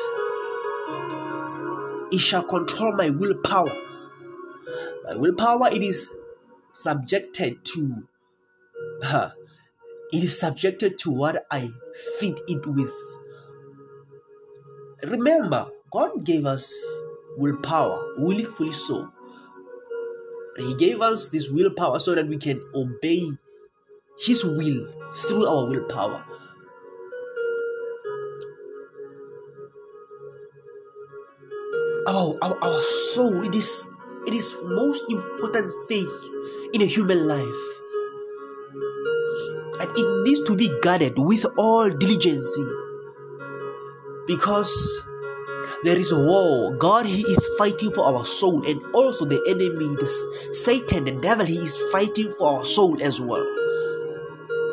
It 2.12 2.20
shall 2.20 2.44
control 2.44 2.94
my 2.94 3.12
willpower. 3.12 3.78
My 5.06 5.16
willpower, 5.18 5.70
it 5.72 5.84
is 5.84 6.10
subjected 6.72 7.64
to, 7.64 8.08
uh, 9.04 9.30
it 10.12 10.24
is 10.24 10.40
subjected 10.40 10.98
to 11.00 11.12
what 11.12 11.46
I 11.52 11.70
feed 12.20 12.40
it 12.48 12.66
with. 12.66 13.09
Remember, 15.04 15.72
God 15.92 16.26
gave 16.26 16.46
us 16.46 16.74
willpower, 17.38 18.16
willfully 18.18 18.72
so. 18.72 19.12
He 20.58 20.76
gave 20.76 21.02
us 21.02 21.30
this 21.30 21.50
willpower 21.50 22.00
so 22.00 22.16
that 22.16 22.28
we 22.28 22.38
can 22.38 22.62
obey 22.76 23.24
His 24.20 24.44
will 24.44 24.92
through 25.14 25.48
our 25.48 25.68
willpower. 25.68 26.26
Our, 32.08 32.36
our, 32.42 32.58
our 32.62 32.82
soul, 32.82 33.44
it 33.44 33.56
is 33.56 33.88
it 34.28 34.34
is 34.34 34.54
most 34.64 35.04
important 35.10 35.72
thing 35.88 36.08
in 36.74 36.82
a 36.82 36.86
human 36.86 37.26
life. 37.26 37.64
And 39.80 39.90
it 39.96 40.24
needs 40.28 40.44
to 40.44 40.56
be 40.58 40.68
guarded 40.82 41.18
with 41.18 41.46
all 41.58 41.90
diligence 41.90 42.58
because 44.30 45.04
there 45.84 45.98
is 45.98 46.12
a 46.12 46.20
war. 46.20 46.72
God, 46.78 47.08
He 47.08 47.22
is 47.22 47.50
fighting 47.58 47.92
for 47.92 48.06
our 48.06 48.24
soul, 48.24 48.62
and 48.64 48.80
also 48.94 49.26
the 49.26 49.42
enemy, 49.50 49.98
the 49.98 50.08
Satan, 50.54 51.06
the 51.06 51.18
devil, 51.18 51.46
He 51.46 51.58
is 51.58 51.76
fighting 51.92 52.32
for 52.38 52.60
our 52.60 52.64
soul 52.64 53.02
as 53.02 53.20
well. 53.20 53.46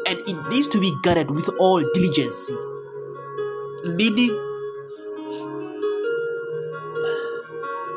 And 0.08 0.20
it 0.28 0.36
needs 0.50 0.68
to 0.68 0.78
be 0.78 0.92
guarded 1.02 1.30
with 1.30 1.48
all 1.58 1.80
diligence. 1.94 2.52
Meaning, 3.96 4.36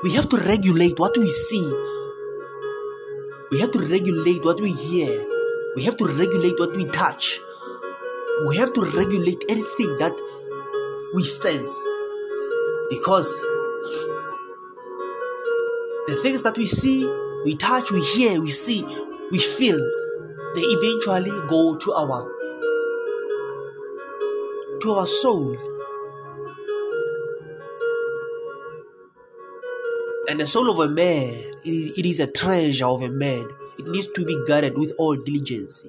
we 0.04 0.14
have 0.16 0.30
to 0.30 0.38
regulate 0.38 0.98
what 0.98 1.18
we 1.18 1.28
see, 1.28 1.68
we 3.52 3.60
have 3.60 3.72
to 3.72 3.80
regulate 3.80 4.46
what 4.46 4.62
we 4.62 4.72
hear, 4.72 5.12
we 5.76 5.84
have 5.84 5.98
to 5.98 6.06
regulate 6.06 6.58
what 6.58 6.74
we 6.74 6.86
touch, 6.86 7.42
we 8.48 8.56
have 8.56 8.72
to 8.74 8.82
regulate 8.96 9.44
anything 9.50 9.98
that 9.98 10.16
we 11.14 11.24
sense 11.24 11.88
because 12.90 13.40
the 16.08 16.20
things 16.22 16.44
that 16.44 16.58
we 16.58 16.66
see, 16.66 17.06
we 17.46 17.56
touch, 17.56 17.92
we 17.92 18.04
hear, 18.04 18.42
we 18.42 18.50
see, 18.50 18.84
we 19.32 19.40
feel, 19.40 19.78
they 20.56 20.62
eventually 20.62 21.48
go 21.48 21.76
to 21.78 21.94
our 21.94 22.30
to 24.82 24.92
our 24.94 25.08
soul. 25.08 25.58
And 30.30 30.40
the 30.40 30.48
soul 30.48 30.70
of 30.70 30.80
a 30.80 30.88
man, 30.88 31.34
it, 31.66 31.98
it 31.98 32.06
is 32.06 32.20
a 32.20 32.32
treasure 32.32 32.86
of 32.86 33.02
a 33.02 33.10
man. 33.10 33.50
It 33.78 33.88
needs 33.88 34.08
to 34.08 34.26
be 34.26 34.42
guarded 34.46 34.78
with 34.78 34.94
all 34.98 35.16
diligence. 35.16 35.86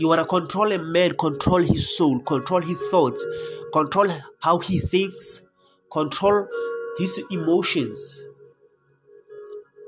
You 0.00 0.08
want 0.08 0.18
to 0.18 0.24
control 0.24 0.72
a 0.72 0.78
man, 0.78 1.12
control 1.12 1.58
his 1.58 1.94
soul, 1.94 2.20
control 2.20 2.62
his 2.62 2.78
thoughts, 2.90 3.22
control 3.70 4.08
how 4.40 4.56
he 4.56 4.78
thinks, 4.78 5.42
control 5.92 6.48
his 6.96 7.22
emotions. 7.30 8.22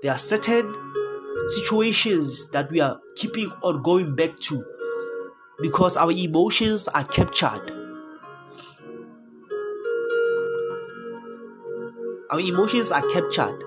There 0.03 0.13
are 0.13 0.19
certain 0.19 0.77
situations 1.47 2.51
that 2.51 2.71
we 2.71 2.83
are 2.83 3.01
keeping 3.17 3.51
on 3.63 3.83
going 3.83 4.15
back 4.15 4.39
to 4.41 4.63
because 5.63 5.97
our 5.97 6.13
emotions 6.13 6.89
are 6.89 7.05
captured. 7.05 7.73
Our 12.29 12.41
emotions 12.41 12.91
are 12.91 13.09
captured. 13.09 13.65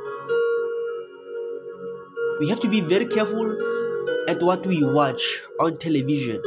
We 2.40 2.50
have 2.50 2.60
to 2.60 2.68
be 2.68 2.82
very 2.82 3.08
careful 3.08 3.85
at 4.28 4.42
what 4.42 4.66
we 4.66 4.84
watch 4.84 5.44
on 5.60 5.78
television. 5.78 6.42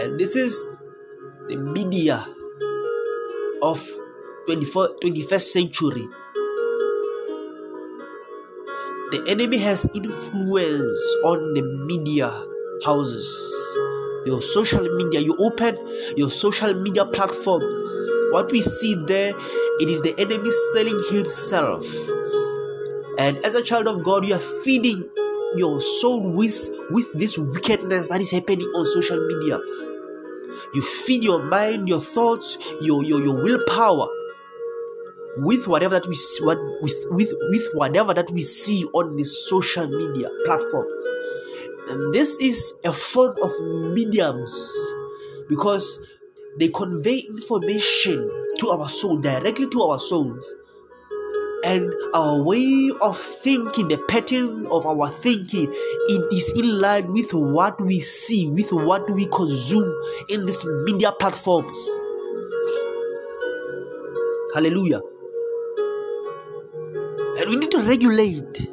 And 0.00 0.18
this 0.18 0.36
is 0.36 0.62
the 1.48 1.56
media 1.56 2.24
of 3.62 3.80
21st 4.48 5.40
century. 5.40 6.06
The 9.10 9.24
enemy 9.28 9.58
has 9.58 9.88
influence 9.94 11.16
on 11.24 11.54
the 11.54 11.62
media 11.86 12.30
houses. 12.84 13.28
Your 14.26 14.42
social 14.42 14.82
media, 14.96 15.20
you 15.20 15.36
open 15.38 15.76
your 16.16 16.30
social 16.30 16.74
media 16.74 17.04
platforms. 17.04 18.10
What 18.32 18.50
we 18.50 18.62
see 18.62 18.94
there, 19.06 19.34
it 19.80 19.88
is 19.88 20.02
the 20.02 20.14
enemy 20.18 20.50
selling 20.72 21.00
himself. 21.10 21.86
And 23.18 23.36
as 23.44 23.54
a 23.54 23.62
child 23.62 23.86
of 23.86 24.02
God, 24.02 24.26
you 24.26 24.34
are 24.34 24.38
feeding 24.64 25.08
your 25.56 25.80
soul 25.80 26.30
with 26.30 26.68
with 26.90 27.12
this 27.14 27.38
wickedness 27.38 28.08
that 28.08 28.20
is 28.20 28.30
happening 28.30 28.66
on 28.66 28.86
social 28.86 29.18
media. 29.26 29.58
You 30.74 30.82
feed 30.82 31.24
your 31.24 31.42
mind 31.42 31.88
your 31.88 32.00
thoughts 32.00 32.58
your 32.80 33.04
your, 33.04 33.22
your 33.22 33.42
willpower 33.42 34.08
with 35.38 35.66
whatever 35.66 35.98
that 35.98 36.06
we 36.06 36.16
what 36.44 36.58
with 36.82 36.94
with 37.10 37.32
with 37.50 37.68
whatever 37.74 38.14
that 38.14 38.30
we 38.30 38.42
see 38.42 38.84
on 38.94 39.16
the 39.16 39.24
social 39.24 39.86
media 39.86 40.28
platforms. 40.44 41.04
And 41.88 42.14
this 42.14 42.38
is 42.38 42.74
a 42.84 42.92
form 42.92 43.34
of 43.42 43.50
mediums 43.92 44.54
because 45.48 46.00
they 46.58 46.68
convey 46.68 47.18
information 47.28 48.30
to 48.58 48.68
our 48.70 48.88
soul 48.88 49.18
directly 49.18 49.68
to 49.68 49.82
our 49.82 49.98
souls 49.98 50.54
and 51.64 51.92
our 52.12 52.42
way 52.42 52.90
of 53.00 53.18
thinking 53.18 53.88
the 53.88 53.98
pattern 54.08 54.66
of 54.70 54.84
our 54.84 55.08
thinking 55.08 55.66
it 55.72 56.32
is 56.32 56.52
in 56.56 56.80
line 56.80 57.10
with 57.12 57.32
what 57.32 57.80
we 57.80 58.00
see 58.00 58.48
with 58.50 58.70
what 58.70 59.10
we 59.10 59.26
consume 59.26 59.90
in 60.28 60.44
these 60.44 60.64
media 60.84 61.10
platforms. 61.12 61.90
Hallelujah. 64.54 65.00
And 67.38 67.50
we 67.50 67.56
need 67.56 67.70
to 67.70 67.78
regulate 67.80 68.70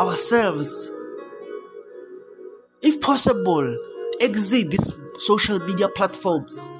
ourselves. 0.00 0.90
If 2.82 3.00
possible 3.00 3.76
exit 4.20 4.70
these 4.70 4.94
social 5.18 5.58
media 5.58 5.88
platforms. 5.88 6.70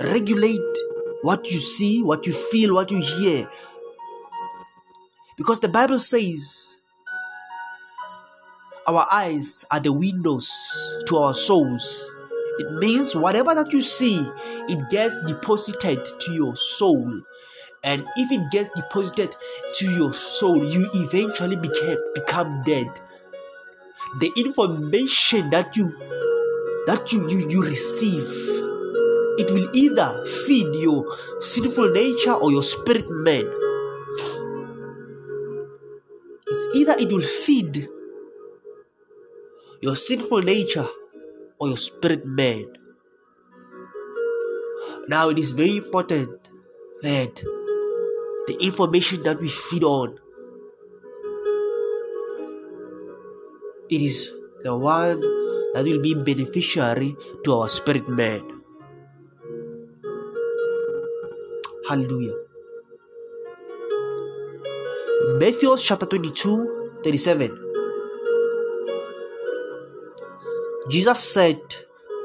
Regulate 0.00 0.60
what 1.22 1.50
you 1.50 1.58
see 1.58 2.02
what 2.02 2.26
you 2.26 2.32
feel 2.32 2.74
what 2.74 2.90
you 2.90 3.00
hear 3.00 3.48
because 5.36 5.60
the 5.60 5.68
bible 5.68 5.98
says 5.98 6.78
our 8.86 9.06
eyes 9.10 9.64
are 9.70 9.80
the 9.80 9.92
windows 9.92 10.48
to 11.06 11.16
our 11.16 11.34
souls. 11.34 12.12
It 12.58 12.72
means 12.78 13.16
whatever 13.16 13.54
that 13.54 13.72
you 13.72 13.82
see 13.82 14.24
it 14.68 14.90
gets 14.90 15.20
deposited 15.24 16.04
to 16.20 16.32
your 16.32 16.54
soul. 16.56 17.22
And 17.82 18.06
if 18.16 18.32
it 18.32 18.50
gets 18.50 18.68
deposited 18.70 19.34
to 19.74 19.90
your 19.90 20.12
soul 20.12 20.64
you 20.64 20.88
eventually 20.94 21.56
became, 21.56 21.98
become 22.14 22.62
dead. 22.64 22.86
The 24.20 24.32
information 24.36 25.50
that 25.50 25.76
you 25.76 25.90
that 26.86 27.12
you, 27.12 27.28
you 27.28 27.48
you 27.48 27.62
receive 27.62 28.28
it 29.38 29.50
will 29.50 29.68
either 29.74 30.24
feed 30.24 30.74
your 30.76 31.04
sinful 31.40 31.90
nature 31.90 32.32
or 32.32 32.52
your 32.52 32.62
spirit 32.62 33.10
man 33.10 33.65
either 36.74 36.94
it 36.98 37.12
will 37.12 37.22
feed 37.22 37.88
your 39.80 39.96
sinful 39.96 40.42
nature 40.42 40.86
or 41.58 41.68
your 41.68 41.76
spirit 41.76 42.24
man 42.24 42.66
now 45.08 45.28
it 45.28 45.38
is 45.38 45.52
very 45.52 45.76
important 45.76 46.30
that 47.02 47.42
the 48.46 48.56
information 48.60 49.22
that 49.22 49.40
we 49.40 49.48
feed 49.48 49.84
on 49.84 50.18
it 53.88 54.02
is 54.02 54.32
the 54.62 54.76
one 54.76 55.20
that 55.74 55.84
will 55.84 56.00
be 56.00 56.14
beneficiary 56.14 57.14
to 57.44 57.52
our 57.52 57.68
spirit 57.68 58.08
man. 58.08 58.62
Hallelujah. 61.88 62.45
Matthew 65.28 65.76
chapter 65.76 66.06
22, 66.06 67.00
37. 67.02 67.50
Jesus 70.88 71.18
said 71.18 71.60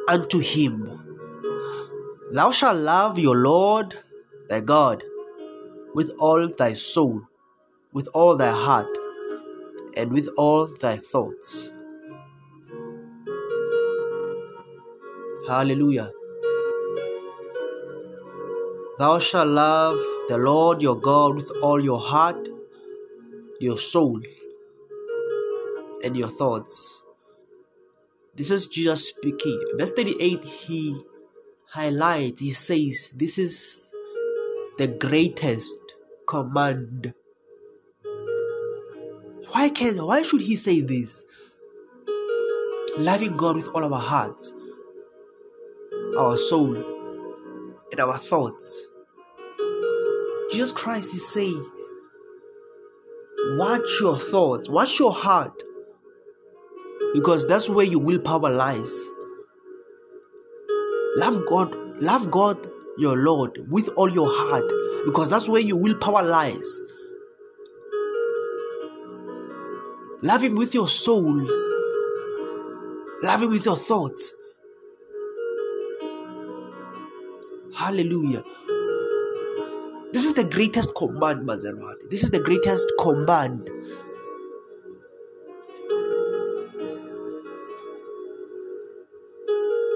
unto 0.07 0.37
him, 0.37 0.99
Thou 2.31 2.51
shalt 2.51 2.77
love 2.77 3.17
your 3.17 3.35
Lord 3.35 3.97
thy 4.49 4.59
God 4.59 5.03
with 5.95 6.11
all 6.19 6.47
thy 6.47 6.75
soul, 6.75 7.23
with 7.91 8.07
all 8.13 8.37
thy 8.37 8.51
heart, 8.51 8.95
and 9.97 10.13
with 10.13 10.29
all 10.37 10.67
thy 10.67 10.97
thoughts. 10.97 11.69
Hallelujah. 15.47 16.11
Thou 18.99 19.17
shalt 19.17 19.47
love 19.47 19.97
the 20.27 20.37
Lord 20.37 20.83
your 20.83 20.99
God 20.99 21.33
with 21.33 21.49
all 21.63 21.83
your 21.83 21.99
heart, 21.99 22.47
your 23.62 23.78
soul, 23.78 24.20
and 26.03 26.18
your 26.18 26.30
thoughts. 26.30 27.03
This 28.34 28.49
is 28.49 28.66
Jesus 28.66 29.09
speaking. 29.09 29.62
Verse 29.78 29.91
38, 29.91 30.43
he 30.43 30.99
highlights, 31.70 32.41
he 32.41 32.53
says, 32.53 33.12
This 33.16 33.38
is 33.38 33.91
the 34.78 34.88
greatest 34.88 35.76
command. 36.26 37.14
Why 39.51 39.70
can 39.70 39.97
why 39.97 40.24
should 40.24 40.41
he 40.41 40.55
say 40.55 40.82
this? 40.82 41.24
Loving 42.97 43.38
God 43.38 43.57
with 43.57 43.68
all 43.76 43.93
our 43.93 44.01
hearts, 44.01 44.53
our 46.18 46.36
soul, 46.36 46.76
and 47.91 47.99
our 47.99 48.18
thoughts. 48.18 48.88
Jesus 50.49 50.72
Christ 50.72 51.14
is 51.14 51.28
saying, 51.32 51.72
watch 53.57 53.99
your 53.99 54.17
thoughts, 54.17 54.69
watch 54.69 54.99
your 54.99 55.11
heart, 55.11 55.61
because 57.13 57.47
that's 57.47 57.69
where 57.69 57.85
your 57.85 58.01
willpower 58.01 58.49
lies. 58.49 59.07
Love 61.17 61.45
God, 61.47 61.75
love 62.01 62.31
God, 62.31 62.69
your 62.97 63.17
Lord, 63.17 63.57
with 63.69 63.89
all 63.97 64.09
your 64.09 64.29
heart, 64.29 64.71
because 65.05 65.29
that's 65.29 65.49
where 65.49 65.61
your 65.61 65.77
willpower 65.77 66.23
lies. 66.23 66.81
Love 70.24 70.43
Him 70.43 70.55
with 70.55 70.74
your 70.74 70.87
soul, 70.87 71.45
love 73.24 73.41
Him 73.41 73.49
with 73.49 73.66
your 73.66 73.75
thoughts. 73.75 74.33
Hallelujah. 77.75 78.43
This 80.13 80.25
is 80.25 80.33
the 80.33 80.43
greatest 80.43 80.93
command, 80.96 81.47
Maserati. 81.47 82.09
This 82.09 82.24
is 82.24 82.32
the 82.32 82.42
greatest 82.42 82.92
command. 83.00 83.70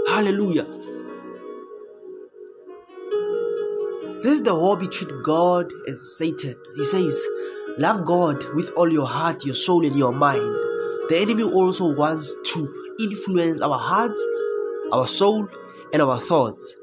Hallelujah. 0.08 0.64
This 4.24 4.38
is 4.38 4.44
the 4.44 4.56
war 4.56 4.78
between 4.78 5.22
God 5.22 5.70
and 5.86 6.00
Satan. 6.00 6.56
He 6.78 6.86
says, 6.86 7.22
Love 7.78 8.06
God 8.06 8.46
with 8.56 8.72
all 8.78 8.92
your 8.92 9.06
heart, 9.06 9.44
your 9.44 9.54
soul, 9.54 9.86
and 9.86 9.98
your 9.98 10.14
mind. 10.14 10.40
The 11.10 11.20
enemy 11.22 11.44
also 11.44 11.94
wants 11.94 12.34
to 12.54 12.96
influence 13.02 13.60
our 13.60 13.78
hearts, 13.78 14.26
our 14.94 15.08
soul, 15.08 15.50
and 15.92 16.02
our 16.02 16.18
thoughts. 16.18 16.74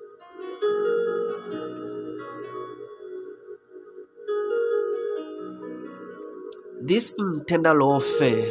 This 6.85 7.15
internal 7.17 7.79
warfare 7.79 8.45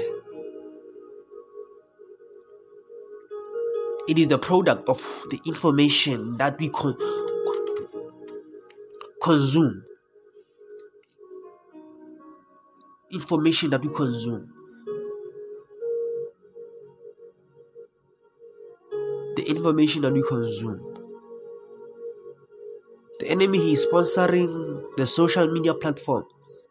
it 4.08 4.18
is 4.18 4.30
the 4.30 4.38
product 4.38 4.88
of 4.88 5.00
the 5.30 5.42
information 5.46 6.38
that 6.38 6.58
we 6.58 6.70
con- 6.70 6.96
consume. 9.22 9.84
Information 13.12 13.70
that 13.72 13.82
we 13.82 13.90
consume. 13.90 14.48
The 19.36 19.44
information 19.46 20.04
that 20.04 20.14
we 20.14 20.24
consume. 20.26 20.80
The 23.20 23.28
enemy 23.28 23.74
is 23.74 23.86
sponsoring 23.86 24.84
the 24.96 25.06
social 25.06 25.52
media 25.52 25.74
platforms 25.74 26.70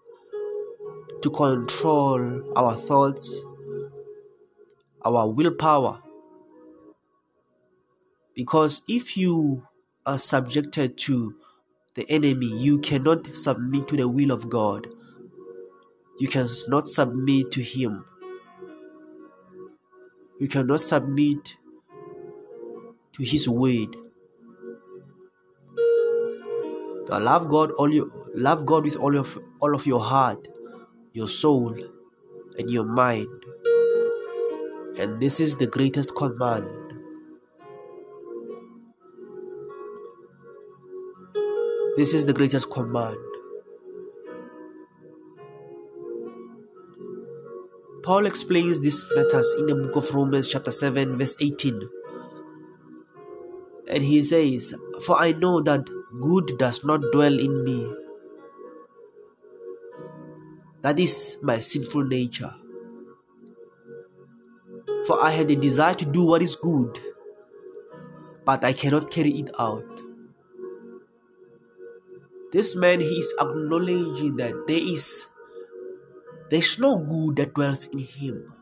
to 1.22 1.30
control 1.30 2.42
our 2.56 2.74
thoughts 2.74 3.38
our 5.05 5.30
willpower 5.30 6.01
because 8.34 8.82
if 8.88 9.16
you 9.16 9.66
are 10.06 10.18
subjected 10.18 10.97
to 10.97 11.34
the 11.94 12.09
enemy, 12.09 12.47
you 12.47 12.78
cannot 12.78 13.36
submit 13.36 13.88
to 13.88 13.97
the 13.97 14.09
will 14.09 14.30
of 14.30 14.48
God. 14.48 14.86
You 16.18 16.28
cannot 16.28 16.88
submit 16.88 17.51
to 17.52 17.62
Him. 17.62 18.05
You 20.38 20.48
cannot 20.48 20.80
submit 20.80 21.56
to 23.12 23.22
His 23.22 23.48
word. 23.48 23.97
Love 27.09 27.48
God 27.48 27.72
all 27.72 27.92
you 27.92 28.12
love 28.36 28.64
God 28.64 28.84
with 28.84 28.97
all 28.97 29.18
of 29.18 29.36
all 29.60 29.74
of 29.74 29.84
your 29.84 30.01
heart, 30.01 30.47
your 31.12 31.28
soul, 31.28 31.77
and 32.59 32.70
your 32.70 32.85
mind. 32.85 33.28
And 34.99 35.20
this 35.20 35.41
is 35.41 35.57
the 35.57 35.66
greatest 35.66 36.15
command. 36.15 36.69
This 41.97 42.15
is 42.15 42.27
the 42.27 42.32
greatest 42.32 42.70
command. 42.70 43.16
Paul 48.03 48.27
explains 48.27 48.81
these 48.81 49.05
matters 49.15 49.55
in 49.59 49.66
the 49.66 49.74
book 49.74 49.97
of 49.97 50.15
Romans, 50.15 50.49
chapter 50.49 50.70
7, 50.70 51.19
verse 51.19 51.37
18. 51.41 51.89
And 53.89 54.03
he 54.03 54.23
says, 54.24 54.74
For 55.05 55.20
I 55.20 55.32
know 55.32 55.61
that 55.62 55.89
good 56.20 56.57
does 56.59 56.85
not 56.85 57.03
dwell 57.12 57.39
in 57.39 57.65
me. 57.65 57.93
That 60.82 60.98
is 60.98 61.36
my 61.43 61.61
sinful 61.61 62.05
nature. 62.05 62.55
For 65.07 65.23
I 65.23 65.31
had 65.31 65.51
a 65.51 65.57
desire 65.57 65.94
to 65.94 66.05
do 66.05 66.24
what 66.24 66.43
is 66.43 66.57
good, 66.57 66.98
but 68.44 68.65
I 68.65 68.73
cannot 68.73 69.11
carry 69.11 69.31
it 69.31 69.51
out. 69.59 69.85
This 72.52 72.74
man 72.74 73.01
he 73.01 73.07
is 73.07 73.35
acknowledging 73.40 74.36
that 74.36 74.55
there 74.66 74.81
is 74.81 75.28
there 76.51 76.59
is 76.59 76.78
no 76.78 76.98
good 76.98 77.36
that 77.36 77.55
dwells 77.55 77.86
in 77.89 78.01
him. 78.01 78.52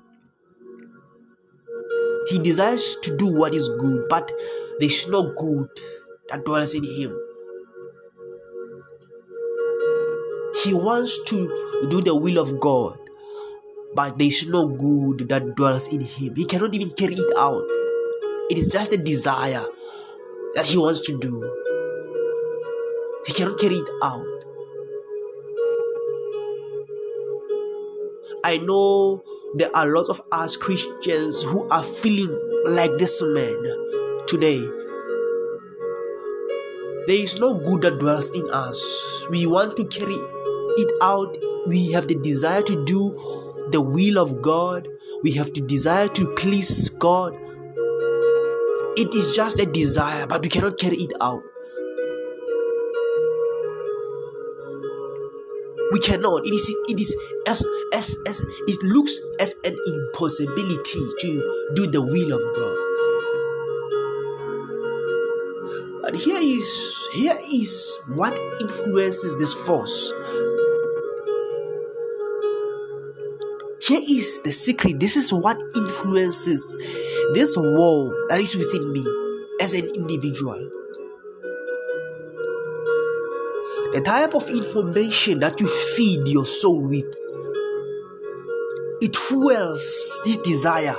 He 2.28 2.38
desires 2.38 2.96
to 3.02 3.16
do 3.16 3.28
what 3.32 3.54
is 3.54 3.68
good, 3.78 4.06
but 4.10 4.30
there 4.78 4.88
is 4.88 5.08
no 5.08 5.32
good 5.32 5.68
that 6.28 6.44
dwells 6.44 6.74
in 6.74 6.84
him. 6.84 7.16
He 10.64 10.74
wants 10.74 11.22
to 11.24 11.86
do 11.88 12.00
the 12.02 12.14
will 12.14 12.38
of 12.38 12.58
God, 12.58 12.98
but 13.94 14.18
there 14.18 14.28
is 14.28 14.48
no 14.48 14.66
good 14.66 15.28
that 15.28 15.54
dwells 15.54 15.86
in 15.92 16.00
him. 16.00 16.34
He 16.34 16.44
cannot 16.44 16.74
even 16.74 16.90
carry 16.90 17.14
it 17.14 17.32
out. 17.38 17.62
It 18.50 18.58
is 18.58 18.66
just 18.66 18.92
a 18.92 18.96
desire 18.96 19.64
that 20.54 20.66
he 20.66 20.78
wants 20.78 21.00
to 21.06 21.18
do. 21.18 21.32
He 23.26 23.32
cannot 23.34 23.58
carry 23.58 23.76
it 23.76 23.90
out. 24.02 24.26
I 28.44 28.58
know 28.58 29.22
there 29.54 29.74
are 29.76 29.86
lots 29.86 30.08
of 30.08 30.22
us 30.32 30.56
Christians 30.56 31.42
who 31.42 31.68
are 31.68 31.82
feeling 31.82 32.34
like 32.66 32.96
this 32.98 33.20
man 33.22 33.62
today. 34.26 34.58
There 37.06 37.16
is 37.16 37.38
no 37.38 37.54
good 37.54 37.82
that 37.82 37.98
dwells 37.98 38.30
in 38.30 38.48
us. 38.50 39.26
We 39.30 39.46
want 39.46 39.76
to 39.76 39.86
carry 39.86 40.18
it 40.78 40.92
out. 41.02 41.36
We 41.66 41.92
have 41.92 42.08
the 42.08 42.14
desire 42.14 42.62
to 42.62 42.84
do 42.84 43.12
the 43.70 43.82
will 43.82 44.18
of 44.18 44.40
God. 44.40 44.88
We 45.22 45.32
have 45.32 45.52
the 45.52 45.60
desire 45.60 46.08
to 46.08 46.34
please 46.36 46.88
God. 46.88 47.34
It 48.96 49.14
is 49.14 49.34
just 49.36 49.58
a 49.60 49.66
desire, 49.66 50.26
but 50.26 50.42
we 50.42 50.48
cannot 50.48 50.78
carry 50.78 50.96
it 50.96 51.12
out. 51.20 51.42
we 55.90 55.98
cannot 55.98 56.46
it 56.46 56.52
is 56.52 56.68
it 56.88 57.00
is 57.00 57.16
as 57.46 57.64
as 57.94 58.16
as 58.26 58.40
it 58.66 58.82
looks 58.82 59.20
as 59.40 59.54
an 59.64 59.76
impossibility 59.86 61.00
to 61.18 61.72
do 61.74 61.86
the 61.86 62.02
will 62.02 62.32
of 62.32 62.42
god 62.56 62.78
but 66.02 66.14
here 66.14 66.40
is 66.40 67.08
here 67.12 67.36
is 67.52 68.00
what 68.08 68.38
influences 68.60 69.38
this 69.38 69.54
force 69.54 70.12
here 73.88 74.00
is 74.02 74.42
the 74.42 74.52
secret. 74.52 75.00
This 75.00 75.16
is 75.16 75.32
what 75.32 75.58
influences 75.74 76.76
this 77.32 77.56
wall 77.56 78.14
that 78.28 78.38
is 78.38 78.54
within 78.54 78.92
me 78.92 79.04
as 79.62 79.72
an 79.72 79.86
individual. 79.94 80.58
The 83.94 84.02
type 84.04 84.34
of 84.34 84.50
information 84.50 85.40
that 85.40 85.58
you 85.60 85.66
feed 85.66 86.28
your 86.28 86.44
soul 86.44 86.86
with 86.86 87.06
it 89.00 89.16
fuels 89.16 90.20
this 90.24 90.36
desire 90.38 90.96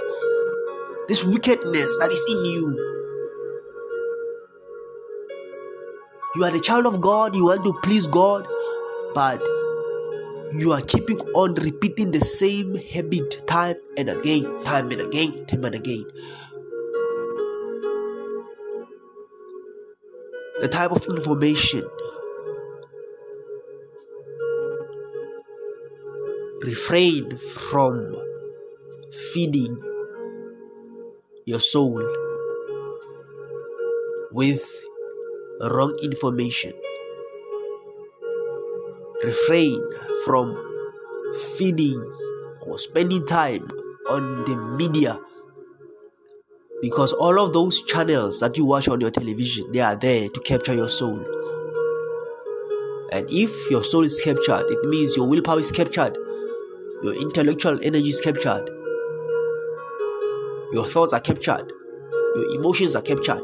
this 1.10 1.24
wickedness 1.24 1.98
that 1.98 2.11
is 2.11 2.26
in 2.30 2.45
you. 2.45 2.90
You 6.36 6.44
are 6.45 6.52
the 6.52 6.60
child 6.60 6.86
of 6.86 7.02
god 7.02 7.36
you 7.36 7.45
want 7.45 7.64
to 7.66 7.74
please 7.84 8.07
god 8.07 8.48
but 9.16 9.59
you 10.54 10.72
are 10.72 10.82
keeping 10.82 11.20
on 11.36 11.54
repeating 11.56 12.12
the 12.12 12.22
same 12.22 12.76
habit 12.76 13.46
time 13.48 13.76
and 13.98 14.10
again 14.10 14.44
time 14.64 14.92
and 14.92 15.02
again 15.02 15.46
time 15.46 15.64
and 15.66 15.76
again 15.76 16.04
the 20.62 20.68
type 20.68 20.92
of 20.92 21.06
information 21.06 21.84
refrain 26.64 27.38
from 27.38 28.16
feeding 29.32 29.82
your 31.46 31.60
soul 31.60 32.04
with 34.32 34.64
wrong 35.62 35.98
information. 36.04 36.74
Refrain 39.24 39.82
from 40.26 40.56
feeding 41.58 42.00
or 42.62 42.78
spending 42.80 43.26
time 43.26 43.68
on 44.10 44.46
the 44.46 44.56
media 44.78 45.20
because 46.82 47.12
all 47.14 47.40
of 47.40 47.52
those 47.52 47.82
channels 47.84 48.40
that 48.40 48.58
you 48.58 48.66
watch 48.66 48.88
on 48.88 49.02
your 49.02 49.12
television 49.12 49.72
they 49.72 49.82
are 49.82 49.96
there 49.96 50.30
to 50.30 50.40
capture 50.40 50.74
your 50.74 50.90
soul 50.90 51.20
and 53.12 53.28
if 53.30 53.70
your 53.70 53.84
soul 53.84 54.04
is 54.04 54.20
captured 54.24 54.66
it 54.70 54.90
means 54.90 55.16
your 55.18 55.28
willpower 55.28 55.60
is 55.60 55.72
captured 55.72 56.18
your 57.02 57.14
intellectual 57.14 57.80
energy 57.82 58.10
is 58.10 58.20
captured. 58.20 58.70
Your 60.74 60.86
thoughts 60.86 61.14
are 61.14 61.22
captured. 61.22 61.72
Your 62.36 62.60
emotions 62.60 62.94
are 62.94 63.02
captured. 63.02 63.41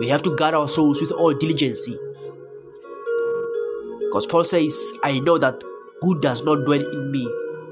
We 0.00 0.08
have 0.08 0.22
to 0.22 0.34
guard 0.34 0.54
our 0.54 0.68
souls 0.68 1.00
with 1.00 1.12
all 1.12 1.32
diligence. 1.32 1.88
Because 4.12 4.26
Paul 4.26 4.44
says, 4.44 4.92
I 5.02 5.20
know 5.20 5.38
that 5.38 5.64
good 6.02 6.20
does 6.20 6.44
not 6.44 6.66
dwell 6.66 6.86
in 6.86 7.10
me. 7.10 7.24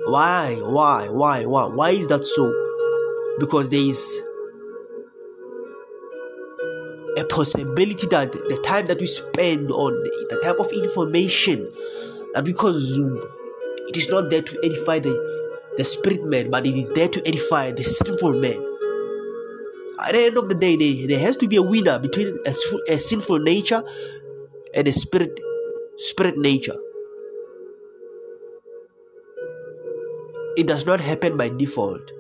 Why? 0.07 0.57
Why? 0.65 1.07
Why? 1.11 1.45
Why? 1.45 1.67
Why 1.67 1.91
is 1.91 2.07
that 2.07 2.25
so? 2.25 2.51
Because 3.39 3.69
there 3.69 3.83
is 3.83 4.23
a 7.19 7.27
possibility 7.27 8.07
that 8.07 8.33
the 8.33 8.59
time 8.65 8.87
that 8.87 9.01
we 9.01 9.07
spend 9.07 9.71
on 9.71 9.93
the 9.93 10.41
type 10.43 10.59
of 10.59 10.73
information 10.73 11.71
and 12.35 12.47
because 12.47 12.95
Zoom, 12.95 13.21
it 13.89 13.99
is 13.99 14.09
not 14.09 14.31
there 14.31 14.41
to 14.41 14.61
edify 14.65 14.99
the, 14.99 15.13
the 15.77 15.85
spirit 15.85 16.25
man, 16.25 16.51
but 16.51 16.67
it 16.67 16.73
is 16.75 16.89
there 16.95 17.09
to 17.09 17.21
edify 17.29 17.71
the 17.71 17.85
sinful 17.85 18.33
man. 18.41 18.57
At 20.09 20.15
the 20.15 20.25
end 20.25 20.39
of 20.39 20.49
the 20.49 20.55
day, 20.55 20.77
there, 20.77 21.07
there 21.07 21.21
has 21.21 21.37
to 21.37 21.47
be 21.47 21.57
a 21.57 21.63
winner 21.63 21.99
between 21.99 22.39
a, 22.47 22.55
a 22.89 22.97
sinful 22.97 23.41
nature 23.41 23.83
and 24.75 24.89
a 24.89 24.93
spirit 24.93 25.39
spirit 26.01 26.41
nature. 26.41 26.81
It 30.57 30.67
does 30.67 30.87
not 30.87 31.01
happen 31.01 31.37
by 31.37 31.51
default. 31.51 32.13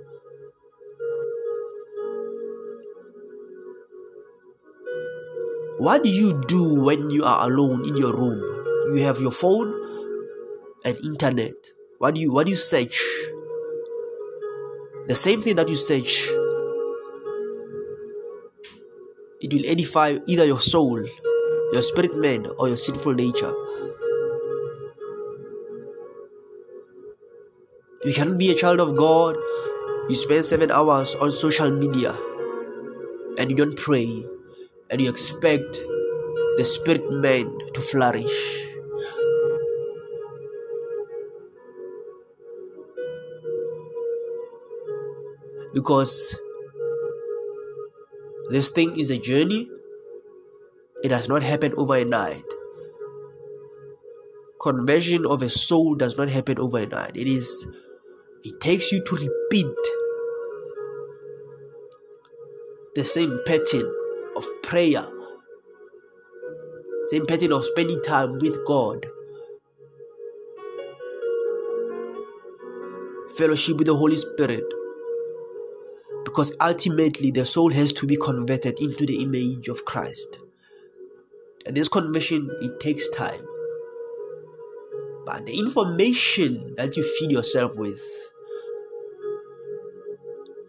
What 5.80 6.04
do 6.04 6.10
you 6.10 6.40
do 6.46 6.84
when 6.84 7.10
you 7.10 7.24
are 7.24 7.48
alone 7.48 7.88
in 7.88 7.96
your 7.96 8.12
room? 8.12 8.44
You 8.92 9.02
have 9.04 9.20
your 9.20 9.32
phone 9.32 9.72
and 10.84 10.96
internet 11.04 11.54
what 11.98 12.14
do 12.14 12.20
you 12.20 12.32
what 12.32 12.46
do 12.46 12.50
you 12.52 12.56
search 12.56 13.04
the 15.08 15.16
same 15.16 15.42
thing 15.42 15.56
that 15.56 15.68
you 15.68 15.76
search 15.76 16.28
it 19.40 19.52
will 19.52 19.66
edify 19.66 20.16
either 20.26 20.44
your 20.44 20.60
soul 20.60 21.04
your 21.72 21.82
spirit 21.82 22.16
man 22.16 22.46
or 22.58 22.68
your 22.68 22.76
sinful 22.76 23.14
nature 23.14 23.52
you 28.04 28.12
cannot 28.12 28.38
be 28.38 28.50
a 28.50 28.54
child 28.54 28.80
of 28.80 28.96
god 28.96 29.36
you 30.08 30.14
spend 30.14 30.44
seven 30.44 30.70
hours 30.70 31.14
on 31.16 31.30
social 31.30 31.70
media 31.70 32.14
and 33.38 33.50
you 33.50 33.56
don't 33.56 33.76
pray 33.76 34.08
and 34.90 35.00
you 35.00 35.08
expect 35.08 35.80
the 36.56 36.64
spirit 36.64 37.10
man 37.10 37.46
to 37.74 37.80
flourish 37.80 38.66
because 45.72 46.36
this 48.50 48.70
thing 48.70 48.98
is 48.98 49.10
a 49.10 49.18
journey. 49.18 49.70
It 51.02 51.08
does 51.08 51.28
not 51.28 51.42
happen 51.42 51.72
overnight. 51.76 52.44
conversion 54.60 55.24
of 55.24 55.40
a 55.40 55.48
soul 55.48 55.94
does 55.94 56.18
not 56.18 56.28
happen 56.28 56.58
overnight. 56.58 57.16
It 57.16 57.26
is 57.26 57.66
it 58.42 58.60
takes 58.60 58.90
you 58.92 59.04
to 59.04 59.16
repeat 59.16 59.66
the 62.94 63.04
same 63.04 63.38
pattern 63.46 63.92
of 64.36 64.46
prayer, 64.62 65.06
same 67.08 67.26
pattern 67.26 67.52
of 67.52 67.64
spending 67.64 68.02
time 68.02 68.38
with 68.38 68.64
God, 68.66 69.06
fellowship 73.36 73.76
with 73.76 73.86
the 73.86 73.96
Holy 73.96 74.16
Spirit. 74.16 74.64
Because 76.24 76.52
ultimately, 76.60 77.30
the 77.30 77.44
soul 77.44 77.70
has 77.72 77.92
to 77.94 78.06
be 78.06 78.16
converted 78.16 78.80
into 78.80 79.06
the 79.06 79.22
image 79.22 79.68
of 79.68 79.84
Christ. 79.84 80.38
And 81.66 81.76
this 81.76 81.88
conversion, 81.88 82.50
it 82.60 82.78
takes 82.78 83.08
time. 83.10 83.46
The 85.38 85.58
information 85.58 86.74
that 86.76 86.96
you 86.96 87.02
feed 87.18 87.30
yourself 87.30 87.76
with, 87.76 88.00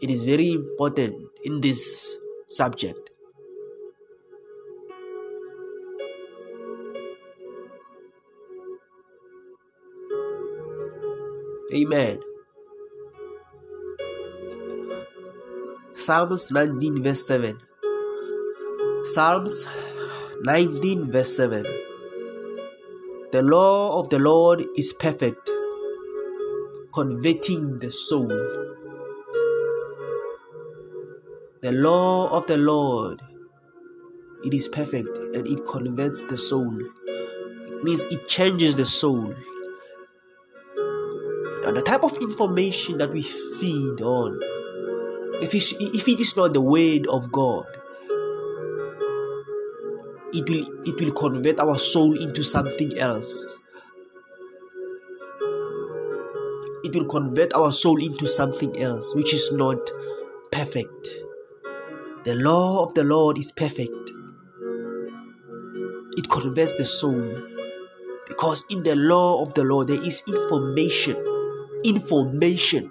it 0.01 0.09
is 0.09 0.23
very 0.23 0.51
important 0.51 1.15
in 1.43 1.61
this 1.61 2.15
subject. 2.47 3.09
Amen. 11.73 12.19
Psalms 15.95 16.51
19, 16.51 17.03
verse 17.03 17.25
7. 17.27 17.59
Psalms 19.05 19.67
19, 20.43 21.11
verse 21.11 21.35
7. 21.35 21.90
The 23.31 23.41
law 23.41 23.97
of 23.97 24.09
the 24.09 24.19
Lord 24.19 24.61
is 24.75 24.91
perfect, 24.91 25.49
converting 26.93 27.79
the 27.79 27.89
soul. 27.89 28.27
The 31.61 31.71
law 31.71 32.27
of 32.35 32.47
the 32.47 32.57
Lord, 32.57 33.21
it 34.43 34.53
is 34.53 34.67
perfect 34.67 35.07
and 35.33 35.47
it 35.47 35.63
converts 35.63 36.25
the 36.25 36.37
soul. 36.37 36.77
It 36.77 37.81
means 37.85 38.03
it 38.11 38.27
changes 38.27 38.75
the 38.75 38.85
soul. 38.85 39.33
Now, 41.63 41.71
the 41.71 41.83
type 41.85 42.03
of 42.03 42.17
information 42.17 42.97
that 42.97 43.13
we 43.13 43.21
feed 43.21 44.01
on, 44.01 44.41
if, 45.41 45.53
if 45.55 46.05
it 46.05 46.19
is 46.19 46.35
not 46.35 46.51
the 46.51 46.59
word 46.59 47.07
of 47.07 47.31
God, 47.31 47.80
it 50.33 50.49
will 50.49 50.65
it 50.87 50.99
will 50.99 51.11
convert 51.11 51.59
our 51.59 51.77
soul 51.77 52.19
into 52.19 52.43
something 52.43 52.97
else. 52.97 53.57
It 56.83 56.95
will 56.95 57.05
convert 57.05 57.53
our 57.53 57.71
soul 57.71 58.03
into 58.03 58.27
something 58.27 58.79
else 58.79 59.13
which 59.15 59.33
is 59.33 59.51
not 59.51 59.91
perfect. 60.51 61.09
The 62.23 62.35
law 62.35 62.83
of 62.83 62.93
the 62.93 63.03
lord 63.03 63.37
is 63.37 63.51
perfect. 63.51 63.93
It 66.17 66.29
converts 66.29 66.75
the 66.75 66.85
soul. 66.85 67.47
Because 68.27 68.63
in 68.69 68.83
the 68.83 68.95
law 68.95 69.41
of 69.41 69.53
the 69.53 69.63
lord 69.63 69.87
there 69.87 70.03
is 70.03 70.23
information 70.27 71.17
information 71.83 72.89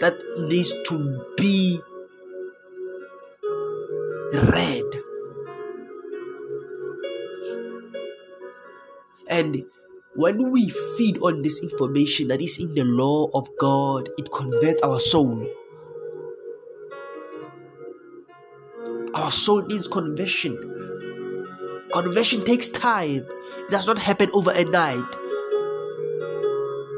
that 0.00 0.14
needs 0.48 0.72
to 0.82 1.24
be 1.36 1.80
read 4.50 4.81
And 9.32 9.64
when 10.14 10.50
we 10.52 10.68
feed 10.68 11.16
on 11.24 11.40
this 11.40 11.62
information 11.62 12.28
that 12.28 12.42
is 12.42 12.60
in 12.60 12.74
the 12.74 12.84
law 12.84 13.30
of 13.32 13.48
God, 13.58 14.10
it 14.18 14.30
converts 14.30 14.82
our 14.82 15.00
soul. 15.00 15.48
Our 19.14 19.30
soul 19.30 19.62
needs 19.62 19.88
conversion. 19.88 20.60
Conversion 21.94 22.44
takes 22.44 22.68
time. 22.68 23.24
It 23.56 23.70
does 23.70 23.88
not 23.88 23.98
happen 23.98 24.28
over 24.34 24.52
a 24.52 24.64
night. 24.64 25.10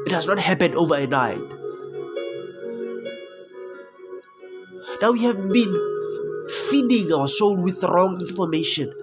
It 0.05 0.09
does 0.09 0.27
not 0.27 0.39
happen 0.39 0.75
over 0.75 0.95
a 0.95 1.07
night. 1.07 1.39
Now 5.01 5.11
we 5.11 5.23
have 5.23 5.47
been 5.47 5.71
feeding 6.69 7.13
our 7.13 7.29
soul 7.29 7.55
with 7.55 7.81
wrong 7.83 8.19
information. 8.19 8.93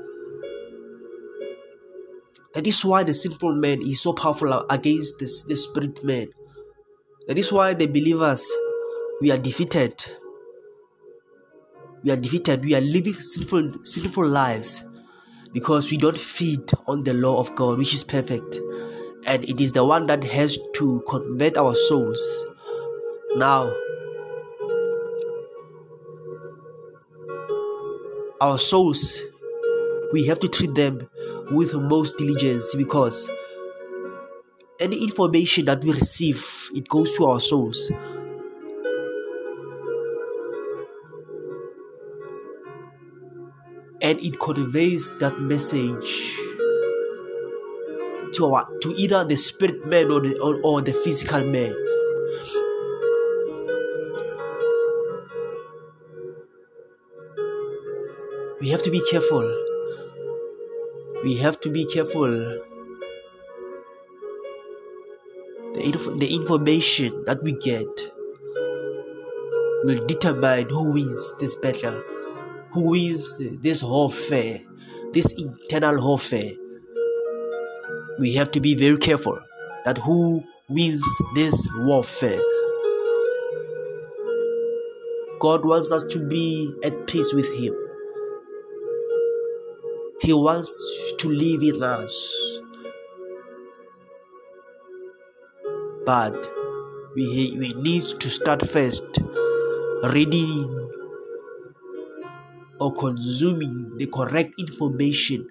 That 2.55 2.67
is 2.67 2.85
why 2.85 3.03
the 3.03 3.15
sinful 3.15 3.55
man 3.55 3.81
is 3.81 4.01
so 4.03 4.13
powerful 4.13 4.53
against 4.69 5.19
the, 5.19 5.25
the 5.49 5.57
spirit 5.57 6.05
man. 6.05 6.27
That 7.27 7.39
is 7.39 7.51
why 7.51 7.75
the 7.75 7.87
believers 7.87 8.51
we 9.21 9.31
are 9.31 9.39
defeated. 9.39 10.05
We 12.05 12.11
are 12.11 12.17
defeated. 12.17 12.65
We 12.65 12.75
are 12.75 12.81
living 12.81 13.15
sinful 13.15 13.85
sinful 13.85 14.27
lives 14.27 14.85
because 15.53 15.91
we 15.91 15.97
don't 15.97 16.19
feed 16.19 16.71
on 16.87 17.05
the 17.05 17.15
law 17.15 17.39
of 17.41 17.55
God, 17.55 17.79
which 17.79 17.95
is 17.95 18.05
perfect. 18.05 18.59
And 19.27 19.45
it 19.45 19.61
is 19.61 19.73
the 19.73 19.85
one 19.85 20.07
that 20.09 20.25
has 20.25 20.59
to 20.75 21.03
convert 21.09 21.57
our 21.57 21.75
souls. 21.75 22.45
Now, 23.37 23.73
our 28.41 28.59
souls, 28.59 29.21
we 30.13 30.27
have 30.27 30.41
to 30.41 30.49
treat 30.49 30.75
them 30.75 31.09
with 31.55 31.75
most 31.75 32.19
diligence 32.19 32.75
because 32.75 33.31
any 34.81 35.03
information 35.03 35.67
that 35.67 35.83
we 35.83 35.93
receive 35.93 36.71
it 36.75 36.89
goes 36.89 37.17
to 37.17 37.25
our 37.27 37.41
souls. 37.41 37.91
And 44.03 44.19
it 44.19 44.41
conveys 44.41 45.17
that 45.19 45.39
message 45.39 46.37
to 48.35 48.47
our 48.53 48.69
to 48.81 48.95
either 48.97 49.25
the 49.25 49.37
spirit 49.37 49.87
man 49.87 50.11
or 50.11 50.21
the 50.21 50.39
or, 50.41 50.61
or 50.65 50.83
the 50.83 50.93
physical 50.93 51.45
man. 51.45 51.75
We 58.61 58.69
have 58.71 58.83
to 58.83 58.91
be 58.91 59.03
careful 59.09 59.72
we 61.23 61.37
have 61.37 61.61
to 61.61 61.71
be 61.71 61.85
careful. 61.87 62.29
The, 65.75 65.83
inf- 65.85 66.19
the 66.19 66.35
information 66.35 67.25
that 67.25 67.43
we 67.43 67.53
get 67.53 67.87
will 69.85 70.05
determine 70.07 70.69
who 70.69 70.93
wins 70.93 71.37
this 71.39 71.57
battle, 71.57 72.03
who 72.73 72.91
wins 72.91 73.39
this 73.61 73.83
warfare, 73.83 74.59
this 75.13 75.33
internal 75.33 76.05
warfare. 76.05 76.53
We 78.19 78.35
have 78.35 78.51
to 78.53 78.61
be 78.61 78.75
very 78.75 78.99
careful 78.99 79.41
that 79.85 79.99
who 79.99 80.45
wins 80.69 81.05
this 81.35 81.69
warfare. 81.79 82.41
God 85.41 85.65
wants 85.65 85.91
us 85.91 86.05
to 86.05 86.25
be 86.25 86.73
at 86.85 87.07
peace 87.07 87.33
with 87.33 87.53
Him. 87.59 87.75
He 90.23 90.33
wants 90.33 91.15
to 91.19 91.29
live 91.29 91.63
in 91.63 91.83
us. 91.83 92.61
But 96.07 96.49
we, 97.17 97.57
we 97.59 97.73
need 97.75 98.03
to 98.03 98.31
start 98.31 98.63
first 98.63 99.19
reading 100.13 100.91
or 102.81 102.93
consuming 102.93 103.99
the 103.99 104.07
correct 104.07 104.55
information 104.61 105.49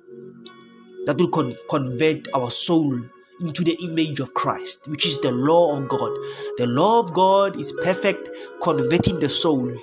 that 1.05 1.17
will 1.17 1.27
con- 1.27 1.53
convert 1.69 2.29
our 2.33 2.49
soul 2.49 2.97
into 3.41 3.65
the 3.65 3.77
image 3.83 4.21
of 4.21 4.33
Christ, 4.33 4.87
which 4.87 5.05
is 5.05 5.19
the 5.19 5.33
law 5.33 5.77
of 5.77 5.89
God. 5.89 6.11
The 6.55 6.67
law 6.67 7.01
of 7.01 7.13
God 7.13 7.59
is 7.59 7.73
perfect, 7.83 8.29
converting 8.61 9.19
the 9.19 9.27
soul 9.27 9.75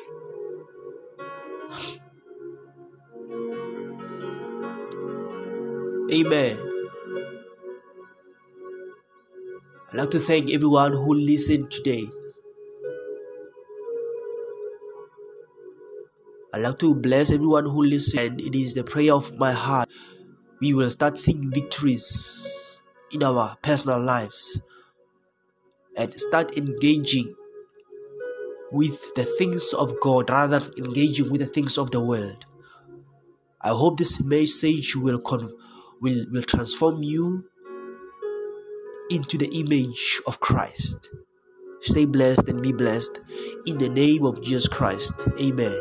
Amen. 6.10 6.56
I'd 9.90 9.96
like 9.96 10.10
to 10.10 10.18
thank 10.18 10.50
everyone 10.50 10.92
who 10.92 11.14
listened 11.14 11.70
today. 11.70 12.04
I'd 16.54 16.62
like 16.62 16.78
to 16.78 16.94
bless 16.94 17.30
everyone 17.30 17.64
who 17.64 17.84
listened. 17.84 18.20
And 18.20 18.40
it 18.40 18.54
is 18.54 18.72
the 18.72 18.84
prayer 18.84 19.12
of 19.12 19.36
my 19.38 19.52
heart. 19.52 19.90
We 20.60 20.72
will 20.72 20.90
start 20.90 21.18
seeing 21.18 21.50
victories 21.52 22.78
in 23.12 23.22
our 23.22 23.56
personal 23.60 24.00
lives 24.00 24.62
and 25.94 26.14
start 26.14 26.56
engaging 26.56 27.34
with 28.72 29.14
the 29.14 29.24
things 29.24 29.74
of 29.74 30.00
God 30.00 30.30
rather 30.30 30.58
than 30.58 30.86
engaging 30.86 31.30
with 31.30 31.42
the 31.42 31.46
things 31.46 31.76
of 31.76 31.90
the 31.90 32.02
world. 32.02 32.46
I 33.60 33.70
hope 33.70 33.98
this 33.98 34.20
message 34.20 34.96
will 34.96 35.18
con- 35.18 35.52
will, 36.00 36.26
will 36.30 36.42
transform 36.42 37.02
you 37.02 37.44
into 39.10 39.38
the 39.38 39.48
image 39.48 40.20
of 40.26 40.40
Christ. 40.40 41.08
Stay 41.80 42.04
blessed 42.04 42.48
and 42.48 42.60
be 42.60 42.72
blessed 42.72 43.20
in 43.66 43.78
the 43.78 43.88
name 43.88 44.24
of 44.24 44.42
Jesus 44.42 44.68
Christ. 44.68 45.14
Amen. 45.40 45.80